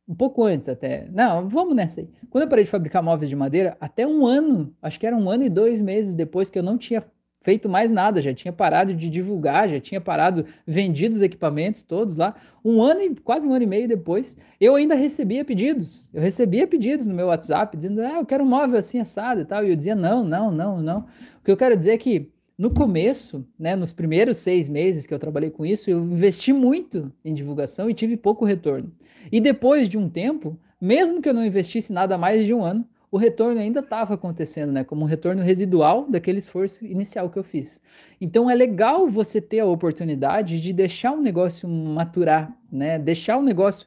um 0.07 0.13
pouco 0.15 0.43
antes 0.43 0.67
até. 0.69 1.07
Não, 1.11 1.47
vamos 1.47 1.75
nessa 1.75 2.01
aí. 2.01 2.09
Quando 2.29 2.43
eu 2.43 2.49
parei 2.49 2.65
de 2.65 2.69
fabricar 2.69 3.01
móveis 3.01 3.29
de 3.29 3.35
madeira, 3.35 3.77
até 3.79 4.05
um 4.05 4.25
ano, 4.25 4.75
acho 4.81 4.99
que 4.99 5.07
era 5.07 5.15
um 5.15 5.29
ano 5.29 5.43
e 5.43 5.49
dois 5.49 5.81
meses 5.81 6.13
depois 6.13 6.49
que 6.49 6.59
eu 6.59 6.63
não 6.63 6.77
tinha 6.77 7.03
feito 7.41 7.67
mais 7.67 7.91
nada, 7.91 8.21
já 8.21 8.33
tinha 8.33 8.53
parado 8.53 8.93
de 8.93 9.09
divulgar, 9.09 9.67
já 9.67 9.79
tinha 9.79 9.99
parado, 9.99 10.45
vendido 10.65 11.15
os 11.15 11.21
equipamentos 11.21 11.83
todos 11.83 12.15
lá. 12.15 12.35
Um 12.63 12.81
ano 12.81 13.01
e 13.01 13.15
quase 13.15 13.45
um 13.45 13.53
ano 13.53 13.63
e 13.63 13.67
meio 13.67 13.87
depois, 13.87 14.37
eu 14.59 14.75
ainda 14.75 14.95
recebia 14.95 15.43
pedidos. 15.43 16.07
Eu 16.13 16.21
recebia 16.21 16.67
pedidos 16.67 17.07
no 17.07 17.13
meu 17.13 17.27
WhatsApp 17.27 17.75
dizendo, 17.75 18.01
ah, 18.01 18.19
eu 18.19 18.25
quero 18.25 18.43
um 18.43 18.47
móvel 18.47 18.77
assim 18.77 18.99
assado 18.99 19.41
e 19.41 19.45
tal. 19.45 19.65
E 19.65 19.69
eu 19.69 19.75
dizia, 19.75 19.95
não, 19.95 20.23
não, 20.23 20.51
não, 20.51 20.81
não. 20.81 20.99
O 20.99 21.43
que 21.43 21.51
eu 21.51 21.57
quero 21.57 21.75
dizer 21.75 21.91
é 21.91 21.97
que 21.97 22.29
no 22.57 22.69
começo, 22.69 23.43
né, 23.57 23.75
nos 23.75 23.91
primeiros 23.91 24.37
seis 24.37 24.69
meses 24.69 25.07
que 25.07 25.13
eu 25.13 25.17
trabalhei 25.17 25.49
com 25.49 25.65
isso, 25.65 25.89
eu 25.89 25.99
investi 25.99 26.53
muito 26.53 27.11
em 27.25 27.33
divulgação 27.33 27.89
e 27.89 27.93
tive 27.93 28.15
pouco 28.15 28.45
retorno. 28.45 28.91
E 29.31 29.41
depois 29.41 29.89
de 29.89 29.97
um 29.97 30.07
tempo, 30.07 30.59
mesmo 30.79 31.23
que 31.23 31.29
eu 31.29 31.33
não 31.33 31.43
investisse 31.43 31.91
nada 31.91 32.19
mais 32.19 32.45
de 32.45 32.53
um 32.53 32.63
ano, 32.63 32.85
o 33.11 33.17
retorno 33.17 33.59
ainda 33.59 33.81
estava 33.81 34.13
acontecendo, 34.13 34.71
né? 34.71 34.85
Como 34.85 35.03
um 35.03 35.07
retorno 35.07 35.43
residual 35.43 36.05
daquele 36.09 36.39
esforço 36.39 36.85
inicial 36.85 37.29
que 37.29 37.37
eu 37.37 37.43
fiz. 37.43 37.81
Então 38.21 38.49
é 38.49 38.55
legal 38.55 39.09
você 39.09 39.41
ter 39.41 39.59
a 39.59 39.65
oportunidade 39.65 40.61
de 40.61 40.71
deixar 40.71 41.11
o 41.11 41.21
negócio 41.21 41.67
maturar, 41.67 42.57
né? 42.71 42.97
Deixar 42.97 43.37
o 43.37 43.41
negócio 43.41 43.85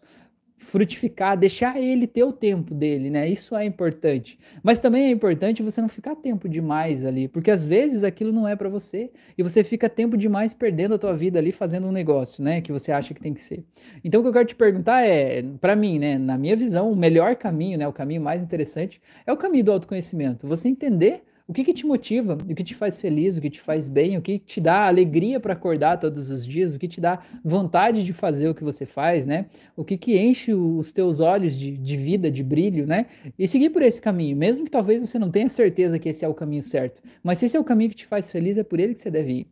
frutificar, 0.64 1.38
deixar 1.38 1.78
ele 1.78 2.06
ter 2.06 2.24
o 2.24 2.32
tempo 2.32 2.74
dele, 2.74 3.10
né? 3.10 3.28
Isso 3.28 3.54
é 3.54 3.64
importante. 3.64 4.38
Mas 4.62 4.80
também 4.80 5.06
é 5.06 5.10
importante 5.10 5.62
você 5.62 5.80
não 5.80 5.88
ficar 5.88 6.16
tempo 6.16 6.48
demais 6.48 7.04
ali, 7.04 7.28
porque 7.28 7.50
às 7.50 7.64
vezes 7.64 8.02
aquilo 8.02 8.32
não 8.32 8.48
é 8.48 8.56
para 8.56 8.68
você 8.68 9.10
e 9.36 9.42
você 9.42 9.62
fica 9.62 9.88
tempo 9.88 10.16
demais 10.16 10.54
perdendo 10.54 10.94
a 10.94 10.98
tua 10.98 11.14
vida 11.14 11.38
ali 11.38 11.52
fazendo 11.52 11.86
um 11.86 11.92
negócio, 11.92 12.42
né, 12.42 12.60
que 12.60 12.72
você 12.72 12.90
acha 12.90 13.14
que 13.14 13.20
tem 13.20 13.34
que 13.34 13.40
ser. 13.40 13.64
Então 14.02 14.20
o 14.20 14.24
que 14.24 14.28
eu 14.28 14.32
quero 14.32 14.46
te 14.46 14.56
perguntar 14.56 15.02
é, 15.02 15.42
para 15.60 15.76
mim, 15.76 15.98
né, 15.98 16.18
na 16.18 16.36
minha 16.36 16.56
visão, 16.56 16.90
o 16.90 16.96
melhor 16.96 17.36
caminho, 17.36 17.78
né, 17.78 17.86
o 17.86 17.92
caminho 17.92 18.22
mais 18.22 18.42
interessante 18.42 19.00
é 19.26 19.32
o 19.32 19.36
caminho 19.36 19.64
do 19.64 19.72
autoconhecimento. 19.72 20.46
Você 20.46 20.68
entender 20.68 21.22
o 21.46 21.52
que, 21.52 21.62
que 21.62 21.74
te 21.74 21.84
motiva? 21.84 22.38
O 22.48 22.54
que 22.54 22.64
te 22.64 22.74
faz 22.74 22.98
feliz? 22.98 23.36
O 23.36 23.40
que 23.40 23.50
te 23.50 23.60
faz 23.60 23.86
bem? 23.86 24.16
O 24.16 24.22
que 24.22 24.38
te 24.38 24.62
dá 24.62 24.86
alegria 24.86 25.38
para 25.38 25.52
acordar 25.52 26.00
todos 26.00 26.30
os 26.30 26.46
dias? 26.46 26.74
O 26.74 26.78
que 26.78 26.88
te 26.88 27.02
dá 27.02 27.22
vontade 27.44 28.02
de 28.02 28.14
fazer 28.14 28.48
o 28.48 28.54
que 28.54 28.64
você 28.64 28.86
faz, 28.86 29.26
né? 29.26 29.46
O 29.76 29.84
que, 29.84 29.98
que 29.98 30.18
enche 30.18 30.54
os 30.54 30.90
teus 30.90 31.20
olhos 31.20 31.54
de, 31.54 31.76
de 31.76 31.96
vida, 31.98 32.30
de 32.30 32.42
brilho, 32.42 32.86
né? 32.86 33.06
E 33.38 33.46
seguir 33.46 33.68
por 33.68 33.82
esse 33.82 34.00
caminho, 34.00 34.34
mesmo 34.34 34.64
que 34.64 34.70
talvez 34.70 35.02
você 35.02 35.18
não 35.18 35.30
tenha 35.30 35.48
certeza 35.50 35.98
que 35.98 36.08
esse 36.08 36.24
é 36.24 36.28
o 36.28 36.32
caminho 36.32 36.62
certo. 36.62 37.02
Mas 37.22 37.38
se 37.38 37.44
esse 37.44 37.56
é 37.56 37.60
o 37.60 37.64
caminho 37.64 37.90
que 37.90 37.96
te 37.96 38.06
faz 38.06 38.30
feliz, 38.30 38.56
é 38.56 38.64
por 38.64 38.80
ele 38.80 38.94
que 38.94 39.00
você 39.00 39.10
deve 39.10 39.32
ir. 39.32 39.48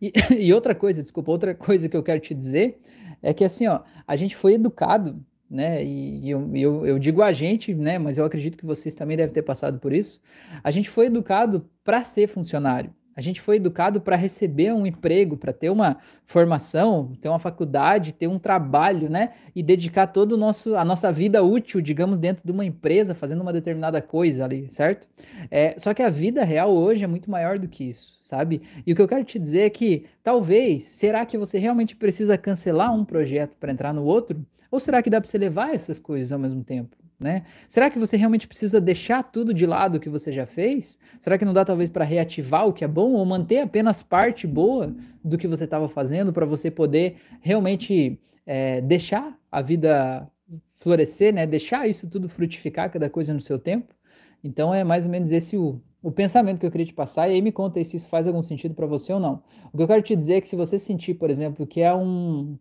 E, 0.00 0.10
e 0.46 0.54
outra 0.54 0.74
coisa, 0.74 1.02
desculpa, 1.02 1.30
outra 1.30 1.54
coisa 1.54 1.86
que 1.86 1.96
eu 1.96 2.02
quero 2.02 2.20
te 2.20 2.32
dizer 2.32 2.80
é 3.22 3.34
que 3.34 3.44
assim, 3.44 3.66
ó, 3.66 3.80
a 4.06 4.16
gente 4.16 4.34
foi 4.34 4.54
educado 4.54 5.22
né? 5.54 5.84
E, 5.84 6.28
eu, 6.28 6.50
eu, 6.54 6.86
eu, 6.86 6.98
digo 6.98 7.22
a 7.22 7.32
gente, 7.32 7.72
né? 7.72 7.98
Mas 7.98 8.18
eu 8.18 8.24
acredito 8.24 8.58
que 8.58 8.66
vocês 8.66 8.94
também 8.94 9.16
devem 9.16 9.32
ter 9.32 9.42
passado 9.42 9.78
por 9.78 9.92
isso. 9.92 10.20
A 10.62 10.70
gente 10.70 10.90
foi 10.90 11.06
educado 11.06 11.64
para 11.84 12.02
ser 12.04 12.26
funcionário. 12.26 12.92
A 13.16 13.20
gente 13.20 13.40
foi 13.40 13.56
educado 13.56 14.00
para 14.00 14.16
receber 14.16 14.72
um 14.72 14.84
emprego, 14.84 15.36
para 15.36 15.52
ter 15.52 15.70
uma 15.70 15.98
formação, 16.26 17.12
ter 17.20 17.28
uma 17.28 17.38
faculdade, 17.38 18.12
ter 18.12 18.26
um 18.26 18.40
trabalho, 18.40 19.08
né? 19.08 19.34
E 19.54 19.62
dedicar 19.62 20.08
toda 20.08 20.34
a 20.34 20.84
nossa 20.84 21.12
vida 21.12 21.40
útil, 21.40 21.80
digamos, 21.80 22.18
dentro 22.18 22.44
de 22.44 22.50
uma 22.50 22.64
empresa, 22.64 23.14
fazendo 23.14 23.42
uma 23.42 23.52
determinada 23.52 24.02
coisa 24.02 24.44
ali, 24.44 24.66
certo? 24.68 25.06
É, 25.48 25.76
só 25.78 25.94
que 25.94 26.02
a 26.02 26.10
vida 26.10 26.42
real 26.42 26.74
hoje 26.74 27.04
é 27.04 27.06
muito 27.06 27.30
maior 27.30 27.56
do 27.56 27.68
que 27.68 27.84
isso, 27.84 28.18
sabe? 28.20 28.62
E 28.84 28.92
o 28.92 28.96
que 28.96 29.02
eu 29.02 29.08
quero 29.08 29.22
te 29.22 29.38
dizer 29.38 29.60
é 29.60 29.70
que, 29.70 30.06
talvez, 30.20 30.82
será 30.82 31.24
que 31.24 31.38
você 31.38 31.58
realmente 31.58 31.94
precisa 31.94 32.36
cancelar 32.36 32.92
um 32.92 33.04
projeto 33.04 33.56
para 33.60 33.70
entrar 33.70 33.94
no 33.94 34.04
outro? 34.04 34.44
Ou 34.74 34.80
será 34.80 35.00
que 35.00 35.08
dá 35.08 35.20
para 35.20 35.30
você 35.30 35.38
levar 35.38 35.72
essas 35.72 36.00
coisas 36.00 36.32
ao 36.32 36.38
mesmo 36.40 36.64
tempo? 36.64 36.96
Né? 37.16 37.44
Será 37.68 37.88
que 37.88 37.96
você 37.96 38.16
realmente 38.16 38.48
precisa 38.48 38.80
deixar 38.80 39.22
tudo 39.22 39.54
de 39.54 39.66
lado 39.66 40.00
que 40.00 40.08
você 40.08 40.32
já 40.32 40.46
fez? 40.46 40.98
Será 41.20 41.38
que 41.38 41.44
não 41.44 41.52
dá 41.52 41.64
talvez 41.64 41.88
para 41.88 42.04
reativar 42.04 42.66
o 42.66 42.72
que 42.72 42.84
é 42.84 42.88
bom 42.88 43.12
ou 43.12 43.24
manter 43.24 43.60
apenas 43.60 44.02
parte 44.02 44.48
boa 44.48 44.92
do 45.22 45.38
que 45.38 45.46
você 45.46 45.62
estava 45.62 45.88
fazendo 45.88 46.32
para 46.32 46.44
você 46.44 46.72
poder 46.72 47.18
realmente 47.40 48.18
é, 48.44 48.80
deixar 48.80 49.38
a 49.48 49.62
vida 49.62 50.28
florescer, 50.74 51.32
né? 51.32 51.46
Deixar 51.46 51.86
isso 51.86 52.08
tudo 52.08 52.28
frutificar, 52.28 52.90
cada 52.90 53.08
coisa 53.08 53.32
no 53.32 53.40
seu 53.40 53.60
tempo? 53.60 53.94
Então 54.42 54.74
é 54.74 54.82
mais 54.82 55.06
ou 55.06 55.12
menos 55.12 55.30
esse 55.30 55.56
o, 55.56 55.80
o 56.02 56.10
pensamento 56.10 56.58
que 56.58 56.66
eu 56.66 56.70
queria 56.72 56.86
te 56.86 56.94
passar, 56.94 57.28
e 57.28 57.34
aí 57.34 57.40
me 57.40 57.52
conta 57.52 57.78
aí 57.78 57.84
se 57.84 57.94
isso 57.94 58.08
faz 58.08 58.26
algum 58.26 58.42
sentido 58.42 58.74
para 58.74 58.88
você 58.88 59.12
ou 59.12 59.20
não. 59.20 59.40
O 59.72 59.76
que 59.76 59.84
eu 59.84 59.86
quero 59.86 60.02
te 60.02 60.16
dizer 60.16 60.34
é 60.34 60.40
que 60.40 60.48
se 60.48 60.56
você 60.56 60.80
sentir, 60.80 61.14
por 61.14 61.30
exemplo, 61.30 61.64
que 61.64 61.80
é 61.80 61.94
um, 61.94 62.58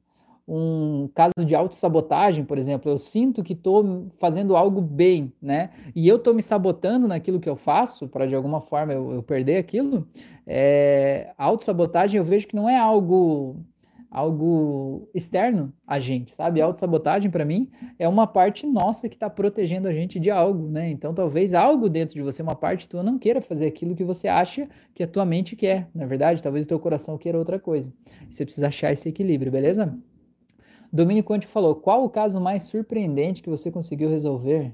um 0.48 1.10
caso 1.14 1.46
de 1.46 1.56
autossabotagem, 1.56 2.44
por 2.44 2.58
exemplo, 2.58 2.92
eu 2.92 2.98
sinto 2.98 3.44
que 3.44 3.54
estou 3.54 4.08
fazendo 4.20 4.56
algo 4.56 4.82
bem, 4.82 5.32
né? 5.42 5.70
E 5.96 6.08
eu 6.08 6.18
estou 6.18 6.34
me 6.34 6.42
sabotando 6.42 7.08
naquilo 7.08 7.40
que 7.40 7.50
eu 7.50 7.56
faço, 7.56 8.08
para 8.08 8.26
de 8.26 8.36
alguma 8.36 8.60
forma 8.60 8.94
eu, 8.94 9.14
eu 9.14 9.24
perder 9.24 9.58
aquilo. 9.58 10.08
É, 10.46 11.34
autossabotagem 11.38 12.18
eu 12.18 12.26
vejo 12.26 12.48
que 12.48 12.56
não 12.56 12.70
é 12.70 12.78
algo 12.78 13.64
algo 14.14 15.10
externo 15.12 15.74
a 15.88 16.00
gente, 16.00 16.36
sabe? 16.36 16.62
A 16.62 16.66
autossabotagem, 16.66 17.32
para 17.32 17.44
mim, 17.44 17.72
é 17.98 18.08
uma 18.08 18.28
parte 18.28 18.68
nossa 18.68 19.10
que 19.10 19.16
está 19.16 19.28
protegendo 19.28 19.88
a 19.88 19.94
gente 19.94 20.20
de 20.20 20.30
algo, 20.30 20.70
né? 20.70 20.88
Então, 20.92 21.16
talvez 21.16 21.56
algo 21.56 21.90
dentro 21.90 22.14
de 22.14 22.22
você, 22.22 22.44
uma 22.44 22.56
parte 22.56 22.88
tua, 22.88 23.02
não 23.02 23.18
queira 23.18 23.42
fazer 23.42 23.66
aquilo 23.66 23.96
que 23.96 24.04
você 24.04 24.28
acha 24.28 24.70
que 24.94 25.02
a 25.02 25.08
tua 25.08 25.26
mente 25.26 25.56
quer, 25.56 25.90
na 25.96 26.06
verdade? 26.06 26.44
Talvez 26.44 26.66
o 26.66 26.70
teu 26.70 26.80
coração 26.80 27.18
queira 27.18 27.40
outra 27.40 27.58
coisa. 27.58 27.92
Você 28.30 28.46
precisa 28.46 28.68
achar 28.68 28.92
esse 28.92 29.10
equilíbrio, 29.10 29.52
beleza? 29.52 29.98
Domínio 30.94 31.24
Quântico 31.24 31.52
falou: 31.52 31.76
qual 31.76 32.06
o 32.06 32.10
caso 32.10 32.40
mais 32.40 32.64
surpreendente 32.64 33.42
que 33.42 33.50
você 33.50 33.72
conseguiu 33.72 34.12
resolver? 34.12 34.72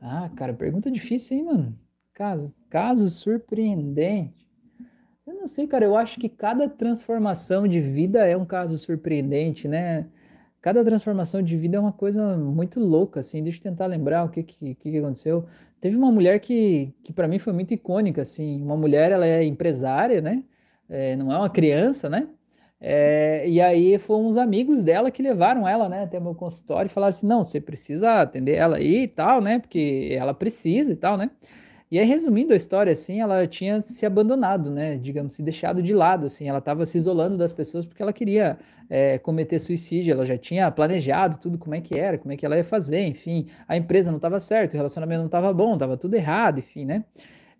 Ah, 0.00 0.30
cara, 0.36 0.54
pergunta 0.54 0.88
difícil, 0.88 1.36
hein, 1.36 1.44
mano? 1.44 1.78
Caso, 2.12 2.54
caso 2.70 3.10
surpreendente. 3.10 4.46
Eu 5.26 5.34
não 5.34 5.48
sei, 5.48 5.66
cara, 5.66 5.84
eu 5.84 5.96
acho 5.96 6.20
que 6.20 6.28
cada 6.28 6.68
transformação 6.68 7.66
de 7.66 7.80
vida 7.80 8.24
é 8.24 8.36
um 8.36 8.44
caso 8.44 8.78
surpreendente, 8.78 9.66
né? 9.66 10.06
Cada 10.60 10.84
transformação 10.84 11.42
de 11.42 11.56
vida 11.56 11.78
é 11.78 11.80
uma 11.80 11.92
coisa 11.92 12.36
muito 12.36 12.78
louca, 12.78 13.20
assim. 13.20 13.42
Deixa 13.42 13.58
eu 13.58 13.62
tentar 13.64 13.86
lembrar 13.86 14.24
o 14.24 14.28
que, 14.28 14.42
que, 14.42 14.74
que 14.76 14.98
aconteceu. 14.98 15.46
Teve 15.80 15.96
uma 15.96 16.12
mulher 16.12 16.38
que, 16.38 16.94
que 17.02 17.12
para 17.12 17.26
mim 17.26 17.38
foi 17.38 17.52
muito 17.52 17.74
icônica, 17.74 18.22
assim. 18.22 18.62
Uma 18.62 18.76
mulher, 18.76 19.10
ela 19.10 19.26
é 19.26 19.42
empresária, 19.42 20.20
né? 20.20 20.44
É, 20.88 21.16
não 21.16 21.32
é 21.32 21.36
uma 21.36 21.50
criança, 21.50 22.08
né? 22.08 22.28
É, 22.86 23.48
e 23.48 23.62
aí 23.62 23.96
foram 23.96 24.26
uns 24.26 24.36
amigos 24.36 24.84
dela 24.84 25.10
que 25.10 25.22
levaram 25.22 25.66
ela, 25.66 25.88
né, 25.88 26.02
até 26.02 26.20
meu 26.20 26.34
consultório 26.34 26.86
e 26.86 26.90
falaram 26.90 27.08
assim, 27.08 27.26
não, 27.26 27.42
você 27.42 27.58
precisa 27.58 28.20
atender 28.20 28.56
ela 28.56 28.76
aí 28.76 29.04
e 29.04 29.08
tal, 29.08 29.40
né, 29.40 29.58
porque 29.58 30.10
ela 30.12 30.34
precisa 30.34 30.92
e 30.92 30.96
tal, 30.96 31.16
né. 31.16 31.30
E 31.90 31.98
aí, 31.98 32.04
resumindo 32.04 32.52
a 32.52 32.56
história, 32.56 32.92
assim, 32.92 33.22
ela 33.22 33.46
tinha 33.46 33.80
se 33.80 34.04
abandonado, 34.04 34.70
né, 34.70 34.98
digamos, 34.98 35.32
se 35.34 35.42
deixado 35.42 35.82
de 35.82 35.94
lado, 35.94 36.26
assim, 36.26 36.46
ela 36.46 36.58
estava 36.58 36.84
se 36.84 36.98
isolando 36.98 37.38
das 37.38 37.54
pessoas 37.54 37.86
porque 37.86 38.02
ela 38.02 38.12
queria 38.12 38.58
é, 38.90 39.16
cometer 39.16 39.58
suicídio, 39.58 40.12
ela 40.12 40.26
já 40.26 40.36
tinha 40.36 40.70
planejado 40.70 41.38
tudo 41.38 41.56
como 41.56 41.74
é 41.74 41.80
que 41.80 41.98
era, 41.98 42.18
como 42.18 42.34
é 42.34 42.36
que 42.36 42.44
ela 42.44 42.54
ia 42.58 42.64
fazer, 42.64 43.06
enfim, 43.06 43.46
a 43.66 43.78
empresa 43.78 44.10
não 44.10 44.18
estava 44.18 44.38
certa, 44.38 44.74
o 44.74 44.76
relacionamento 44.76 45.20
não 45.20 45.26
estava 45.26 45.54
bom, 45.54 45.72
estava 45.72 45.96
tudo 45.96 46.16
errado, 46.16 46.58
enfim, 46.58 46.84
né. 46.84 47.02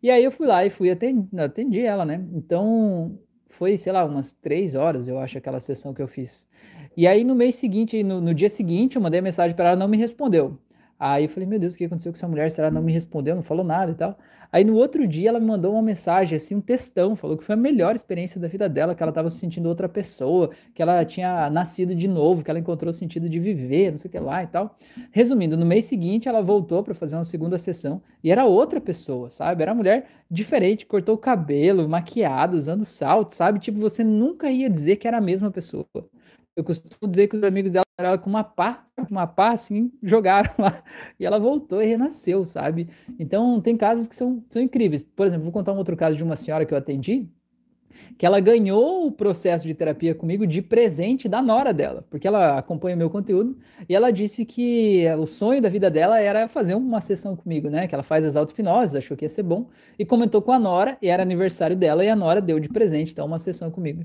E 0.03 0.11
aí 0.11 0.23
eu 0.23 0.31
fui 0.31 0.47
lá 0.47 0.67
e 0.67 0.69
fui 0.69 0.91
atendi, 0.91 1.27
atendi 1.41 1.81
ela, 1.81 2.05
né, 2.05 2.23
então 2.35 3.19
foi, 3.57 3.79
sei 3.79 3.93
lá, 3.93 4.05
umas 4.05 4.33
três 4.33 4.75
horas, 4.75 5.07
eu 5.07 5.19
acho, 5.19 5.39
aquela 5.39 5.61
sessão 5.61 5.95
que 5.95 6.03
eu 6.03 6.09
fiz. 6.09 6.49
E 6.97 7.07
aí 7.07 7.23
no 7.23 7.35
mês 7.35 7.55
seguinte, 7.55 8.03
no, 8.03 8.21
no 8.21 8.35
dia 8.35 8.49
seguinte, 8.49 8.97
eu 8.97 9.03
mandei 9.03 9.21
mensagem 9.21 9.55
para 9.55 9.71
ela, 9.71 9.77
não 9.77 9.87
me 9.87 9.97
respondeu. 9.97 10.59
Aí 10.99 11.25
eu 11.25 11.29
falei, 11.29 11.49
meu 11.49 11.59
Deus, 11.59 11.75
o 11.75 11.79
que 11.79 11.85
aconteceu 11.85 12.13
com 12.13 12.17
essa 12.17 12.27
mulher? 12.27 12.51
Será 12.51 12.67
ela 12.67 12.75
não 12.75 12.83
me 12.83 12.93
respondeu, 12.93 13.35
não 13.37 13.43
falou 13.43 13.65
nada 13.65 13.93
e 13.93 13.95
tal? 13.95 14.19
Aí 14.55 14.63
no 14.63 14.77
outro 14.77 15.05
dia 15.05 15.31
ela 15.31 15.41
me 15.41 15.47
mandou 15.47 15.73
uma 15.73 15.83
mensagem, 15.83 16.37
assim, 16.37 16.55
um 16.55 16.61
textão, 16.61 17.17
falou 17.17 17.37
que 17.37 17.43
foi 17.43 17.55
a 17.55 17.59
melhor 17.59 17.97
experiência 17.97 18.41
da 18.41 18.47
vida 18.47 18.69
dela, 18.69 18.95
que 18.95 19.03
ela 19.03 19.11
estava 19.11 19.29
se 19.29 19.39
sentindo 19.39 19.69
outra 19.69 19.89
pessoa, 19.89 20.51
que 20.73 20.81
ela 20.81 21.05
tinha 21.05 21.51
nascido 21.51 21.93
de 21.93 22.07
novo, 22.07 22.45
que 22.45 22.49
ela 22.49 22.61
encontrou 22.61 22.93
o 22.93 22.95
sentido 22.95 23.29
de 23.29 23.41
viver, 23.41 23.91
não 23.91 23.99
sei 23.99 24.09
o 24.09 24.13
que 24.13 24.19
lá 24.21 24.45
e 24.45 24.47
tal. 24.47 24.79
Resumindo, 25.11 25.57
no 25.57 25.67
mês 25.67 25.87
seguinte 25.87 26.29
ela 26.29 26.41
voltou 26.41 26.85
para 26.85 26.95
fazer 26.95 27.17
uma 27.17 27.25
segunda 27.25 27.59
sessão 27.59 28.01
e 28.23 28.31
era 28.31 28.45
outra 28.45 28.81
pessoa, 28.81 29.29
sabe? 29.29 29.61
Era 29.61 29.73
uma 29.73 29.79
mulher 29.79 30.07
diferente, 30.31 30.87
cortou 30.87 31.17
o 31.17 31.19
cabelo, 31.19 31.89
maquiada, 31.89 32.57
usando 32.57 32.85
salto, 32.85 33.33
sabe? 33.33 33.59
Tipo, 33.59 33.81
você 33.81 34.05
nunca 34.05 34.49
ia 34.53 34.71
dizer 34.71 34.99
que 34.99 35.09
era 35.09 35.19
a 35.19 35.21
mesma 35.21 35.51
pessoa. 35.51 35.85
Eu 36.57 36.63
costumo 36.63 37.11
dizer 37.11 37.29
que 37.29 37.37
os 37.37 37.43
amigos 37.43 37.71
dela 37.73 37.85
eram 37.99 38.17
com 38.19 38.31
uma 38.31 38.45
pá, 38.45 38.87
uma 39.11 39.27
pá 39.27 39.53
assim, 39.53 39.93
jogaram 40.03 40.53
lá. 40.59 40.83
E 41.19 41.27
ela 41.27 41.39
voltou 41.39 41.83
e 41.83 41.87
renasceu, 41.87 42.45
sabe? 42.47 42.89
Então, 43.19 43.61
tem 43.61 43.77
casos 43.77 44.07
que 44.07 44.15
são, 44.15 44.45
são 44.49 44.63
incríveis. 44.63 45.03
Por 45.03 45.27
exemplo, 45.27 45.45
vou 45.45 45.53
contar 45.53 45.73
um 45.73 45.79
outro 45.79 45.97
caso 45.97 46.17
de 46.17 46.23
uma 46.23 46.37
senhora 46.37 46.65
que 46.65 46.73
eu 46.73 46.79
atendi, 46.79 47.29
que 48.19 48.27
ela 48.27 48.41
ganhou 48.41 49.07
o 49.07 49.13
processo 49.13 49.67
de 49.67 49.75
terapia 49.75 50.15
comigo 50.15 50.47
de 50.47 50.63
presente 50.63 51.29
da 51.29 51.41
nora 51.43 51.73
dela, 51.73 52.05
porque 52.11 52.27
ela 52.27 52.59
acompanha 52.59 52.97
meu 52.97 53.11
conteúdo 53.11 53.57
e 53.89 53.95
ela 53.95 54.11
disse 54.11 54.45
que 54.45 55.05
o 55.19 55.27
sonho 55.27 55.61
da 55.61 55.69
vida 55.69 55.91
dela 55.91 56.21
era 56.21 56.49
fazer 56.49 56.75
uma 56.75 57.01
sessão 57.01 57.37
comigo, 57.37 57.69
né? 57.69 57.87
Que 57.87 57.95
ela 57.95 58.03
faz 58.03 58.25
as 58.25 58.37
auto-hipnoses, 58.37 58.95
achou 58.95 59.17
que 59.17 59.25
ia 59.25 59.29
ser 59.29 59.43
bom 59.43 59.69
e 59.99 60.05
comentou 60.05 60.43
com 60.43 60.53
a 60.53 60.59
nora 60.59 60.97
e 61.03 61.09
era 61.09 61.23
aniversário 61.23 61.77
dela 61.77 62.05
e 62.05 62.09
a 62.09 62.17
nora 62.17 62.41
deu 62.41 62.61
de 62.61 62.69
presente 62.69 63.13
então 63.13 63.27
uma 63.27 63.39
sessão 63.39 63.71
comigo. 63.71 64.05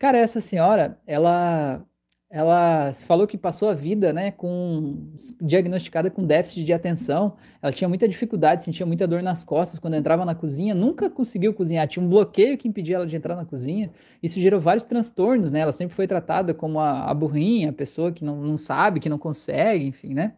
Cara, 0.00 0.16
essa 0.18 0.40
senhora, 0.40 0.98
ela 1.06 1.86
ela 2.32 2.92
falou 2.92 3.26
que 3.26 3.36
passou 3.36 3.68
a 3.68 3.74
vida, 3.74 4.12
né, 4.12 4.30
com 4.30 5.14
diagnosticada 5.42 6.10
com 6.10 6.24
déficit 6.24 6.64
de 6.64 6.72
atenção. 6.72 7.36
Ela 7.60 7.72
tinha 7.72 7.88
muita 7.88 8.08
dificuldade, 8.08 8.62
sentia 8.62 8.86
muita 8.86 9.06
dor 9.06 9.20
nas 9.22 9.44
costas 9.44 9.80
quando 9.80 9.94
entrava 9.96 10.24
na 10.24 10.34
cozinha, 10.34 10.74
nunca 10.74 11.10
conseguiu 11.10 11.52
cozinhar, 11.52 11.88
tinha 11.88 12.02
um 12.04 12.08
bloqueio 12.08 12.56
que 12.56 12.68
impedia 12.68 12.96
ela 12.96 13.06
de 13.06 13.16
entrar 13.16 13.36
na 13.36 13.44
cozinha. 13.44 13.90
Isso 14.22 14.40
gerou 14.40 14.60
vários 14.60 14.84
transtornos, 14.86 15.50
né? 15.52 15.60
Ela 15.60 15.72
sempre 15.72 15.94
foi 15.96 16.06
tratada 16.06 16.54
como 16.54 16.80
a, 16.80 17.10
a 17.10 17.14
burrinha, 17.14 17.70
a 17.70 17.72
pessoa 17.72 18.12
que 18.12 18.24
não, 18.24 18.40
não 18.40 18.56
sabe, 18.56 19.00
que 19.00 19.08
não 19.08 19.18
consegue, 19.18 19.84
enfim, 19.86 20.14
né? 20.14 20.34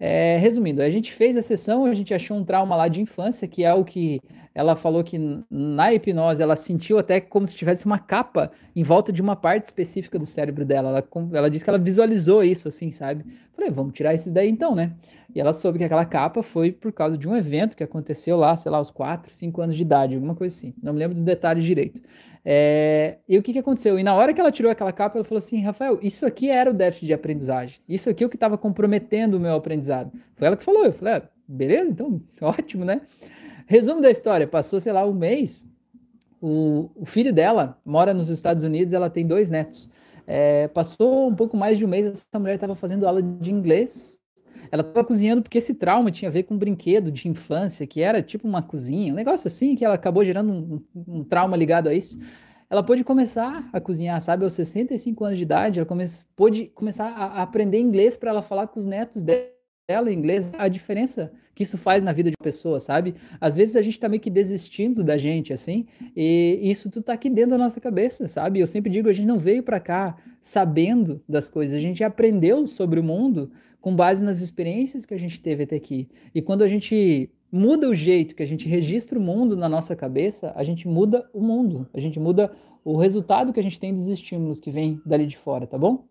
É, 0.00 0.36
resumindo, 0.38 0.82
a 0.82 0.90
gente 0.90 1.12
fez 1.12 1.36
a 1.36 1.42
sessão, 1.42 1.86
a 1.86 1.94
gente 1.94 2.12
achou 2.12 2.36
um 2.36 2.44
trauma 2.44 2.76
lá 2.76 2.88
de 2.88 3.00
infância, 3.00 3.48
que 3.48 3.64
é 3.64 3.72
o 3.72 3.84
que 3.84 4.20
ela 4.56 4.74
falou 4.74 5.04
que 5.04 5.18
na 5.50 5.92
hipnose 5.92 6.42
ela 6.42 6.56
sentiu 6.56 6.98
até 6.98 7.20
como 7.20 7.46
se 7.46 7.54
tivesse 7.54 7.84
uma 7.84 7.98
capa 7.98 8.50
em 8.74 8.82
volta 8.82 9.12
de 9.12 9.20
uma 9.20 9.36
parte 9.36 9.66
específica 9.66 10.18
do 10.18 10.24
cérebro 10.24 10.64
dela. 10.64 10.88
Ela, 10.88 11.04
ela 11.34 11.50
disse 11.50 11.62
que 11.62 11.68
ela 11.68 11.78
visualizou 11.78 12.42
isso, 12.42 12.66
assim, 12.66 12.90
sabe? 12.90 13.22
Falei, 13.54 13.70
vamos 13.70 13.92
tirar 13.92 14.14
isso 14.14 14.30
daí 14.30 14.48
então, 14.48 14.74
né? 14.74 14.94
E 15.34 15.38
ela 15.38 15.52
soube 15.52 15.76
que 15.76 15.84
aquela 15.84 16.06
capa 16.06 16.42
foi 16.42 16.72
por 16.72 16.90
causa 16.90 17.18
de 17.18 17.28
um 17.28 17.36
evento 17.36 17.76
que 17.76 17.84
aconteceu 17.84 18.38
lá, 18.38 18.56
sei 18.56 18.72
lá, 18.72 18.78
aos 18.78 18.90
4, 18.90 19.30
5 19.30 19.60
anos 19.60 19.76
de 19.76 19.82
idade, 19.82 20.14
alguma 20.14 20.34
coisa 20.34 20.56
assim. 20.56 20.72
Não 20.82 20.94
me 20.94 21.00
lembro 21.00 21.12
dos 21.12 21.22
detalhes 21.22 21.62
direito. 21.62 22.00
É, 22.42 23.18
e 23.28 23.36
o 23.36 23.42
que, 23.42 23.52
que 23.52 23.58
aconteceu? 23.58 23.98
E 23.98 24.02
na 24.02 24.14
hora 24.14 24.32
que 24.32 24.40
ela 24.40 24.50
tirou 24.50 24.72
aquela 24.72 24.92
capa, 24.92 25.18
ela 25.18 25.24
falou 25.24 25.38
assim: 25.38 25.60
Rafael, 25.60 25.98
isso 26.00 26.24
aqui 26.24 26.48
era 26.48 26.70
o 26.70 26.72
déficit 26.72 27.04
de 27.04 27.12
aprendizagem. 27.12 27.78
Isso 27.86 28.08
aqui 28.08 28.24
é 28.24 28.26
o 28.26 28.30
que 28.30 28.36
estava 28.36 28.56
comprometendo 28.56 29.34
o 29.34 29.40
meu 29.40 29.54
aprendizado. 29.54 30.10
Foi 30.34 30.46
ela 30.46 30.56
que 30.56 30.64
falou. 30.64 30.86
Eu 30.86 30.94
falei: 30.94 31.14
ah, 31.14 31.22
beleza, 31.46 31.90
então 31.90 32.22
ótimo, 32.40 32.86
né? 32.86 33.02
Resumo 33.66 34.00
da 34.00 34.10
história: 34.10 34.46
passou, 34.46 34.80
sei 34.80 34.92
lá, 34.92 35.04
um 35.04 35.14
mês. 35.14 35.68
O, 36.40 36.90
o 36.94 37.06
filho 37.06 37.32
dela 37.32 37.80
mora 37.84 38.14
nos 38.14 38.28
Estados 38.28 38.62
Unidos, 38.62 38.92
ela 38.94 39.10
tem 39.10 39.26
dois 39.26 39.50
netos. 39.50 39.88
É, 40.26 40.68
passou 40.68 41.28
um 41.28 41.34
pouco 41.34 41.56
mais 41.56 41.78
de 41.78 41.84
um 41.84 41.88
mês, 41.88 42.06
essa 42.06 42.38
mulher 42.38 42.54
estava 42.54 42.74
fazendo 42.74 43.06
aula 43.06 43.22
de 43.22 43.52
inglês 43.52 44.20
ela 44.70 44.82
estava 44.82 45.04
cozinhando 45.04 45.42
porque 45.42 45.58
esse 45.58 45.74
trauma 45.74 46.10
tinha 46.10 46.28
a 46.28 46.32
ver 46.32 46.44
com 46.44 46.54
um 46.54 46.58
brinquedo 46.58 47.10
de 47.10 47.28
infância, 47.28 47.86
que 47.86 48.00
era 48.00 48.22
tipo 48.22 48.46
uma 48.46 48.62
cozinha, 48.62 49.12
um 49.12 49.16
negócio 49.16 49.46
assim, 49.46 49.74
que 49.74 49.84
ela 49.84 49.94
acabou 49.94 50.24
gerando 50.24 50.52
um, 50.52 50.84
um, 50.94 51.24
trauma 51.24 51.56
ligado 51.56 51.88
a 51.88 51.94
isso. 51.94 52.18
Ela 52.68 52.82
pôde 52.82 53.04
começar 53.04 53.68
a 53.72 53.80
cozinhar, 53.80 54.20
sabe, 54.20 54.44
aos 54.44 54.54
65 54.54 55.24
anos 55.24 55.38
de 55.38 55.44
idade, 55.44 55.78
ela 55.78 55.86
come, 55.86 56.04
pôde 56.34 56.66
começar 56.74 57.08
a, 57.08 57.24
a 57.26 57.42
aprender 57.42 57.78
inglês 57.78 58.16
para 58.16 58.30
ela 58.30 58.42
falar 58.42 58.66
com 58.66 58.80
os 58.80 58.86
netos 58.86 59.22
dela 59.22 60.10
em 60.10 60.14
inglês, 60.14 60.52
a 60.58 60.66
diferença 60.66 61.32
que 61.56 61.62
isso 61.62 61.78
faz 61.78 62.02
na 62.02 62.12
vida 62.12 62.30
de 62.30 62.36
pessoa, 62.36 62.78
sabe? 62.78 63.14
Às 63.40 63.56
vezes 63.56 63.76
a 63.76 63.82
gente 63.82 63.98
tá 63.98 64.10
meio 64.10 64.20
que 64.20 64.28
desistindo 64.28 65.02
da 65.02 65.16
gente, 65.16 65.54
assim, 65.54 65.86
e 66.14 66.60
isso 66.62 66.90
tudo 66.90 67.04
tá 67.04 67.14
aqui 67.14 67.30
dentro 67.30 67.52
da 67.52 67.58
nossa 67.58 67.80
cabeça, 67.80 68.28
sabe? 68.28 68.60
Eu 68.60 68.66
sempre 68.66 68.90
digo, 68.90 69.08
a 69.08 69.12
gente 69.14 69.26
não 69.26 69.38
veio 69.38 69.62
para 69.62 69.80
cá 69.80 70.18
sabendo 70.38 71.22
das 71.26 71.48
coisas, 71.48 71.74
a 71.74 71.80
gente 71.80 72.04
aprendeu 72.04 72.66
sobre 72.68 73.00
o 73.00 73.02
mundo 73.02 73.50
com 73.80 73.96
base 73.96 74.22
nas 74.22 74.42
experiências 74.42 75.06
que 75.06 75.14
a 75.14 75.18
gente 75.18 75.40
teve 75.40 75.62
até 75.62 75.76
aqui. 75.76 76.06
E 76.34 76.42
quando 76.42 76.62
a 76.62 76.68
gente 76.68 77.30
muda 77.50 77.88
o 77.88 77.94
jeito 77.94 78.34
que 78.34 78.42
a 78.42 78.46
gente 78.46 78.68
registra 78.68 79.18
o 79.18 79.22
mundo 79.22 79.56
na 79.56 79.68
nossa 79.68 79.96
cabeça, 79.96 80.52
a 80.54 80.62
gente 80.62 80.86
muda 80.86 81.26
o 81.32 81.40
mundo, 81.40 81.88
a 81.94 82.00
gente 82.00 82.20
muda 82.20 82.52
o 82.84 82.98
resultado 82.98 83.50
que 83.50 83.60
a 83.60 83.62
gente 83.62 83.80
tem 83.80 83.94
dos 83.94 84.08
estímulos 84.08 84.60
que 84.60 84.70
vem 84.70 85.00
dali 85.06 85.26
de 85.26 85.38
fora, 85.38 85.66
tá 85.66 85.78
bom? 85.78 86.04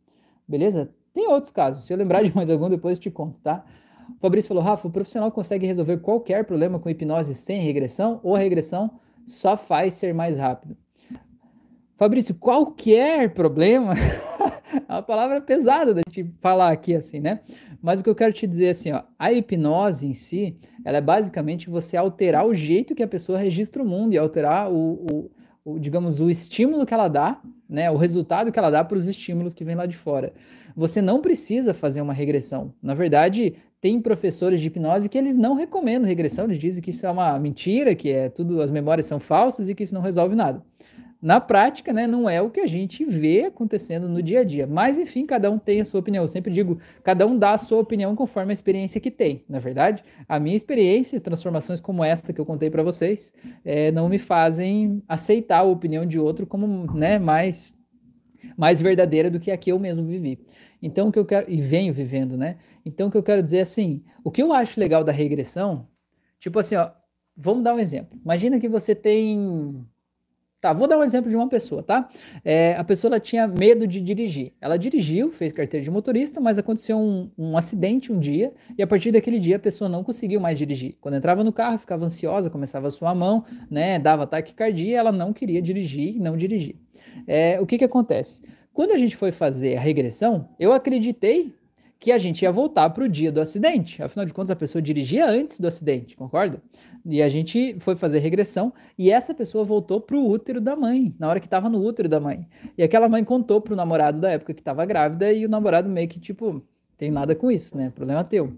Beleza? 0.47 0.89
Tem 1.13 1.27
outros 1.27 1.51
casos, 1.51 1.85
se 1.85 1.93
eu 1.93 1.97
lembrar 1.97 2.23
de 2.23 2.35
mais 2.35 2.49
algum, 2.49 2.67
depois 2.67 2.97
eu 2.97 3.01
te 3.03 3.11
conto, 3.11 3.39
tá? 3.39 3.63
O 4.09 4.19
Fabrício 4.19 4.47
falou, 4.47 4.63
Rafa, 4.63 4.87
o 4.87 4.91
profissional 4.91 5.31
consegue 5.31 5.65
resolver 5.65 5.97
qualquer 5.97 6.45
problema 6.45 6.79
com 6.79 6.89
hipnose 6.89 7.33
sem 7.35 7.61
regressão 7.61 8.19
ou 8.23 8.35
a 8.35 8.39
regressão 8.39 8.91
só 9.25 9.57
faz 9.57 9.95
ser 9.95 10.13
mais 10.13 10.37
rápido? 10.37 10.77
Fabrício, 11.97 12.35
qualquer 12.35 13.33
problema 13.33 13.93
é 14.87 14.91
uma 14.91 15.01
palavra 15.01 15.39
pesada 15.39 15.93
da 15.93 16.01
gente 16.07 16.29
falar 16.39 16.71
aqui 16.71 16.93
assim, 16.93 17.19
né? 17.19 17.39
Mas 17.81 17.99
o 17.99 18.03
que 18.03 18.09
eu 18.09 18.15
quero 18.15 18.33
te 18.33 18.45
dizer 18.45 18.65
é 18.65 18.69
assim, 18.71 18.91
ó, 18.91 19.03
a 19.17 19.31
hipnose 19.31 20.07
em 20.07 20.13
si, 20.13 20.57
ela 20.83 20.97
é 20.97 21.01
basicamente 21.01 21.69
você 21.69 21.95
alterar 21.95 22.45
o 22.45 22.53
jeito 22.53 22.95
que 22.95 23.03
a 23.03 23.07
pessoa 23.07 23.37
registra 23.37 23.81
o 23.81 23.85
mundo 23.85 24.13
e 24.13 24.17
alterar 24.17 24.71
o, 24.71 24.93
o, 24.93 25.31
o 25.65 25.79
digamos, 25.79 26.19
o 26.19 26.29
estímulo 26.29 26.85
que 26.85 26.93
ela 26.93 27.07
dá, 27.07 27.41
né? 27.67 27.89
O 27.89 27.97
resultado 27.97 28.51
que 28.51 28.59
ela 28.59 28.69
dá 28.69 28.83
para 28.83 28.99
os 28.99 29.07
estímulos 29.07 29.55
que 29.55 29.65
vêm 29.65 29.75
lá 29.75 29.87
de 29.87 29.97
fora. 29.97 30.31
Você 30.75 31.01
não 31.01 31.21
precisa 31.21 31.73
fazer 31.73 32.01
uma 32.01 32.13
regressão. 32.13 32.71
Na 32.81 32.93
verdade, 32.93 33.55
tem 33.81 33.99
professores 33.99 34.61
de 34.61 34.67
hipnose 34.67 35.09
que 35.09 35.17
eles 35.17 35.35
não 35.35 35.55
recomendam 35.55 36.07
regressão, 36.07 36.45
eles 36.45 36.59
dizem 36.59 36.83
que 36.83 36.91
isso 36.91 37.05
é 37.05 37.09
uma 37.09 37.39
mentira, 37.39 37.95
que 37.95 38.11
é 38.11 38.29
tudo, 38.29 38.61
as 38.61 38.69
memórias 38.69 39.07
são 39.07 39.19
falsas 39.19 39.67
e 39.67 39.73
que 39.73 39.81
isso 39.81 39.93
não 39.93 40.01
resolve 40.01 40.35
nada. 40.35 40.63
Na 41.25 41.41
prática, 41.41 41.91
né, 41.91 42.05
não 42.05 42.29
é 42.29 42.39
o 42.39 42.51
que 42.51 42.59
a 42.59 42.67
gente 42.67 43.03
vê 43.03 43.45
acontecendo 43.45 44.07
no 44.07 44.21
dia 44.21 44.41
a 44.41 44.43
dia. 44.43 44.67
Mas, 44.67 44.99
enfim, 44.99 45.25
cada 45.25 45.49
um 45.49 45.57
tem 45.57 45.81
a 45.81 45.85
sua 45.85 45.99
opinião. 45.99 46.23
Eu 46.23 46.27
sempre 46.27 46.53
digo, 46.53 46.77
cada 47.01 47.25
um 47.25 47.35
dá 47.35 47.53
a 47.53 47.57
sua 47.57 47.79
opinião 47.79 48.15
conforme 48.15 48.51
a 48.51 48.53
experiência 48.53 49.01
que 49.01 49.09
tem, 49.09 49.43
na 49.49 49.57
é 49.57 49.59
verdade. 49.59 50.03
A 50.29 50.39
minha 50.39 50.55
experiência, 50.55 51.19
transformações 51.19 51.81
como 51.81 52.03
essa 52.03 52.31
que 52.31 52.39
eu 52.39 52.45
contei 52.45 52.69
para 52.69 52.83
vocês, 52.83 53.33
é, 53.65 53.91
não 53.91 54.07
me 54.07 54.19
fazem 54.19 55.01
aceitar 55.07 55.61
a 55.61 55.63
opinião 55.63 56.05
de 56.05 56.19
outro 56.19 56.45
como 56.45 56.93
né, 56.93 57.17
mais, 57.17 57.75
mais 58.55 58.79
verdadeira 58.79 59.27
do 59.27 59.39
que 59.39 59.49
a 59.49 59.57
que 59.57 59.71
eu 59.71 59.79
mesmo 59.79 60.05
vivi. 60.05 60.45
Então, 60.79 61.07
o 61.07 61.11
que 61.11 61.17
eu 61.17 61.25
quero, 61.25 61.49
e 61.49 61.59
venho 61.59 61.91
vivendo, 61.91 62.37
né? 62.37 62.57
Então, 62.85 63.07
o 63.07 63.11
que 63.11 63.17
eu 63.17 63.23
quero 63.23 63.41
dizer 63.41 63.57
é 63.57 63.61
assim, 63.61 64.03
o 64.23 64.29
que 64.29 64.43
eu 64.43 64.53
acho 64.53 64.79
legal 64.79 65.03
da 65.03 65.11
regressão, 65.11 65.87
tipo 66.39 66.59
assim, 66.59 66.75
ó, 66.75 66.91
vamos 67.35 67.63
dar 67.63 67.73
um 67.73 67.79
exemplo. 67.79 68.15
Imagina 68.23 68.59
que 68.59 68.69
você 68.69 68.93
tem 68.93 69.83
Tá, 70.65 70.73
vou 70.73 70.87
dar 70.87 70.97
um 70.97 71.03
exemplo 71.03 71.29
de 71.29 71.35
uma 71.35 71.47
pessoa, 71.47 71.83
tá? 71.83 72.09
É, 72.43 72.75
a 72.75 72.83
pessoa 72.83 73.19
tinha 73.19 73.47
medo 73.47 73.85
de 73.85 74.01
dirigir. 74.01 74.51
Ela 74.59 74.77
dirigiu, 74.77 75.31
fez 75.31 75.53
carteira 75.53 75.83
de 75.83 75.91
motorista, 75.91 76.41
mas 76.41 76.57
aconteceu 76.57 76.97
um, 76.97 77.29
um, 77.37 77.55
acidente 77.55 78.11
um 78.11 78.17
dia 78.17 78.51
e 78.75 78.81
a 78.81 78.87
partir 78.87 79.11
daquele 79.11 79.37
dia 79.37 79.57
a 79.57 79.59
pessoa 79.59 79.87
não 79.87 80.03
conseguiu 80.03 80.39
mais 80.39 80.57
dirigir. 80.57 80.97
Quando 80.99 81.17
entrava 81.17 81.43
no 81.43 81.53
carro, 81.53 81.77
ficava 81.77 82.03
ansiosa, 82.03 82.49
começava 82.49 82.87
a 82.87 82.89
suar 82.89 83.11
a 83.11 83.13
mão, 83.13 83.45
né? 83.69 83.99
Dava 83.99 84.25
taquicardia, 84.25 84.97
ela 84.97 85.11
não 85.11 85.31
queria 85.33 85.61
dirigir 85.61 86.15
e 86.15 86.19
não 86.19 86.35
dirigir. 86.35 86.77
É, 87.27 87.61
o 87.61 87.67
que 87.67 87.77
que 87.77 87.85
acontece? 87.85 88.41
Quando 88.73 88.89
a 88.89 88.97
gente 88.97 89.15
foi 89.15 89.31
fazer 89.31 89.77
a 89.77 89.79
regressão, 89.79 90.49
eu 90.59 90.73
acreditei 90.73 91.53
que 92.05 92.11
a 92.11 92.19
gente 92.19 92.43
ia 92.43 92.51
voltar 92.51 92.87
para 92.91 93.03
o 93.03 93.09
dia 93.09 93.31
do 93.31 93.41
acidente. 93.41 94.03
Afinal 94.03 94.27
de 94.27 94.31
contas, 94.31 94.51
a 94.51 94.55
pessoa 94.55 94.79
dirigia 94.79 95.27
antes 95.27 95.59
do 95.59 95.67
acidente, 95.67 96.15
concorda? 96.15 96.61
E 97.03 97.19
a 97.19 97.27
gente 97.27 97.77
foi 97.79 97.95
fazer 97.95 98.19
regressão 98.19 98.71
e 98.95 99.09
essa 99.09 99.33
pessoa 99.33 99.63
voltou 99.63 99.99
para 99.99 100.15
o 100.15 100.29
útero 100.29 100.61
da 100.61 100.75
mãe, 100.75 101.15
na 101.17 101.27
hora 101.27 101.39
que 101.39 101.47
estava 101.47 101.67
no 101.67 101.83
útero 101.83 102.07
da 102.07 102.19
mãe. 102.19 102.47
E 102.77 102.83
aquela 102.83 103.09
mãe 103.09 103.23
contou 103.23 103.59
para 103.59 103.73
o 103.73 103.75
namorado 103.75 104.21
da 104.21 104.29
época 104.29 104.53
que 104.53 104.61
estava 104.61 104.85
grávida 104.85 105.33
e 105.33 105.47
o 105.47 105.49
namorado 105.49 105.89
meio 105.89 106.07
que 106.07 106.19
tipo, 106.19 106.61
tem 106.95 107.09
nada 107.09 107.33
com 107.33 107.49
isso, 107.49 107.75
né? 107.75 107.91
Problema 107.95 108.23
teu. 108.23 108.53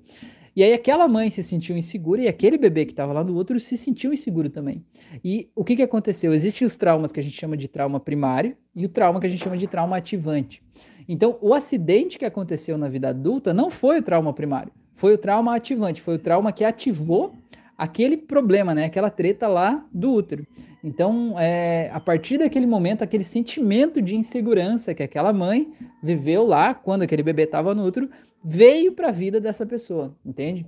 E 0.53 0.61
aí 0.61 0.73
aquela 0.73 1.07
mãe 1.07 1.29
se 1.29 1.41
sentiu 1.41 1.77
insegura 1.77 2.23
e 2.23 2.27
aquele 2.27 2.57
bebê 2.57 2.83
que 2.85 2.91
estava 2.91 3.13
lá 3.13 3.23
no 3.23 3.33
útero 3.33 3.61
se 3.61 3.77
sentiu 3.77 4.11
inseguro 4.11 4.49
também. 4.49 4.83
E 5.23 5.49
o 5.55 5.63
que, 5.63 5.77
que 5.77 5.83
aconteceu? 5.83 6.33
Existem 6.33 6.67
os 6.67 6.75
traumas 6.75 7.13
que 7.13 7.19
a 7.21 7.23
gente 7.23 7.39
chama 7.39 7.55
de 7.55 7.69
trauma 7.69 7.97
primário 7.97 8.57
e 8.75 8.85
o 8.85 8.89
trauma 8.89 9.21
que 9.21 9.27
a 9.27 9.29
gente 9.29 9.41
chama 9.41 9.55
de 9.55 9.67
trauma 9.67 9.95
ativante. 9.95 10.61
Então, 11.07 11.37
o 11.41 11.53
acidente 11.53 12.19
que 12.19 12.25
aconteceu 12.25 12.77
na 12.77 12.89
vida 12.89 13.09
adulta 13.09 13.53
não 13.53 13.69
foi 13.69 13.99
o 13.99 14.03
trauma 14.03 14.33
primário, 14.33 14.71
foi 14.93 15.13
o 15.13 15.17
trauma 15.17 15.55
ativante, 15.55 16.01
foi 16.01 16.15
o 16.15 16.19
trauma 16.19 16.51
que 16.51 16.65
ativou 16.65 17.33
aquele 17.77 18.17
problema, 18.17 18.73
né? 18.73 18.85
Aquela 18.85 19.09
treta 19.09 19.47
lá 19.47 19.85
do 19.93 20.11
útero. 20.11 20.45
Então, 20.83 21.35
é, 21.37 21.89
a 21.93 21.99
partir 21.99 22.37
daquele 22.37 22.65
momento, 22.65 23.03
aquele 23.03 23.23
sentimento 23.23 24.01
de 24.01 24.15
insegurança 24.15 24.93
que 24.93 25.03
aquela 25.03 25.31
mãe 25.31 25.71
viveu 26.01 26.45
lá, 26.45 26.73
quando 26.73 27.03
aquele 27.03 27.23
bebê 27.23 27.43
estava 27.43 27.75
no 27.75 27.85
útero, 27.85 28.09
veio 28.43 28.93
para 28.93 29.09
a 29.09 29.11
vida 29.11 29.39
dessa 29.39 29.65
pessoa, 29.65 30.15
entende? 30.25 30.65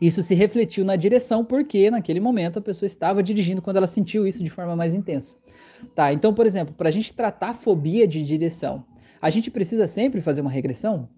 Isso 0.00 0.22
se 0.22 0.34
refletiu 0.34 0.84
na 0.84 0.96
direção, 0.96 1.44
porque 1.44 1.90
naquele 1.90 2.20
momento 2.20 2.58
a 2.58 2.62
pessoa 2.62 2.86
estava 2.86 3.22
dirigindo 3.22 3.60
quando 3.60 3.78
ela 3.78 3.86
sentiu 3.86 4.26
isso 4.26 4.42
de 4.42 4.50
forma 4.50 4.76
mais 4.76 4.94
intensa. 4.94 5.36
Tá, 5.94 6.12
então, 6.12 6.34
por 6.34 6.46
exemplo, 6.46 6.74
para 6.76 6.88
a 6.88 6.92
gente 6.92 7.12
tratar 7.12 7.50
a 7.50 7.54
fobia 7.54 8.06
de 8.06 8.22
direção, 8.24 8.84
a 9.20 9.30
gente 9.30 9.50
precisa 9.50 9.86
sempre 9.86 10.20
fazer 10.20 10.40
uma 10.40 10.50
regressão? 10.50 11.08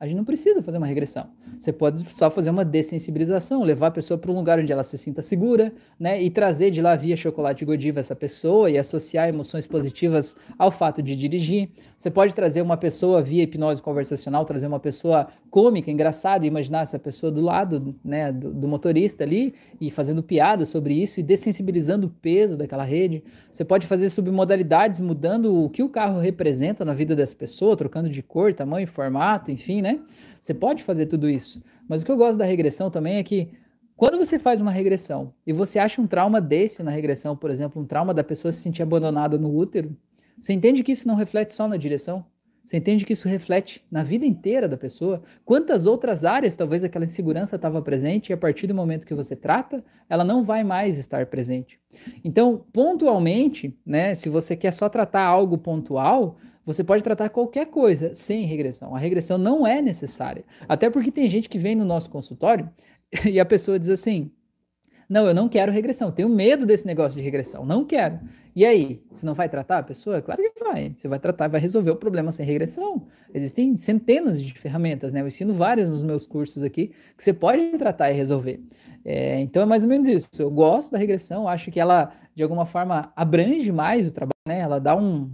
A 0.00 0.06
gente 0.06 0.16
não 0.16 0.24
precisa 0.24 0.62
fazer 0.62 0.78
uma 0.78 0.86
regressão. 0.86 1.28
Você 1.58 1.74
pode 1.74 2.10
só 2.14 2.30
fazer 2.30 2.48
uma 2.48 2.64
dessensibilização, 2.64 3.62
levar 3.62 3.88
a 3.88 3.90
pessoa 3.90 4.16
para 4.16 4.32
um 4.32 4.34
lugar 4.34 4.58
onde 4.58 4.72
ela 4.72 4.82
se 4.82 4.96
sinta 4.96 5.20
segura, 5.20 5.74
né? 5.98 6.22
E 6.22 6.30
trazer 6.30 6.70
de 6.70 6.80
lá 6.80 6.96
via 6.96 7.14
chocolate 7.18 7.66
Godiva 7.66 8.00
essa 8.00 8.16
pessoa 8.16 8.70
e 8.70 8.78
associar 8.78 9.28
emoções 9.28 9.66
positivas 9.66 10.34
ao 10.58 10.70
fato 10.70 11.02
de 11.02 11.14
dirigir. 11.14 11.68
Você 11.98 12.10
pode 12.10 12.34
trazer 12.34 12.62
uma 12.62 12.78
pessoa 12.78 13.20
via 13.20 13.42
hipnose 13.42 13.82
conversacional, 13.82 14.46
trazer 14.46 14.66
uma 14.66 14.80
pessoa 14.80 15.28
cômica, 15.50 15.90
engraçada, 15.90 16.46
e 16.46 16.48
imaginar 16.48 16.80
essa 16.80 16.98
pessoa 16.98 17.30
do 17.30 17.42
lado, 17.42 17.94
né, 18.02 18.32
do, 18.32 18.54
do 18.54 18.66
motorista 18.66 19.22
ali 19.22 19.52
e 19.78 19.90
fazendo 19.90 20.22
piada 20.22 20.64
sobre 20.64 20.94
isso 20.94 21.20
e 21.20 21.22
dessensibilizando 21.22 22.06
o 22.06 22.10
peso 22.10 22.56
daquela 22.56 22.84
rede. 22.84 23.22
Você 23.50 23.66
pode 23.66 23.86
fazer 23.86 24.08
submodalidades, 24.08 24.98
mudando 24.98 25.62
o 25.62 25.68
que 25.68 25.82
o 25.82 25.90
carro 25.90 26.20
representa 26.20 26.86
na 26.86 26.94
vida 26.94 27.14
dessa 27.14 27.36
pessoa, 27.36 27.76
trocando 27.76 28.08
de 28.08 28.22
cor, 28.22 28.54
tamanho, 28.54 28.88
formato, 28.88 29.50
enfim, 29.50 29.82
né? 29.82 29.89
Você 30.40 30.54
pode 30.54 30.82
fazer 30.82 31.06
tudo 31.06 31.28
isso. 31.28 31.62
Mas 31.88 32.02
o 32.02 32.04
que 32.04 32.12
eu 32.12 32.16
gosto 32.16 32.38
da 32.38 32.44
regressão 32.44 32.90
também 32.90 33.16
é 33.16 33.22
que 33.22 33.50
quando 33.96 34.16
você 34.16 34.38
faz 34.38 34.60
uma 34.60 34.70
regressão 34.70 35.34
e 35.46 35.52
você 35.52 35.78
acha 35.78 36.00
um 36.00 36.06
trauma 36.06 36.40
desse 36.40 36.82
na 36.82 36.90
regressão, 36.90 37.36
por 37.36 37.50
exemplo, 37.50 37.82
um 37.82 37.84
trauma 37.84 38.14
da 38.14 38.24
pessoa 38.24 38.50
se 38.50 38.60
sentir 38.60 38.82
abandonada 38.82 39.36
no 39.36 39.54
útero, 39.54 39.94
você 40.38 40.54
entende 40.54 40.82
que 40.82 40.92
isso 40.92 41.06
não 41.06 41.16
reflete 41.16 41.52
só 41.52 41.68
na 41.68 41.76
direção? 41.76 42.24
Você 42.64 42.76
entende 42.76 43.04
que 43.04 43.12
isso 43.12 43.28
reflete 43.28 43.84
na 43.90 44.02
vida 44.02 44.24
inteira 44.24 44.68
da 44.68 44.76
pessoa? 44.76 45.22
Quantas 45.44 45.86
outras 45.86 46.24
áreas 46.24 46.54
talvez 46.54 46.84
aquela 46.84 47.04
insegurança 47.04 47.56
estava 47.56 47.82
presente 47.82 48.30
e 48.30 48.32
a 48.32 48.36
partir 48.36 48.66
do 48.66 48.74
momento 48.74 49.06
que 49.06 49.14
você 49.14 49.34
trata, 49.34 49.84
ela 50.08 50.24
não 50.24 50.42
vai 50.42 50.62
mais 50.62 50.96
estar 50.96 51.26
presente. 51.26 51.80
Então, 52.24 52.64
pontualmente, 52.72 53.76
né, 53.84 54.14
se 54.14 54.28
você 54.28 54.54
quer 54.54 54.72
só 54.72 54.88
tratar 54.88 55.24
algo 55.24 55.58
pontual, 55.58 56.38
você 56.64 56.84
pode 56.84 57.02
tratar 57.02 57.30
qualquer 57.30 57.66
coisa 57.66 58.14
sem 58.14 58.44
regressão. 58.44 58.94
A 58.94 58.98
regressão 58.98 59.38
não 59.38 59.66
é 59.66 59.80
necessária. 59.80 60.44
Até 60.68 60.90
porque 60.90 61.10
tem 61.10 61.28
gente 61.28 61.48
que 61.48 61.58
vem 61.58 61.74
no 61.74 61.84
nosso 61.84 62.10
consultório 62.10 62.68
e 63.24 63.40
a 63.40 63.44
pessoa 63.44 63.78
diz 63.78 63.88
assim: 63.88 64.30
Não, 65.08 65.26
eu 65.26 65.34
não 65.34 65.48
quero 65.48 65.72
regressão, 65.72 66.12
tenho 66.12 66.28
medo 66.28 66.66
desse 66.66 66.86
negócio 66.86 67.16
de 67.16 67.24
regressão, 67.24 67.64
não 67.64 67.84
quero. 67.84 68.20
E 68.54 68.64
aí, 68.66 69.00
você 69.10 69.24
não 69.24 69.34
vai 69.34 69.48
tratar 69.48 69.78
a 69.78 69.82
pessoa? 69.82 70.20
Claro 70.20 70.42
que 70.42 70.64
vai. 70.64 70.92
Você 70.94 71.06
vai 71.06 71.20
tratar, 71.20 71.48
vai 71.48 71.60
resolver 71.60 71.92
o 71.92 71.96
problema 71.96 72.32
sem 72.32 72.44
regressão. 72.44 73.06
Existem 73.32 73.76
centenas 73.76 74.42
de 74.42 74.52
ferramentas, 74.52 75.12
né? 75.12 75.20
Eu 75.20 75.28
ensino 75.28 75.54
várias 75.54 75.88
nos 75.88 76.02
meus 76.02 76.26
cursos 76.26 76.62
aqui 76.62 76.88
que 77.16 77.22
você 77.22 77.32
pode 77.32 77.78
tratar 77.78 78.10
e 78.10 78.14
resolver. 78.14 78.60
É, 79.04 79.40
então 79.40 79.62
é 79.62 79.66
mais 79.66 79.82
ou 79.84 79.88
menos 79.88 80.08
isso. 80.08 80.28
Eu 80.38 80.50
gosto 80.50 80.92
da 80.92 80.98
regressão, 80.98 81.48
acho 81.48 81.70
que 81.70 81.78
ela, 81.78 82.12
de 82.34 82.42
alguma 82.42 82.66
forma, 82.66 83.12
abrange 83.14 83.70
mais 83.70 84.08
o 84.08 84.12
trabalho, 84.12 84.32
né? 84.46 84.58
Ela 84.58 84.80
dá 84.80 84.96
um, 84.96 85.30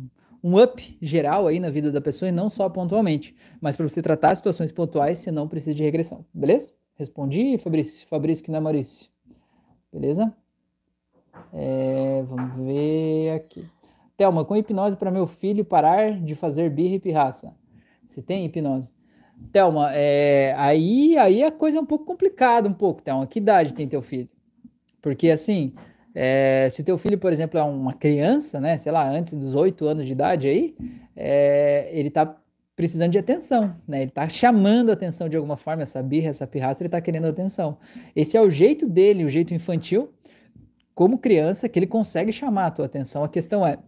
um 0.47 0.62
up 0.62 0.97
geral 1.03 1.49
aí 1.49 1.59
na 1.59 1.70
vida 1.70 1.90
da 1.90 2.01
pessoa 2.01 2.28
e 2.28 2.32
não 2.32 2.49
só 2.49 2.68
pontualmente. 2.68 3.34
Mas 3.61 3.74
para 3.74 3.88
você 3.88 4.01
tratar 4.01 4.32
situações 4.36 4.70
pontuais, 4.70 5.18
você 5.18 5.32
não 5.32 5.49
precisa 5.49 5.74
de 5.74 5.82
regressão. 5.82 6.24
Beleza? 6.32 6.72
Respondi, 6.94 7.59
Fabrício. 7.59 8.07
Fabrício 8.07 8.44
que 8.44 8.51
não 8.53 8.59
é 8.59 8.61
Maurício. 8.61 9.11
Beleza? 9.92 10.32
É, 11.53 12.22
vamos 12.28 12.64
ver 12.64 13.30
aqui. 13.30 13.68
Thelma, 14.16 14.44
com 14.44 14.57
hipnose 14.57 14.97
para 14.97 15.11
meu 15.11 15.26
filho 15.26 15.64
parar 15.64 16.12
de 16.22 16.36
fazer 16.36 16.70
birra 16.70 16.94
e 16.94 17.01
pirraça. 17.01 17.53
Você 18.07 18.22
tem 18.22 18.44
hipnose? 18.44 18.92
Thelma, 19.53 19.90
é, 19.94 20.55
aí, 20.57 21.18
aí 21.18 21.42
a 21.42 21.51
coisa 21.51 21.78
é 21.78 21.80
um 21.80 21.86
pouco 21.86 22.05
complicada, 22.05 22.68
um 22.68 22.72
pouco, 22.72 23.03
Thelma. 23.03 23.26
Que 23.26 23.40
idade 23.40 23.74
tem 23.74 23.88
teu 23.88 24.01
filho? 24.01 24.28
Porque 25.03 25.28
assim, 25.28 25.74
é, 26.19 26.71
se 26.73 26.83
teu 26.83 26.97
filho, 26.97 27.19
por 27.19 27.31
exemplo, 27.31 27.61
é 27.61 27.62
uma 27.62 27.93
criança, 27.93 28.59
né, 28.59 28.79
sei 28.79 28.91
lá, 28.91 29.07
antes 29.07 29.37
dos 29.37 29.55
oito 29.55 29.87
anos 29.87 30.07
de 30.07 30.12
idade 30.12 30.49
aí, 30.49 30.75
é, 31.14 31.91
ele 31.93 32.09
tá 32.09 32.35
precisando 32.75 33.12
de 33.12 33.19
atenção, 33.19 33.77
né? 33.87 34.03
Ele 34.03 34.11
tá 34.11 34.27
chamando 34.29 34.91
atenção 34.91 35.29
de 35.29 35.37
alguma 35.37 35.57
forma, 35.59 35.83
essa 35.83 36.03
birra, 36.03 36.31
essa 36.31 36.47
pirraça, 36.47 36.83
ele 36.83 36.89
tá 36.89 37.01
querendo 37.01 37.27
atenção. 37.27 37.77
Esse 38.14 38.37
é 38.37 38.41
o 38.41 38.51
jeito 38.51 38.89
dele, 38.89 39.25
o 39.25 39.29
jeito 39.29 39.53
infantil 39.53 40.11
como 40.95 41.19
criança 41.19 41.69
que 41.69 41.79
ele 41.79 41.87
consegue 41.87 42.33
chamar 42.33 42.67
a 42.67 42.71
tua 42.71 42.87
atenção. 42.87 43.23
A 43.23 43.29
questão 43.29 43.67
é, 43.67 43.79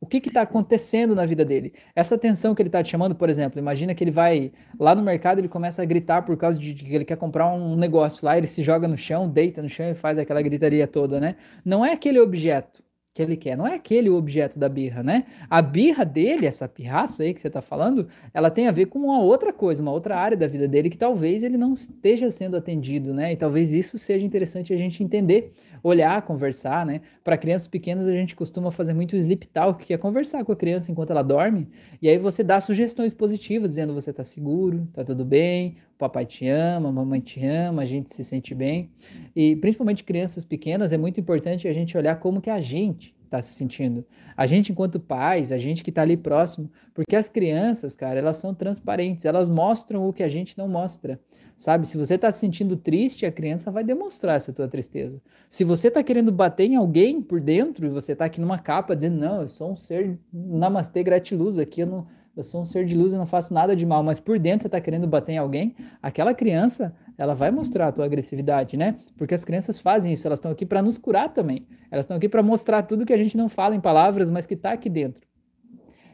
o 0.00 0.06
que 0.06 0.16
está 0.16 0.42
acontecendo 0.42 1.14
na 1.14 1.26
vida 1.26 1.44
dele? 1.44 1.74
Essa 1.94 2.14
atenção 2.14 2.54
que 2.54 2.62
ele 2.62 2.68
está 2.68 2.82
te 2.82 2.90
chamando, 2.90 3.14
por 3.14 3.28
exemplo, 3.28 3.58
imagina 3.58 3.94
que 3.94 4.02
ele 4.02 4.10
vai 4.10 4.52
lá 4.78 4.94
no 4.94 5.02
mercado, 5.02 5.38
ele 5.38 5.48
começa 5.48 5.82
a 5.82 5.84
gritar 5.84 6.22
por 6.22 6.36
causa 6.36 6.58
de 6.58 6.74
que 6.74 6.94
ele 6.94 7.04
quer 7.04 7.16
comprar 7.16 7.48
um 7.52 7.76
negócio 7.76 8.24
lá, 8.24 8.36
ele 8.38 8.46
se 8.46 8.62
joga 8.62 8.88
no 8.88 8.96
chão, 8.96 9.28
deita 9.28 9.62
no 9.62 9.68
chão 9.68 9.90
e 9.90 9.94
faz 9.94 10.18
aquela 10.18 10.40
gritaria 10.40 10.86
toda, 10.86 11.20
né? 11.20 11.36
Não 11.64 11.84
é 11.84 11.92
aquele 11.92 12.18
objeto 12.18 12.82
que 13.12 13.20
ele 13.20 13.36
quer, 13.36 13.56
não 13.56 13.66
é 13.66 13.74
aquele 13.74 14.08
o 14.08 14.14
objeto 14.14 14.56
da 14.56 14.68
birra, 14.68 15.02
né? 15.02 15.24
A 15.48 15.60
birra 15.60 16.04
dele, 16.04 16.46
essa 16.46 16.68
pirraça 16.68 17.24
aí 17.24 17.34
que 17.34 17.40
você 17.40 17.48
está 17.48 17.60
falando, 17.60 18.06
ela 18.32 18.50
tem 18.50 18.68
a 18.68 18.70
ver 18.70 18.86
com 18.86 19.00
uma 19.00 19.20
outra 19.20 19.52
coisa, 19.52 19.82
uma 19.82 19.90
outra 19.90 20.16
área 20.16 20.36
da 20.36 20.46
vida 20.46 20.68
dele 20.68 20.88
que 20.88 20.96
talvez 20.96 21.42
ele 21.42 21.56
não 21.56 21.74
esteja 21.74 22.30
sendo 22.30 22.56
atendido, 22.56 23.12
né? 23.12 23.32
E 23.32 23.36
talvez 23.36 23.72
isso 23.72 23.98
seja 23.98 24.24
interessante 24.24 24.72
a 24.72 24.76
gente 24.76 25.02
entender, 25.02 25.52
olhar, 25.82 26.22
conversar, 26.22 26.86
né? 26.86 27.00
Para 27.24 27.36
crianças 27.36 27.66
pequenas 27.66 28.06
a 28.06 28.12
gente 28.12 28.36
costuma 28.36 28.70
fazer 28.70 28.94
muito 28.94 29.16
sleep 29.16 29.48
talk, 29.48 29.84
que 29.84 29.92
é 29.92 29.98
conversar 29.98 30.44
com 30.44 30.52
a 30.52 30.56
criança 30.56 30.92
enquanto 30.92 31.10
ela 31.10 31.22
dorme, 31.22 31.68
e 32.00 32.08
aí 32.08 32.16
você 32.16 32.44
dá 32.44 32.60
sugestões 32.60 33.12
positivas, 33.12 33.70
dizendo 33.70 33.92
você 33.92 34.10
está 34.10 34.22
seguro, 34.22 34.86
está 34.88 35.02
tudo 35.02 35.24
bem, 35.24 35.76
papai 36.00 36.24
te 36.24 36.48
ama, 36.48 36.90
mamãe 36.90 37.20
te 37.20 37.44
ama, 37.44 37.82
a 37.82 37.86
gente 37.86 38.12
se 38.14 38.24
sente 38.24 38.54
bem. 38.54 38.90
E 39.36 39.54
principalmente 39.56 40.02
crianças 40.02 40.44
pequenas, 40.44 40.92
é 40.92 40.98
muito 40.98 41.20
importante 41.20 41.68
a 41.68 41.72
gente 41.72 41.96
olhar 41.96 42.18
como 42.18 42.40
que 42.40 42.50
a 42.50 42.60
gente 42.60 43.14
está 43.24 43.40
se 43.40 43.52
sentindo. 43.52 44.04
A 44.36 44.46
gente, 44.46 44.72
enquanto 44.72 44.98
pais, 44.98 45.52
a 45.52 45.58
gente 45.58 45.84
que 45.84 45.90
está 45.90 46.02
ali 46.02 46.16
próximo, 46.16 46.70
porque 46.94 47.14
as 47.14 47.28
crianças, 47.28 47.94
cara, 47.94 48.18
elas 48.18 48.38
são 48.38 48.52
transparentes, 48.54 49.24
elas 49.24 49.48
mostram 49.48 50.08
o 50.08 50.12
que 50.12 50.22
a 50.22 50.28
gente 50.28 50.58
não 50.58 50.66
mostra. 50.66 51.20
Sabe, 51.56 51.86
se 51.86 51.98
você 51.98 52.14
está 52.14 52.32
se 52.32 52.38
sentindo 52.38 52.74
triste, 52.74 53.26
a 53.26 53.30
criança 53.30 53.70
vai 53.70 53.84
demonstrar 53.84 54.36
essa 54.36 54.50
tua 54.50 54.66
tristeza. 54.66 55.20
Se 55.50 55.62
você 55.62 55.88
está 55.88 56.02
querendo 56.02 56.32
bater 56.32 56.64
em 56.64 56.76
alguém 56.76 57.20
por 57.20 57.38
dentro 57.38 57.84
e 57.84 57.90
você 57.90 58.12
está 58.12 58.24
aqui 58.24 58.40
numa 58.40 58.58
capa 58.58 58.96
dizendo, 58.96 59.18
não, 59.18 59.42
eu 59.42 59.48
sou 59.48 59.72
um 59.72 59.76
ser 59.76 60.18
namastê 60.32 61.02
gratiluz 61.02 61.58
aqui, 61.58 61.82
eu 61.82 61.86
não, 61.86 62.06
eu 62.40 62.44
sou 62.44 62.62
um 62.62 62.64
ser 62.64 62.86
de 62.86 62.96
luz 62.96 63.12
e 63.12 63.18
não 63.18 63.26
faço 63.26 63.52
nada 63.52 63.76
de 63.76 63.84
mal, 63.84 64.02
mas 64.02 64.18
por 64.18 64.38
dentro 64.38 64.62
você 64.62 64.68
está 64.68 64.80
querendo 64.80 65.06
bater 65.06 65.32
em 65.32 65.38
alguém, 65.38 65.76
aquela 66.02 66.32
criança, 66.32 66.94
ela 67.18 67.34
vai 67.34 67.50
mostrar 67.50 67.88
a 67.88 67.92
tua 67.92 68.06
agressividade, 68.06 68.76
né? 68.78 68.96
Porque 69.16 69.34
as 69.34 69.44
crianças 69.44 69.78
fazem 69.78 70.12
isso, 70.12 70.26
elas 70.26 70.38
estão 70.38 70.50
aqui 70.50 70.64
para 70.64 70.80
nos 70.80 70.96
curar 70.96 71.32
também. 71.32 71.66
Elas 71.90 72.04
estão 72.04 72.16
aqui 72.16 72.28
para 72.28 72.42
mostrar 72.42 72.82
tudo 72.82 73.04
que 73.04 73.12
a 73.12 73.18
gente 73.18 73.36
não 73.36 73.48
fala 73.48 73.76
em 73.76 73.80
palavras, 73.80 74.30
mas 74.30 74.46
que 74.46 74.54
está 74.54 74.72
aqui 74.72 74.88
dentro. 74.88 75.22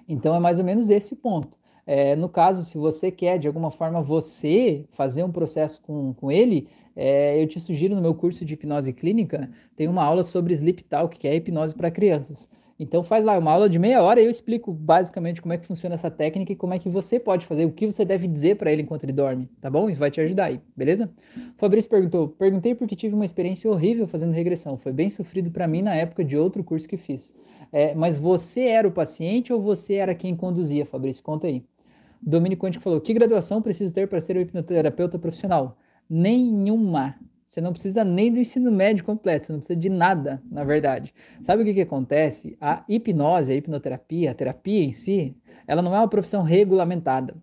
Então 0.08 0.34
é 0.34 0.40
mais 0.40 0.58
ou 0.58 0.64
menos 0.64 0.90
esse 0.90 1.14
ponto. 1.14 1.56
É, 1.86 2.16
no 2.16 2.28
caso, 2.28 2.64
se 2.64 2.76
você 2.76 3.12
quer, 3.12 3.38
de 3.38 3.46
alguma 3.46 3.70
forma, 3.70 4.02
você 4.02 4.84
fazer 4.90 5.22
um 5.22 5.30
processo 5.30 5.80
com, 5.80 6.12
com 6.12 6.32
ele, 6.32 6.66
é, 6.96 7.40
eu 7.40 7.46
te 7.46 7.60
sugiro 7.60 7.94
no 7.94 8.02
meu 8.02 8.14
curso 8.14 8.44
de 8.44 8.54
hipnose 8.54 8.92
clínica, 8.92 9.48
tem 9.76 9.86
uma 9.86 10.02
aula 10.02 10.24
sobre 10.24 10.52
sleep 10.54 10.82
talk, 10.82 11.16
que 11.16 11.28
é 11.28 11.36
hipnose 11.36 11.72
para 11.72 11.88
crianças. 11.88 12.50
Então 12.78 13.02
faz 13.02 13.24
lá 13.24 13.38
uma 13.38 13.50
aula 13.50 13.68
de 13.70 13.78
meia 13.78 14.02
hora 14.02 14.20
e 14.20 14.24
eu 14.24 14.30
explico 14.30 14.70
basicamente 14.70 15.40
como 15.40 15.54
é 15.54 15.58
que 15.58 15.66
funciona 15.66 15.94
essa 15.94 16.10
técnica 16.10 16.52
e 16.52 16.56
como 16.56 16.74
é 16.74 16.78
que 16.78 16.90
você 16.90 17.18
pode 17.18 17.46
fazer, 17.46 17.64
o 17.64 17.72
que 17.72 17.86
você 17.86 18.04
deve 18.04 18.28
dizer 18.28 18.56
para 18.56 18.70
ele 18.70 18.82
enquanto 18.82 19.04
ele 19.04 19.12
dorme, 19.12 19.48
tá 19.60 19.70
bom? 19.70 19.88
E 19.88 19.94
vai 19.94 20.10
te 20.10 20.20
ajudar 20.20 20.46
aí, 20.46 20.60
beleza? 20.76 21.10
Fabrício 21.56 21.90
perguntou: 21.90 22.28
"Perguntei 22.28 22.74
porque 22.74 22.94
tive 22.94 23.14
uma 23.14 23.24
experiência 23.24 23.70
horrível 23.70 24.06
fazendo 24.06 24.32
regressão. 24.32 24.76
Foi 24.76 24.92
bem 24.92 25.08
sofrido 25.08 25.50
para 25.50 25.66
mim 25.66 25.80
na 25.82 25.94
época 25.94 26.22
de 26.24 26.36
outro 26.36 26.62
curso 26.62 26.86
que 26.86 26.96
fiz. 26.98 27.34
É, 27.72 27.94
mas 27.94 28.18
você 28.18 28.66
era 28.66 28.86
o 28.86 28.92
paciente 28.92 29.52
ou 29.52 29.60
você 29.60 29.94
era 29.94 30.14
quem 30.14 30.36
conduzia, 30.36 30.84
Fabrício? 30.84 31.22
Conta 31.22 31.46
aí. 31.46 31.64
Domínio 32.20 32.58
Quântico 32.58 32.84
falou: 32.84 33.00
"Que 33.00 33.14
graduação 33.14 33.62
preciso 33.62 33.92
ter 33.94 34.06
para 34.06 34.20
ser 34.20 34.36
hipnoterapeuta 34.36 35.18
profissional?" 35.18 35.78
Nenhuma. 36.08 37.16
Você 37.56 37.62
não 37.62 37.72
precisa 37.72 38.04
nem 38.04 38.30
do 38.30 38.38
ensino 38.38 38.70
médio 38.70 39.02
completo, 39.02 39.46
você 39.46 39.52
não 39.52 39.60
precisa 39.60 39.80
de 39.80 39.88
nada, 39.88 40.42
na 40.50 40.62
verdade. 40.62 41.14
Sabe 41.40 41.62
o 41.62 41.64
que, 41.64 41.72
que 41.72 41.80
acontece? 41.80 42.54
A 42.60 42.84
hipnose, 42.86 43.50
a 43.50 43.56
hipnoterapia, 43.56 44.30
a 44.30 44.34
terapia 44.34 44.84
em 44.84 44.92
si, 44.92 45.34
ela 45.66 45.80
não 45.80 45.94
é 45.94 45.98
uma 45.98 46.06
profissão 46.06 46.42
regulamentada. 46.42 47.34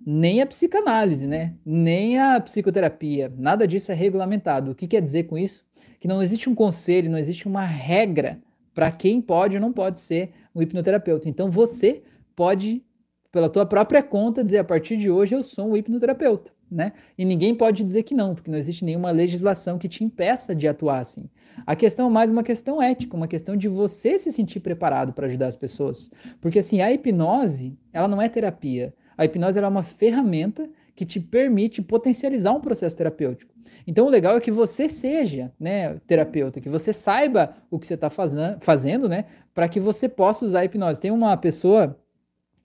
Nem 0.00 0.40
a 0.40 0.46
psicanálise, 0.46 1.26
né? 1.26 1.54
Nem 1.66 2.18
a 2.18 2.40
psicoterapia. 2.40 3.30
Nada 3.36 3.68
disso 3.68 3.92
é 3.92 3.94
regulamentado. 3.94 4.70
O 4.70 4.74
que 4.74 4.88
quer 4.88 5.02
dizer 5.02 5.24
com 5.24 5.36
isso? 5.36 5.66
Que 6.00 6.08
não 6.08 6.22
existe 6.22 6.48
um 6.48 6.54
conselho, 6.54 7.10
não 7.10 7.18
existe 7.18 7.46
uma 7.46 7.66
regra 7.66 8.40
para 8.74 8.90
quem 8.90 9.20
pode 9.20 9.56
ou 9.56 9.60
não 9.60 9.70
pode 9.70 10.00
ser 10.00 10.32
um 10.54 10.62
hipnoterapeuta. 10.62 11.28
Então 11.28 11.50
você 11.50 12.02
pode, 12.34 12.82
pela 13.30 13.50
tua 13.50 13.66
própria 13.66 14.02
conta, 14.02 14.42
dizer 14.42 14.60
a 14.60 14.64
partir 14.64 14.96
de 14.96 15.10
hoje 15.10 15.34
eu 15.34 15.42
sou 15.42 15.72
um 15.72 15.76
hipnoterapeuta 15.76 16.56
né? 16.70 16.92
E 17.16 17.24
ninguém 17.24 17.54
pode 17.54 17.84
dizer 17.84 18.02
que 18.02 18.14
não, 18.14 18.34
porque 18.34 18.50
não 18.50 18.58
existe 18.58 18.84
nenhuma 18.84 19.10
legislação 19.10 19.78
que 19.78 19.88
te 19.88 20.04
impeça 20.04 20.54
de 20.54 20.68
atuar 20.68 21.00
assim. 21.00 21.28
A 21.66 21.74
questão 21.74 22.06
é 22.06 22.10
mais 22.10 22.30
uma 22.30 22.42
questão 22.42 22.80
ética, 22.80 23.16
uma 23.16 23.28
questão 23.28 23.56
de 23.56 23.68
você 23.68 24.18
se 24.18 24.30
sentir 24.32 24.60
preparado 24.60 25.12
para 25.12 25.26
ajudar 25.26 25.46
as 25.46 25.56
pessoas. 25.56 26.10
Porque 26.40 26.60
assim, 26.60 26.80
a 26.80 26.92
hipnose, 26.92 27.76
ela 27.92 28.08
não 28.08 28.22
é 28.22 28.28
terapia. 28.28 28.94
A 29.16 29.24
hipnose 29.24 29.58
é 29.58 29.66
uma 29.66 29.82
ferramenta 29.82 30.68
que 30.94 31.04
te 31.04 31.20
permite 31.20 31.80
potencializar 31.80 32.52
um 32.52 32.60
processo 32.60 32.96
terapêutico. 32.96 33.54
Então, 33.86 34.06
o 34.06 34.08
legal 34.08 34.36
é 34.36 34.40
que 34.40 34.50
você 34.50 34.88
seja 34.88 35.52
né, 35.58 35.94
terapeuta, 36.06 36.60
que 36.60 36.68
você 36.68 36.92
saiba 36.92 37.54
o 37.70 37.78
que 37.78 37.86
você 37.86 37.94
está 37.94 38.10
fazendo, 38.10 39.08
né, 39.08 39.26
para 39.54 39.68
que 39.68 39.78
você 39.78 40.08
possa 40.08 40.44
usar 40.44 40.60
a 40.60 40.64
hipnose. 40.64 41.00
Tem 41.00 41.10
uma 41.10 41.36
pessoa 41.36 41.96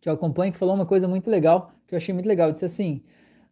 que 0.02 0.10
eu 0.10 0.14
acompanho 0.14 0.52
que 0.52 0.58
falou 0.58 0.76
uma 0.76 0.86
coisa 0.86 1.08
muito 1.08 1.30
legal, 1.30 1.74
que 1.88 1.96
eu 1.96 1.98
achei 1.98 2.14
muito 2.14 2.28
legal. 2.28 2.52
Disse 2.52 2.66
assim: 2.66 3.04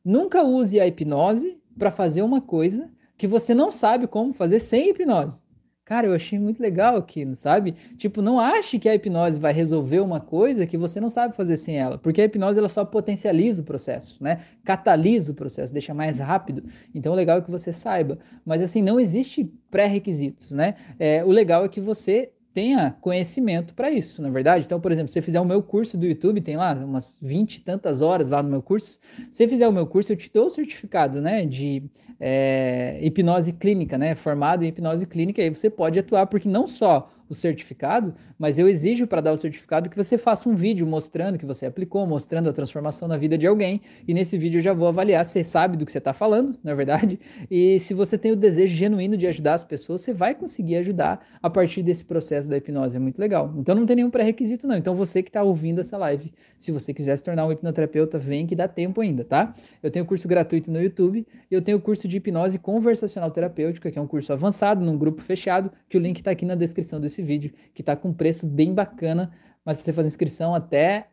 Nunca 0.04 0.44
use 0.44 0.80
a 0.80 0.88
hipnose 0.88 1.58
para 1.78 1.92
fazer 1.92 2.22
uma 2.22 2.42
coisa 2.42 2.90
que 3.18 3.28
você 3.28 3.54
não 3.54 3.72
sabe 3.72 4.08
como 4.08 4.34
fazer 4.34 4.60
sem 4.60 4.90
hipnose. 4.90 5.42
Cara, 5.86 6.08
eu 6.08 6.14
achei 6.14 6.40
muito 6.40 6.62
legal 6.62 6.96
aquilo, 6.96 7.36
sabe? 7.36 7.76
Tipo, 7.98 8.22
não 8.22 8.40
ache 8.40 8.80
que 8.80 8.88
a 8.88 8.96
hipnose 8.96 9.40
vai 9.40 9.52
resolver 9.52 10.00
uma 10.00 10.22
coisa 10.22 10.66
que 10.66 10.78
você 10.78 11.02
não 11.02 11.10
sabe 11.10 11.36
fazer 11.36 11.58
sem 11.58 11.78
ela, 11.78 11.98
porque 11.98 12.22
a 12.22 12.26
hipnose 12.26 12.58
ela 12.58 12.70
só 12.70 12.86
potencializa 12.86 13.62
o 13.62 13.66
processo, 13.66 14.24
né? 14.24 14.42
Catalisa 14.64 15.34
o 15.34 15.36
processo, 15.36 15.74
deixa 15.74 15.94
mais 15.94 16.18
rápido. 16.18 16.64
Então, 16.96 17.12
o 17.12 17.16
legal 17.16 17.40
é 17.40 17.42
que 17.42 17.52
você 17.52 17.74
saiba. 17.74 18.20
Mas 18.46 18.62
assim, 18.62 18.82
não 18.82 19.00
existe 19.00 19.52
pré-requisitos, 19.70 20.52
né? 20.52 20.76
É, 20.98 21.26
o 21.26 21.30
legal 21.30 21.66
é 21.66 21.70
que 21.70 21.82
você 21.82 22.32
tenha 22.54 22.96
conhecimento 23.02 23.74
para 23.74 23.90
isso, 23.90 24.22
na 24.22 24.28
é 24.28 24.32
verdade. 24.32 24.66
Então, 24.66 24.80
por 24.80 24.92
exemplo, 24.92 25.10
se 25.10 25.14
você 25.14 25.22
fizer 25.22 25.40
o 25.40 25.46
meu 25.46 25.62
curso 25.64 25.98
do 25.98 26.06
YouTube, 26.06 26.42
tem 26.42 26.58
lá 26.58 26.74
umas 26.74 27.18
20 27.22 27.56
e 27.56 27.62
tantas 27.62 28.02
horas 28.02 28.30
lá 28.30 28.44
no 28.44 28.50
meu 28.50 28.62
curso. 28.62 29.00
Se 29.30 29.38
você 29.38 29.48
fizer 29.48 29.68
o 29.68 29.72
meu 29.72 29.88
curso, 29.88 30.12
eu 30.12 30.18
te 30.18 30.30
dou 30.34 30.48
o 30.48 30.50
certificado, 30.50 31.22
né, 31.22 31.46
de 31.46 31.84
é, 32.20 33.00
hipnose 33.02 33.54
clínica, 33.54 33.98
né, 33.98 34.16
formado 34.16 34.64
em 34.64 34.68
hipnose 34.68 35.06
clínica, 35.06 35.42
aí 35.42 35.50
você 35.50 35.70
pode 35.70 36.00
atuar, 36.00 36.28
porque 36.28 36.48
não 36.48 36.68
só 36.68 37.10
o 37.32 37.36
certificado, 37.36 38.14
mas 38.38 38.60
eu 38.60 38.68
exijo 38.68 39.08
para 39.08 39.22
dar 39.22 39.32
o 39.32 39.38
certificado 39.38 39.90
que 39.90 39.96
você 39.96 40.18
faça 40.18 40.50
um 40.50 40.54
vídeo 40.54 40.86
mostrando 40.86 41.40
que 41.40 41.46
você 41.46 41.66
aplicou, 41.66 42.06
mostrando 42.06 42.50
a 42.50 42.54
transformação 42.54 43.08
na 43.08 43.16
vida 43.16 43.38
de 43.38 43.48
alguém. 43.48 43.80
E 44.06 44.14
nesse 44.14 44.38
vídeo 44.38 44.58
eu 44.58 44.62
já 44.62 44.74
vou 44.74 44.86
avaliar 44.86 45.26
se 45.26 45.32
você 45.32 45.44
sabe 45.46 45.78
do 45.78 45.86
que 45.86 45.92
você 45.94 46.00
está 46.00 46.12
falando, 46.12 46.58
na 46.62 46.76
verdade, 46.76 47.18
e 47.50 47.80
se 47.80 47.94
você 47.94 48.18
tem 48.18 48.34
o 48.34 48.36
desejo 48.36 48.76
genuíno 48.76 49.16
de 49.16 49.26
ajudar 49.28 49.54
as 49.54 49.64
pessoas, 49.64 50.02
você 50.02 50.14
vai 50.14 50.36
conseguir 50.36 50.76
ajudar 50.76 51.26
a 51.42 51.50
partir 51.50 51.82
desse 51.82 52.04
processo 52.04 52.50
da 52.50 52.58
hipnose. 52.58 52.98
É 52.98 53.00
muito 53.00 53.18
legal. 53.18 53.54
Então 53.58 53.74
não 53.74 53.86
tem 53.86 53.96
nenhum 53.96 54.10
pré-requisito, 54.10 54.68
não. 54.68 54.76
Então 54.76 54.94
você 54.94 55.24
que 55.24 55.30
está 55.30 55.42
ouvindo 55.42 55.80
essa 55.80 55.96
live, 55.98 56.34
se 56.60 56.70
você 56.70 56.94
quiser 56.94 57.16
se 57.16 57.24
tornar 57.24 57.46
um 57.46 57.52
hipnoterapeuta, 57.54 58.18
vem 58.18 58.46
que 58.46 58.56
dá 58.58 58.68
tempo 58.68 59.00
ainda, 59.00 59.24
tá? 59.24 59.56
Eu 59.82 59.90
tenho 59.90 60.06
curso 60.06 60.28
gratuito 60.28 60.70
no 60.70 60.82
YouTube, 60.82 61.26
eu 61.50 61.62
tenho 61.62 61.78
o 61.78 61.82
curso 61.82 62.10
de 62.10 62.18
hipnose 62.18 62.60
conversacional 62.60 63.32
terapêutica, 63.32 63.90
que 63.90 63.98
é 63.98 64.02
um 64.02 64.08
curso 64.08 64.34
avançado, 64.34 64.84
num 64.84 64.98
grupo 64.98 65.22
fechado, 65.22 65.72
que 65.88 65.98
o 65.98 66.02
link 66.02 66.18
está 66.18 66.32
aqui 66.32 66.46
na 66.46 66.56
descrição 66.56 67.00
desse 67.00 67.21
esse 67.22 67.24
vídeo, 67.24 67.54
que 67.74 67.82
está 67.82 67.96
com 67.96 68.12
preço 68.12 68.46
bem 68.46 68.74
bacana, 68.74 69.32
mas 69.64 69.78
você 69.78 69.94
fazer 69.94 70.08
inscrição 70.08 70.56
até 70.56 71.08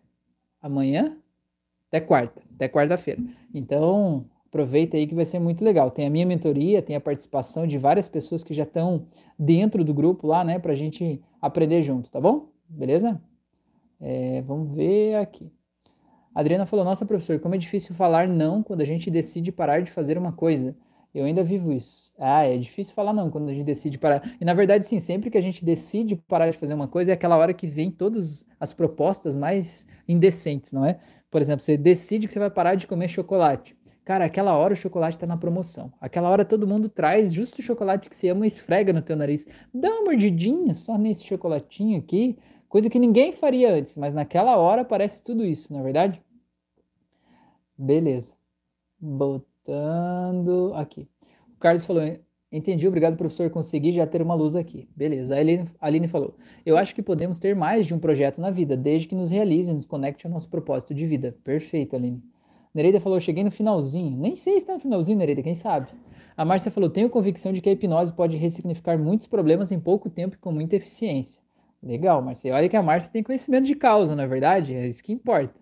amanhã, 0.60 1.16
até 1.88 2.00
quarta, 2.00 2.42
até 2.54 2.68
quarta-feira. 2.68 3.22
Então, 3.54 4.24
aproveita 4.46 4.96
aí 4.96 5.06
que 5.06 5.14
vai 5.14 5.26
ser 5.26 5.38
muito 5.38 5.62
legal. 5.62 5.90
Tem 5.90 6.06
a 6.06 6.10
minha 6.10 6.26
mentoria, 6.26 6.82
tem 6.82 6.96
a 6.96 7.00
participação 7.00 7.66
de 7.66 7.78
várias 7.78 8.08
pessoas 8.08 8.42
que 8.42 8.54
já 8.54 8.64
estão 8.64 9.06
dentro 9.38 9.84
do 9.84 9.92
grupo 9.92 10.26
lá, 10.26 10.42
né, 10.42 10.58
para 10.58 10.72
a 10.72 10.76
gente 10.76 11.22
aprender 11.40 11.82
junto, 11.82 12.10
tá 12.10 12.20
bom? 12.20 12.48
Beleza? 12.68 13.20
É, 14.00 14.42
vamos 14.42 14.74
ver 14.74 15.16
aqui. 15.16 15.52
A 16.34 16.40
Adriana 16.40 16.66
falou: 16.66 16.84
Nossa, 16.84 17.04
professor, 17.04 17.40
como 17.40 17.54
é 17.54 17.58
difícil 17.58 17.94
falar 17.94 18.28
não 18.28 18.62
quando 18.62 18.80
a 18.80 18.84
gente 18.84 19.10
decide 19.10 19.50
parar 19.50 19.82
de 19.82 19.90
fazer 19.90 20.16
uma 20.16 20.32
coisa. 20.32 20.76
Eu 21.18 21.24
ainda 21.24 21.42
vivo 21.42 21.72
isso. 21.72 22.12
Ah, 22.16 22.44
é 22.44 22.56
difícil 22.56 22.94
falar 22.94 23.12
não 23.12 23.28
quando 23.28 23.48
a 23.48 23.52
gente 23.52 23.64
decide 23.64 23.98
parar. 23.98 24.36
E 24.40 24.44
na 24.44 24.54
verdade, 24.54 24.84
sim, 24.84 25.00
sempre 25.00 25.30
que 25.30 25.36
a 25.36 25.40
gente 25.40 25.64
decide 25.64 26.14
parar 26.14 26.48
de 26.48 26.56
fazer 26.56 26.74
uma 26.74 26.86
coisa, 26.86 27.10
é 27.10 27.14
aquela 27.14 27.36
hora 27.36 27.52
que 27.52 27.66
vem 27.66 27.90
todas 27.90 28.46
as 28.60 28.72
propostas 28.72 29.34
mais 29.34 29.84
indecentes, 30.06 30.72
não 30.72 30.84
é? 30.84 31.00
Por 31.28 31.40
exemplo, 31.40 31.62
você 31.62 31.76
decide 31.76 32.28
que 32.28 32.32
você 32.32 32.38
vai 32.38 32.50
parar 32.50 32.76
de 32.76 32.86
comer 32.86 33.08
chocolate. 33.08 33.76
Cara, 34.04 34.24
aquela 34.24 34.56
hora 34.56 34.74
o 34.74 34.76
chocolate 34.76 35.16
está 35.16 35.26
na 35.26 35.36
promoção. 35.36 35.92
Aquela 36.00 36.30
hora 36.30 36.44
todo 36.44 36.66
mundo 36.66 36.88
traz 36.88 37.32
justo 37.32 37.58
o 37.58 37.62
chocolate 37.62 38.08
que 38.08 38.16
você 38.16 38.28
ama 38.28 38.46
e 38.46 38.48
esfrega 38.48 38.92
no 38.92 39.02
teu 39.02 39.16
nariz. 39.16 39.46
Dá 39.74 39.90
uma 39.90 40.04
mordidinha 40.04 40.72
só 40.72 40.96
nesse 40.96 41.24
chocolatinho 41.24 41.98
aqui, 41.98 42.38
coisa 42.68 42.88
que 42.88 42.98
ninguém 42.98 43.32
faria 43.32 43.74
antes, 43.74 43.96
mas 43.96 44.14
naquela 44.14 44.56
hora 44.56 44.82
aparece 44.82 45.22
tudo 45.22 45.44
isso, 45.44 45.72
não 45.72 45.80
é 45.80 45.82
verdade? 45.82 46.22
Beleza. 47.76 48.34
Bot 49.00 49.44
voltando 49.68 50.72
aqui. 50.74 51.06
O 51.54 51.60
Carlos 51.60 51.84
falou: 51.84 52.02
Entendi, 52.50 52.88
obrigado, 52.88 53.16
professor. 53.16 53.50
Consegui 53.50 53.92
já 53.92 54.06
ter 54.06 54.22
uma 54.22 54.34
luz 54.34 54.56
aqui. 54.56 54.88
Beleza. 54.96 55.34
A 55.34 55.38
Aline, 55.38 55.68
a 55.80 55.86
Aline 55.86 56.08
falou: 56.08 56.34
Eu 56.64 56.78
acho 56.78 56.94
que 56.94 57.02
podemos 57.02 57.38
ter 57.38 57.54
mais 57.54 57.86
de 57.86 57.94
um 57.94 57.98
projeto 57.98 58.40
na 58.40 58.50
vida, 58.50 58.76
desde 58.76 59.06
que 59.06 59.14
nos 59.14 59.30
realize 59.30 59.70
e 59.70 59.74
nos 59.74 59.84
conecte 59.84 60.26
ao 60.26 60.32
nosso 60.32 60.48
propósito 60.48 60.94
de 60.94 61.06
vida. 61.06 61.36
Perfeito, 61.44 61.94
Aline. 61.94 62.22
Nereida 62.74 63.00
falou: 63.00 63.20
Cheguei 63.20 63.44
no 63.44 63.50
finalzinho. 63.50 64.16
Nem 64.16 64.36
sei 64.36 64.54
se 64.54 64.58
está 64.60 64.74
no 64.74 64.80
finalzinho, 64.80 65.18
Nereida, 65.18 65.42
quem 65.42 65.54
sabe? 65.54 65.88
A 66.36 66.44
Márcia 66.44 66.70
falou: 66.70 66.88
Tenho 66.88 67.10
convicção 67.10 67.52
de 67.52 67.60
que 67.60 67.68
a 67.68 67.72
hipnose 67.72 68.12
pode 68.12 68.36
ressignificar 68.36 68.98
muitos 68.98 69.26
problemas 69.26 69.70
em 69.70 69.78
pouco 69.78 70.08
tempo 70.08 70.36
e 70.36 70.38
com 70.38 70.52
muita 70.52 70.76
eficiência. 70.76 71.42
Legal, 71.82 72.20
Márcia. 72.22 72.54
Olha 72.54 72.68
que 72.68 72.76
a 72.76 72.82
Márcia 72.82 73.10
tem 73.12 73.22
conhecimento 73.22 73.66
de 73.66 73.74
causa, 73.74 74.16
não 74.16 74.24
é 74.24 74.26
verdade? 74.26 74.74
É 74.74 74.86
isso 74.88 75.02
que 75.02 75.12
importa. 75.12 75.54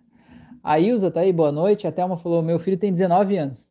A 0.63 0.81
Ilza 0.81 1.11
tá 1.11 1.21
aí, 1.21 1.33
boa 1.33 1.53
noite. 1.53 1.87
A 1.87 1.93
Thelma 1.93 2.17
falou: 2.17 2.43
Meu 2.43 2.59
filho 2.59 2.77
tem 2.77 2.93
19 2.93 3.37
anos. 3.37 3.71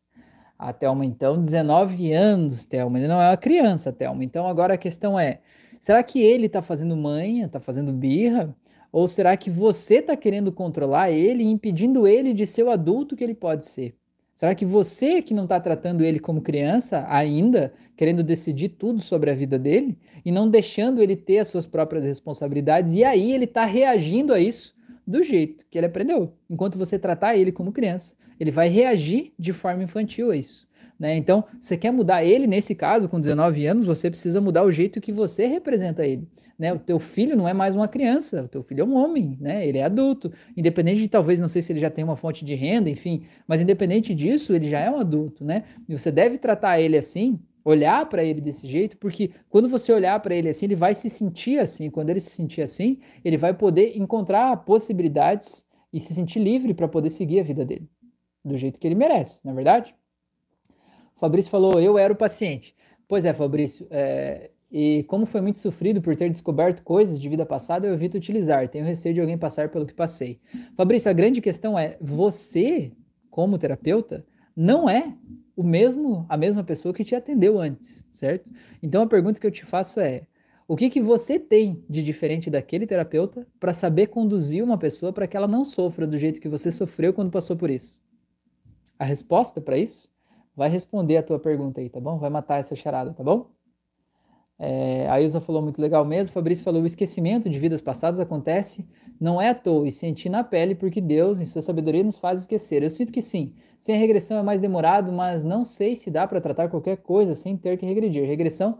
A 0.58 0.72
Thelma, 0.72 1.04
então, 1.04 1.42
19 1.42 2.12
anos, 2.12 2.64
Thelma. 2.64 2.98
Ele 2.98 3.08
não 3.08 3.20
é 3.20 3.30
uma 3.30 3.36
criança, 3.36 3.92
Thelma. 3.92 4.24
Então, 4.24 4.46
agora 4.46 4.74
a 4.74 4.78
questão 4.78 5.18
é: 5.18 5.40
será 5.80 6.02
que 6.02 6.20
ele 6.20 6.46
está 6.46 6.62
fazendo 6.62 6.96
manha, 6.96 7.46
está 7.46 7.60
fazendo 7.60 7.92
birra? 7.92 8.54
Ou 8.90 9.06
será 9.06 9.36
que 9.36 9.50
você 9.50 9.96
está 9.96 10.16
querendo 10.16 10.50
controlar 10.50 11.10
ele 11.10 11.44
impedindo 11.44 12.06
ele 12.06 12.32
de 12.32 12.46
ser 12.46 12.62
o 12.62 12.70
adulto 12.70 13.14
que 13.14 13.22
ele 13.22 13.34
pode 13.34 13.66
ser? 13.66 13.94
Será 14.34 14.54
que 14.54 14.66
você 14.66 15.22
que 15.22 15.32
não 15.32 15.44
está 15.44 15.58
tratando 15.58 16.04
ele 16.04 16.18
como 16.18 16.42
criança 16.42 17.06
ainda, 17.08 17.72
querendo 17.96 18.22
decidir 18.22 18.68
tudo 18.68 19.00
sobre 19.00 19.30
a 19.30 19.34
vida 19.34 19.58
dele 19.58 19.98
e 20.24 20.30
não 20.30 20.48
deixando 20.48 21.02
ele 21.02 21.16
ter 21.16 21.38
as 21.38 21.48
suas 21.48 21.66
próprias 21.66 22.04
responsabilidades, 22.04 22.92
e 22.92 23.02
aí 23.02 23.32
ele 23.32 23.44
está 23.44 23.64
reagindo 23.64 24.34
a 24.34 24.38
isso 24.38 24.75
do 25.06 25.22
jeito 25.22 25.64
que 25.70 25.78
ele 25.78 25.86
aprendeu. 25.86 26.34
Enquanto 26.50 26.78
você 26.78 26.98
tratar 26.98 27.36
ele 27.36 27.52
como 27.52 27.72
criança, 27.72 28.14
ele 28.38 28.50
vai 28.50 28.68
reagir 28.68 29.32
de 29.38 29.52
forma 29.52 29.82
infantil 29.82 30.30
a 30.30 30.36
isso. 30.36 30.66
Né? 30.98 31.14
Então, 31.14 31.44
você 31.60 31.76
quer 31.76 31.92
mudar 31.92 32.24
ele, 32.24 32.46
nesse 32.46 32.74
caso, 32.74 33.08
com 33.08 33.20
19 33.20 33.66
anos, 33.66 33.86
você 33.86 34.10
precisa 34.10 34.40
mudar 34.40 34.64
o 34.64 34.72
jeito 34.72 35.00
que 35.00 35.12
você 35.12 35.46
representa 35.46 36.06
ele. 36.06 36.26
Né? 36.58 36.72
O 36.72 36.78
teu 36.78 36.98
filho 36.98 37.36
não 37.36 37.46
é 37.46 37.52
mais 37.52 37.76
uma 37.76 37.86
criança, 37.86 38.44
o 38.44 38.48
teu 38.48 38.62
filho 38.62 38.80
é 38.80 38.84
um 38.84 38.96
homem, 38.96 39.36
né? 39.38 39.66
ele 39.66 39.78
é 39.78 39.84
adulto. 39.84 40.32
Independente 40.56 41.00
de 41.02 41.08
talvez, 41.08 41.38
não 41.38 41.48
sei 41.48 41.60
se 41.60 41.70
ele 41.72 41.80
já 41.80 41.90
tem 41.90 42.02
uma 42.02 42.16
fonte 42.16 42.44
de 42.44 42.54
renda, 42.54 42.88
enfim, 42.88 43.24
mas 43.46 43.60
independente 43.60 44.14
disso, 44.14 44.54
ele 44.54 44.68
já 44.68 44.80
é 44.80 44.90
um 44.90 44.98
adulto. 44.98 45.44
Né? 45.44 45.64
E 45.86 45.96
você 45.96 46.10
deve 46.10 46.38
tratar 46.38 46.80
ele 46.80 46.96
assim, 46.96 47.38
olhar 47.66 48.08
para 48.08 48.22
ele 48.22 48.40
desse 48.40 48.64
jeito, 48.64 48.96
porque 48.96 49.32
quando 49.50 49.68
você 49.68 49.92
olhar 49.92 50.18
para 50.20 50.36
ele 50.36 50.48
assim, 50.48 50.66
ele 50.66 50.76
vai 50.76 50.94
se 50.94 51.10
sentir 51.10 51.58
assim. 51.58 51.90
Quando 51.90 52.10
ele 52.10 52.20
se 52.20 52.30
sentir 52.30 52.62
assim, 52.62 53.00
ele 53.24 53.36
vai 53.36 53.52
poder 53.52 53.98
encontrar 53.98 54.56
possibilidades 54.58 55.66
e 55.92 56.00
se 56.00 56.14
sentir 56.14 56.38
livre 56.38 56.72
para 56.72 56.86
poder 56.86 57.10
seguir 57.10 57.40
a 57.40 57.42
vida 57.42 57.64
dele 57.64 57.88
do 58.44 58.56
jeito 58.56 58.78
que 58.78 58.86
ele 58.86 58.94
merece, 58.94 59.40
na 59.44 59.50
é 59.50 59.54
verdade? 59.54 59.94
O 61.16 61.18
Fabrício 61.18 61.50
falou: 61.50 61.80
Eu 61.80 61.98
era 61.98 62.12
o 62.12 62.16
paciente. 62.16 62.76
Pois 63.08 63.24
é, 63.24 63.34
Fabrício. 63.34 63.86
É, 63.90 64.50
e 64.70 65.02
como 65.04 65.26
foi 65.26 65.40
muito 65.40 65.58
sofrido 65.58 66.00
por 66.00 66.14
ter 66.14 66.30
descoberto 66.30 66.82
coisas 66.82 67.18
de 67.18 67.28
vida 67.28 67.44
passada, 67.44 67.86
eu 67.86 67.94
evito 67.94 68.16
utilizar. 68.16 68.68
Tenho 68.68 68.84
receio 68.84 69.14
de 69.14 69.20
alguém 69.20 69.38
passar 69.38 69.70
pelo 69.70 69.86
que 69.86 69.94
passei. 69.94 70.40
Fabrício, 70.76 71.10
a 71.10 71.14
grande 71.14 71.40
questão 71.40 71.76
é: 71.76 71.96
você, 72.00 72.92
como 73.28 73.58
terapeuta, 73.58 74.24
não 74.56 74.88
é 74.88 75.14
o 75.54 75.62
mesmo, 75.62 76.24
a 76.28 76.36
mesma 76.36 76.64
pessoa 76.64 76.94
que 76.94 77.04
te 77.04 77.14
atendeu 77.14 77.60
antes, 77.60 78.06
certo? 78.10 78.48
Então 78.82 79.02
a 79.02 79.06
pergunta 79.06 79.38
que 79.38 79.46
eu 79.46 79.50
te 79.50 79.64
faço 79.64 80.00
é: 80.00 80.26
o 80.66 80.76
que, 80.76 80.88
que 80.88 81.00
você 81.00 81.38
tem 81.38 81.84
de 81.88 82.02
diferente 82.02 82.50
daquele 82.50 82.86
terapeuta 82.86 83.46
para 83.60 83.74
saber 83.74 84.08
conduzir 84.08 84.64
uma 84.64 84.78
pessoa 84.78 85.12
para 85.12 85.26
que 85.26 85.36
ela 85.36 85.46
não 85.46 85.64
sofra 85.64 86.06
do 86.06 86.16
jeito 86.16 86.40
que 86.40 86.48
você 86.48 86.72
sofreu 86.72 87.12
quando 87.12 87.30
passou 87.30 87.56
por 87.56 87.70
isso? 87.70 88.00
A 88.98 89.04
resposta 89.04 89.60
para 89.60 89.76
isso 89.76 90.08
vai 90.56 90.70
responder 90.70 91.18
a 91.18 91.22
tua 91.22 91.38
pergunta 91.38 91.80
aí, 91.80 91.90
tá 91.90 92.00
bom? 92.00 92.18
Vai 92.18 92.30
matar 92.30 92.58
essa 92.58 92.74
charada, 92.74 93.12
tá 93.12 93.22
bom? 93.22 93.50
É, 94.58 95.06
a 95.08 95.20
Ilza 95.20 95.40
falou 95.40 95.60
muito 95.60 95.80
legal 95.80 96.04
mesmo. 96.04 96.32
Fabrício 96.32 96.64
falou: 96.64 96.82
o 96.82 96.86
esquecimento 96.86 97.48
de 97.48 97.58
vidas 97.58 97.80
passadas 97.80 98.18
acontece, 98.18 98.86
não 99.20 99.40
é 99.40 99.50
à 99.50 99.54
toa, 99.54 99.86
e 99.86 99.92
senti 99.92 100.28
na 100.28 100.42
pele, 100.42 100.74
porque 100.74 101.00
Deus, 101.00 101.40
em 101.40 101.46
sua 101.46 101.62
sabedoria, 101.62 102.02
nos 102.02 102.18
faz 102.18 102.40
esquecer. 102.40 102.82
Eu 102.82 102.90
sinto 102.90 103.12
que 103.12 103.20
sim. 103.20 103.54
Sem 103.78 103.98
regressão 103.98 104.38
é 104.38 104.42
mais 104.42 104.60
demorado, 104.60 105.12
mas 105.12 105.44
não 105.44 105.64
sei 105.64 105.96
se 105.96 106.10
dá 106.10 106.26
para 106.26 106.40
tratar 106.40 106.68
qualquer 106.68 106.96
coisa 106.98 107.34
sem 107.34 107.56
ter 107.56 107.76
que 107.76 107.84
regredir. 107.84 108.26
Regressão 108.26 108.78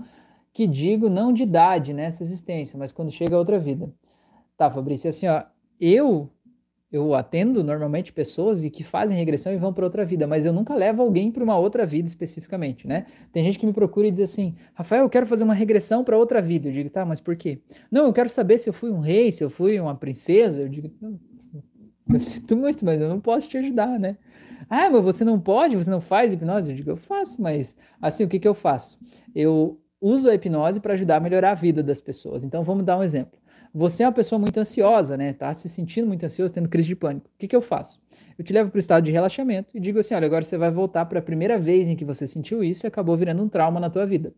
que 0.53 0.67
digo 0.67 1.11
não 1.11 1.35
de 1.35 1.43
idade 1.43 1.93
nessa 1.93 2.23
existência, 2.23 2.79
mas 2.79 2.91
quando 2.91 3.11
chega 3.11 3.37
a 3.37 3.39
outra 3.39 3.59
vida. 3.59 3.93
Tá, 4.57 4.71
Fabrício, 4.71 5.11
assim, 5.11 5.29
ó, 5.29 5.43
eu 5.79 6.31
eu 6.91 7.15
atendo 7.15 7.65
normalmente 7.65 8.13
pessoas 8.13 8.65
e 8.65 8.71
que 8.71 8.85
fazem 8.85 9.17
regressão 9.17 9.53
e 9.53 9.57
vão 9.57 9.73
para 9.73 9.85
outra 9.85 10.05
vida, 10.05 10.27
mas 10.27 10.47
eu 10.47 10.53
nunca 10.53 10.75
levo 10.75 11.03
alguém 11.03 11.33
para 11.33 11.43
uma 11.43 11.59
outra 11.59 11.85
vida 11.85 12.09
especificamente, 12.09 12.87
né? 12.87 13.07
Tem 13.33 13.43
gente 13.43 13.59
que 13.59 13.67
me 13.67 13.73
procura 13.73 14.07
e 14.07 14.11
diz 14.11 14.21
assim: 14.21 14.55
Rafael, 14.73 15.03
eu 15.03 15.11
quero 15.11 15.27
fazer 15.27 15.43
uma 15.43 15.55
regressão 15.55 16.05
para 16.05 16.17
outra 16.17 16.41
vida. 16.41 16.69
Eu 16.69 16.73
digo, 16.73 16.89
tá, 16.89 17.05
mas 17.05 17.21
por 17.21 17.37
quê? 17.37 17.61
Não, 17.91 18.07
eu 18.07 18.13
quero 18.13 18.29
saber 18.29 18.59
se 18.59 18.69
eu 18.69 18.73
fui 18.73 18.91
um 18.91 19.01
rei, 19.01 19.33
se 19.33 19.43
eu 19.43 19.51
fui 19.51 19.79
uma 19.81 19.95
princesa. 19.95 20.63
Eu 20.63 20.69
digo, 20.69 20.91
eu 22.13 22.19
sinto 22.19 22.57
muito, 22.57 22.85
mas 22.85 23.01
eu 23.01 23.09
não 23.09 23.21
posso 23.21 23.49
te 23.49 23.59
ajudar, 23.59 23.99
né? 23.99 24.17
Ah, 24.71 24.89
mas 24.89 25.03
você 25.03 25.25
não 25.25 25.41
pode, 25.41 25.77
você 25.77 25.91
não 25.91 26.01
faz 26.01 26.33
hipnose? 26.33 26.71
Eu 26.71 26.77
digo, 26.77 26.91
eu 26.91 26.97
faço, 26.97 27.43
mas 27.43 27.77
assim, 28.01 28.25
o 28.25 28.29
que, 28.29 28.39
que 28.39 28.49
eu 28.49 28.55
faço? 28.55 28.99
Eu 29.35 29.81
uso 30.01 30.29
a 30.29 30.35
hipnose 30.35 30.79
para 30.81 30.95
ajudar 30.95 31.17
a 31.17 31.21
melhorar 31.21 31.51
a 31.51 31.55
vida 31.55 31.83
das 31.83 32.01
pessoas. 32.01 32.45
Então, 32.45 32.63
vamos 32.63 32.85
dar 32.85 32.97
um 32.99 33.03
exemplo 33.03 33.39
você 33.77 34.05
é 34.05 34.07
uma 34.07 34.13
pessoa 34.13 34.39
muito 34.39 34.59
ansiosa, 34.59 35.19
né? 35.19 35.35
Tá 35.35 35.53
se 35.53 35.69
sentindo 35.69 36.07
muito 36.07 36.25
ansioso, 36.25 36.55
tendo 36.55 36.67
crise 36.67 36.89
de 36.89 36.97
pânico. 36.97 37.27
O 37.27 37.39
que, 37.39 37.47
que 37.47 37.55
eu 37.55 37.61
faço? 37.61 38.01
Eu 38.39 38.43
te 38.43 38.51
levo 38.51 38.71
para 38.71 38.79
o 38.79 38.81
estado 38.81 39.05
de 39.05 39.13
relaxamento 39.13 39.77
e 39.77 39.81
digo 39.81 39.99
assim: 39.99 40.15
olha, 40.15 40.25
agora 40.25 40.43
você 40.43 40.57
vai 40.57 40.71
voltar 40.71 41.05
para 41.05 41.19
a 41.19 41.23
primeira 41.23 41.59
vez 41.59 41.87
em 41.87 41.95
que 41.95 42.05
você 42.05 42.27
sentiu 42.27 42.65
isso 42.65 42.87
e 42.87 42.89
acabou 42.89 43.15
virando 43.19 43.43
um 43.43 43.49
trauma 43.51 43.79
na 43.79 43.91
tua 43.91 44.07
vida. 44.07 44.33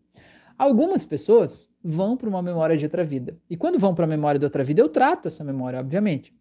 Algumas 0.59 1.07
pessoas 1.07 1.71
vão 1.85 2.17
para 2.17 2.29
uma 2.29 2.43
memória 2.43 2.77
de 2.77 2.85
outra 2.85 3.05
vida. 3.05 3.39
E 3.49 3.57
quando 3.57 3.79
vão 3.79 3.95
para 3.95 4.07
a 4.07 4.09
memória 4.09 4.41
de 4.41 4.45
outra 4.45 4.65
vida, 4.65 4.81
eu 4.81 4.89
trato 4.89 5.29
essa 5.29 5.45
memória, 5.45 5.79
obviamente. 5.79 6.35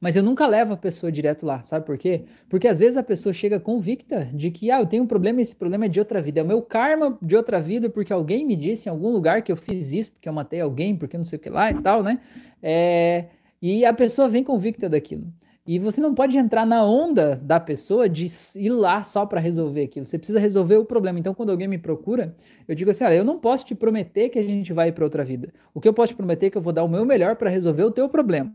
Mas 0.00 0.16
eu 0.16 0.22
nunca 0.22 0.46
levo 0.46 0.74
a 0.74 0.76
pessoa 0.76 1.10
direto 1.10 1.46
lá, 1.46 1.62
sabe 1.62 1.86
por 1.86 1.96
quê? 1.96 2.24
Porque 2.48 2.68
às 2.68 2.78
vezes 2.78 2.96
a 2.96 3.02
pessoa 3.02 3.32
chega 3.32 3.58
convicta 3.58 4.28
de 4.32 4.50
que, 4.50 4.70
ah, 4.70 4.80
eu 4.80 4.86
tenho 4.86 5.04
um 5.04 5.06
problema 5.06 5.40
esse 5.40 5.54
problema 5.54 5.86
é 5.86 5.88
de 5.88 5.98
outra 5.98 6.20
vida. 6.20 6.40
É 6.40 6.42
o 6.42 6.46
meu 6.46 6.62
karma 6.62 7.18
de 7.22 7.36
outra 7.36 7.60
vida 7.60 7.88
porque 7.88 8.12
alguém 8.12 8.44
me 8.44 8.56
disse 8.56 8.88
em 8.88 8.92
algum 8.92 9.10
lugar 9.10 9.42
que 9.42 9.50
eu 9.50 9.56
fiz 9.56 9.92
isso, 9.92 10.12
porque 10.12 10.28
eu 10.28 10.32
matei 10.32 10.60
alguém, 10.60 10.96
porque 10.96 11.16
não 11.16 11.24
sei 11.24 11.38
o 11.38 11.40
que 11.40 11.50
lá 11.50 11.70
e 11.70 11.80
tal, 11.80 12.02
né? 12.02 12.20
É... 12.62 13.26
E 13.60 13.84
a 13.84 13.92
pessoa 13.92 14.28
vem 14.28 14.44
convicta 14.44 14.88
daquilo. 14.88 15.32
E 15.66 15.80
você 15.80 16.00
não 16.00 16.14
pode 16.14 16.36
entrar 16.38 16.64
na 16.64 16.84
onda 16.84 17.34
da 17.34 17.58
pessoa 17.58 18.08
de 18.08 18.26
ir 18.54 18.70
lá 18.70 19.02
só 19.02 19.26
para 19.26 19.40
resolver 19.40 19.82
aquilo. 19.82 20.06
Você 20.06 20.16
precisa 20.16 20.38
resolver 20.38 20.76
o 20.76 20.84
problema. 20.84 21.18
Então, 21.18 21.34
quando 21.34 21.50
alguém 21.50 21.66
me 21.66 21.76
procura, 21.76 22.36
eu 22.68 22.74
digo 22.74 22.92
assim: 22.92 23.02
olha, 23.02 23.14
eu 23.14 23.24
não 23.24 23.40
posso 23.40 23.66
te 23.66 23.74
prometer 23.74 24.28
que 24.28 24.38
a 24.38 24.44
gente 24.44 24.72
vai 24.72 24.92
para 24.92 25.04
outra 25.04 25.24
vida. 25.24 25.52
O 25.74 25.80
que 25.80 25.88
eu 25.88 25.92
posso 25.92 26.12
te 26.12 26.16
prometer 26.16 26.46
é 26.46 26.50
que 26.50 26.56
eu 26.56 26.62
vou 26.62 26.72
dar 26.72 26.84
o 26.84 26.88
meu 26.88 27.04
melhor 27.04 27.34
para 27.34 27.50
resolver 27.50 27.82
o 27.82 27.90
teu 27.90 28.08
problema. 28.08 28.54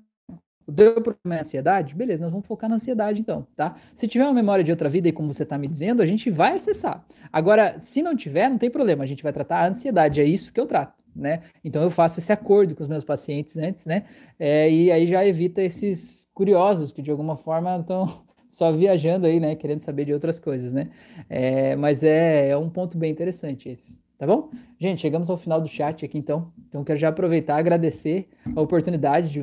O 0.72 0.74
teu 0.74 0.94
problema 0.94 1.36
é 1.36 1.40
ansiedade? 1.42 1.94
Beleza, 1.94 2.22
nós 2.22 2.32
vamos 2.32 2.48
focar 2.48 2.70
na 2.70 2.78
ansiedade 2.78 3.20
então, 3.20 3.46
tá? 3.58 3.76
Se 3.94 4.08
tiver 4.08 4.24
uma 4.24 4.34
memória 4.34 4.64
de 4.64 4.72
outra 4.72 4.88
vida 4.88 5.10
e 5.10 5.12
como 5.12 5.32
você 5.34 5.44
está 5.44 5.58
me 5.58 5.68
dizendo, 5.68 6.02
a 6.02 6.06
gente 6.06 6.32
vai 6.32 6.56
acessar. 6.56 7.06
Agora, 7.32 7.78
se 7.78 8.02
não 8.02 8.16
tiver, 8.16 8.50
não 8.50 8.58
tem 8.58 8.70
problema, 8.70 9.04
a 9.04 9.08
gente 9.08 9.22
vai 9.22 9.34
tratar 9.34 9.60
a 9.60 9.68
ansiedade, 9.68 10.22
é 10.22 10.24
isso 10.24 10.54
que 10.54 10.60
eu 10.60 10.66
trato, 10.66 10.94
né? 11.14 11.42
Então 11.62 11.84
eu 11.84 11.92
faço 11.92 12.20
esse 12.20 12.32
acordo 12.32 12.74
com 12.74 12.84
os 12.84 12.88
meus 12.88 13.04
pacientes 13.04 13.58
antes, 13.58 13.86
né? 13.86 14.06
É, 14.40 14.72
e 14.72 14.90
aí 14.90 15.06
já 15.06 15.26
evita 15.26 15.62
esses 15.62 16.26
curiosos 16.34 16.94
que 16.94 17.02
de 17.02 17.12
alguma 17.12 17.36
forma 17.36 17.78
estão 17.78 18.24
só 18.50 18.72
viajando 18.72 19.28
aí, 19.28 19.42
né? 19.42 19.56
Querendo 19.56 19.82
saber 19.82 20.06
de 20.06 20.14
outras 20.14 20.40
coisas, 20.40 20.72
né? 20.72 20.90
É, 21.30 21.76
mas 21.76 22.02
é, 22.02 22.48
é 22.48 22.58
um 22.58 22.70
ponto 22.70 22.98
bem 22.98 23.12
interessante 23.12 23.68
esse. 23.68 24.00
Tá 24.18 24.28
bom? 24.28 24.52
Gente, 24.80 25.02
chegamos 25.02 25.32
ao 25.32 25.36
final 25.36 25.60
do 25.60 25.68
chat 25.68 26.06
aqui 26.06 26.18
então. 26.18 26.54
Então 26.70 26.84
quero 26.84 27.00
já 27.00 27.10
aproveitar 27.10 27.58
e 27.58 27.60
agradecer 27.60 28.30
a 28.56 28.62
oportunidade 28.62 29.30
de 29.30 29.42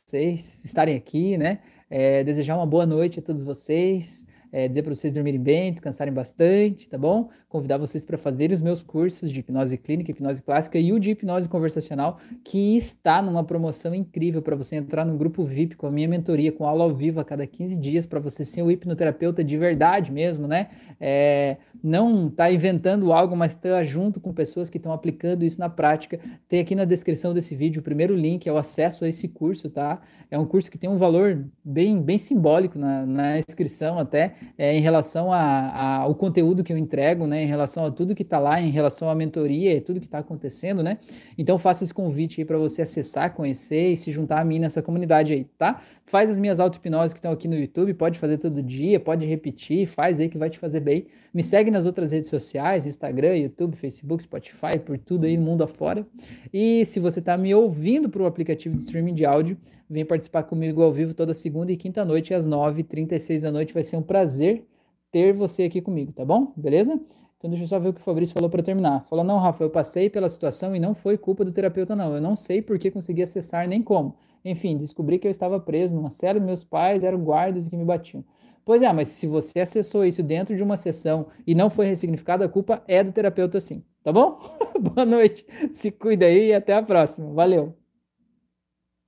vocês 0.00 0.64
estarem 0.64 0.96
aqui, 0.96 1.36
né? 1.36 1.58
É, 1.90 2.24
desejar 2.24 2.56
uma 2.56 2.66
boa 2.66 2.86
noite 2.86 3.18
a 3.18 3.22
todos 3.22 3.42
vocês 3.42 4.24
é, 4.52 4.68
dizer 4.68 4.82
para 4.82 4.94
vocês 4.94 5.10
dormirem 5.12 5.40
bem, 5.40 5.72
descansarem 5.72 6.12
bastante, 6.12 6.86
tá 6.86 6.98
bom? 6.98 7.30
Convidar 7.48 7.78
vocês 7.78 8.04
para 8.04 8.18
fazerem 8.18 8.54
os 8.54 8.60
meus 8.60 8.82
cursos 8.82 9.30
de 9.30 9.40
hipnose 9.40 9.78
clínica, 9.78 10.10
hipnose 10.10 10.42
clássica 10.42 10.78
e 10.78 10.92
o 10.92 11.00
de 11.00 11.10
hipnose 11.10 11.48
conversacional, 11.48 12.20
que 12.44 12.76
está 12.76 13.22
numa 13.22 13.42
promoção 13.42 13.94
incrível 13.94 14.42
para 14.42 14.54
você 14.54 14.76
entrar 14.76 15.06
no 15.06 15.16
grupo 15.16 15.42
VIP 15.42 15.74
com 15.74 15.86
a 15.86 15.90
minha 15.90 16.06
mentoria, 16.06 16.52
com 16.52 16.66
aula 16.66 16.84
ao 16.84 16.94
vivo 16.94 17.18
a 17.18 17.24
cada 17.24 17.46
15 17.46 17.76
dias, 17.76 18.04
para 18.04 18.20
você 18.20 18.44
ser 18.44 18.62
um 18.62 18.70
hipnoterapeuta 18.70 19.42
de 19.42 19.56
verdade 19.56 20.12
mesmo, 20.12 20.46
né? 20.46 20.68
É, 21.00 21.56
não 21.82 22.30
tá 22.30 22.52
inventando 22.52 23.12
algo, 23.12 23.34
mas 23.34 23.56
tá 23.56 23.82
junto 23.82 24.20
com 24.20 24.32
pessoas 24.32 24.70
que 24.70 24.76
estão 24.76 24.92
aplicando 24.92 25.44
isso 25.44 25.58
na 25.58 25.68
prática. 25.68 26.20
Tem 26.48 26.60
aqui 26.60 26.74
na 26.74 26.84
descrição 26.84 27.32
desse 27.32 27.56
vídeo 27.56 27.80
o 27.80 27.82
primeiro 27.82 28.14
link, 28.14 28.46
é 28.46 28.52
o 28.52 28.58
acesso 28.58 29.04
a 29.04 29.08
esse 29.08 29.28
curso, 29.28 29.70
tá? 29.70 30.00
É 30.30 30.38
um 30.38 30.44
curso 30.44 30.70
que 30.70 30.78
tem 30.78 30.88
um 30.88 30.96
valor 30.96 31.44
bem, 31.64 32.00
bem 32.00 32.18
simbólico 32.18 32.78
na, 32.78 33.04
na 33.04 33.38
inscrição 33.38 33.98
até, 33.98 34.34
é, 34.56 34.76
em 34.76 34.80
relação 34.80 35.32
a, 35.32 35.98
ao 35.98 36.14
conteúdo 36.14 36.62
que 36.62 36.72
eu 36.72 36.78
entrego, 36.78 37.26
né, 37.26 37.42
em 37.42 37.46
relação 37.46 37.84
a 37.84 37.90
tudo 37.90 38.14
que 38.14 38.22
está 38.22 38.38
lá, 38.38 38.60
em 38.60 38.70
relação 38.70 39.08
à 39.08 39.14
mentoria 39.14 39.74
e 39.74 39.80
tudo 39.80 40.00
que 40.00 40.06
está 40.06 40.18
acontecendo, 40.18 40.82
né? 40.82 40.98
Então 41.36 41.58
faço 41.58 41.84
esse 41.84 41.94
convite 41.94 42.40
aí 42.40 42.44
para 42.44 42.58
você 42.58 42.82
acessar, 42.82 43.34
conhecer 43.34 43.92
e 43.92 43.96
se 43.96 44.10
juntar 44.10 44.40
a 44.40 44.44
mim 44.44 44.58
nessa 44.58 44.82
comunidade 44.82 45.32
aí, 45.32 45.44
tá? 45.58 45.80
Faz 46.12 46.28
as 46.28 46.38
minhas 46.38 46.60
auto-hipnoses 46.60 47.14
que 47.14 47.20
estão 47.20 47.32
aqui 47.32 47.48
no 47.48 47.54
YouTube, 47.54 47.94
pode 47.94 48.18
fazer 48.18 48.36
todo 48.36 48.62
dia, 48.62 49.00
pode 49.00 49.24
repetir, 49.24 49.86
faz 49.86 50.20
aí 50.20 50.28
que 50.28 50.36
vai 50.36 50.50
te 50.50 50.58
fazer 50.58 50.80
bem. 50.80 51.06
Me 51.32 51.42
segue 51.42 51.70
nas 51.70 51.86
outras 51.86 52.12
redes 52.12 52.28
sociais, 52.28 52.86
Instagram, 52.86 53.34
YouTube, 53.38 53.78
Facebook, 53.78 54.22
Spotify, 54.22 54.78
por 54.78 54.98
tudo 54.98 55.24
aí, 55.24 55.38
mundo 55.38 55.64
afora. 55.64 56.06
E 56.52 56.84
se 56.84 57.00
você 57.00 57.20
está 57.20 57.38
me 57.38 57.54
ouvindo 57.54 58.10
para 58.10 58.22
o 58.22 58.26
aplicativo 58.26 58.76
de 58.76 58.82
streaming 58.82 59.14
de 59.14 59.24
áudio, 59.24 59.56
vem 59.88 60.04
participar 60.04 60.42
comigo 60.42 60.82
ao 60.82 60.92
vivo 60.92 61.14
toda 61.14 61.32
segunda 61.32 61.72
e 61.72 61.78
quinta 61.78 62.04
noite, 62.04 62.34
às 62.34 62.46
9h36 62.46 63.40
da 63.40 63.50
noite. 63.50 63.72
Vai 63.72 63.82
ser 63.82 63.96
um 63.96 64.02
prazer 64.02 64.66
ter 65.10 65.32
você 65.32 65.62
aqui 65.62 65.80
comigo, 65.80 66.12
tá 66.12 66.26
bom? 66.26 66.52
Beleza? 66.54 66.92
Então 67.38 67.48
deixa 67.48 67.64
eu 67.64 67.68
só 67.68 67.78
ver 67.78 67.88
o 67.88 67.92
que 67.94 68.02
o 68.02 68.04
Fabrício 68.04 68.34
falou 68.34 68.50
para 68.50 68.62
terminar. 68.62 69.06
Falou, 69.08 69.24
não, 69.24 69.38
Rafa, 69.38 69.64
eu 69.64 69.70
passei 69.70 70.10
pela 70.10 70.28
situação 70.28 70.76
e 70.76 70.78
não 70.78 70.94
foi 70.94 71.16
culpa 71.16 71.42
do 71.42 71.52
terapeuta, 71.52 71.96
não. 71.96 72.14
Eu 72.14 72.20
não 72.20 72.36
sei 72.36 72.60
por 72.60 72.78
que 72.78 72.90
consegui 72.90 73.22
acessar 73.22 73.66
nem 73.66 73.82
como. 73.82 74.14
Enfim, 74.44 74.76
descobri 74.76 75.18
que 75.18 75.26
eu 75.26 75.30
estava 75.30 75.60
preso 75.60 75.94
numa 75.94 76.10
cela 76.10 76.38
e 76.38 76.40
meus 76.40 76.64
pais 76.64 77.04
eram 77.04 77.18
guardas 77.22 77.68
que 77.68 77.76
me 77.76 77.84
batiam. 77.84 78.24
Pois 78.64 78.82
é, 78.82 78.92
mas 78.92 79.08
se 79.08 79.26
você 79.26 79.60
acessou 79.60 80.04
isso 80.04 80.22
dentro 80.22 80.56
de 80.56 80.62
uma 80.62 80.76
sessão 80.76 81.26
e 81.46 81.54
não 81.54 81.68
foi 81.68 81.86
ressignificado, 81.86 82.44
a 82.44 82.48
culpa 82.48 82.82
é 82.86 83.02
do 83.02 83.12
terapeuta 83.12 83.60
sim. 83.60 83.82
Tá 84.02 84.12
bom? 84.12 84.38
Boa 84.80 85.04
noite, 85.04 85.46
se 85.70 85.90
cuida 85.90 86.26
aí 86.26 86.48
e 86.48 86.54
até 86.54 86.74
a 86.74 86.82
próxima. 86.82 87.32
Valeu! 87.32 87.81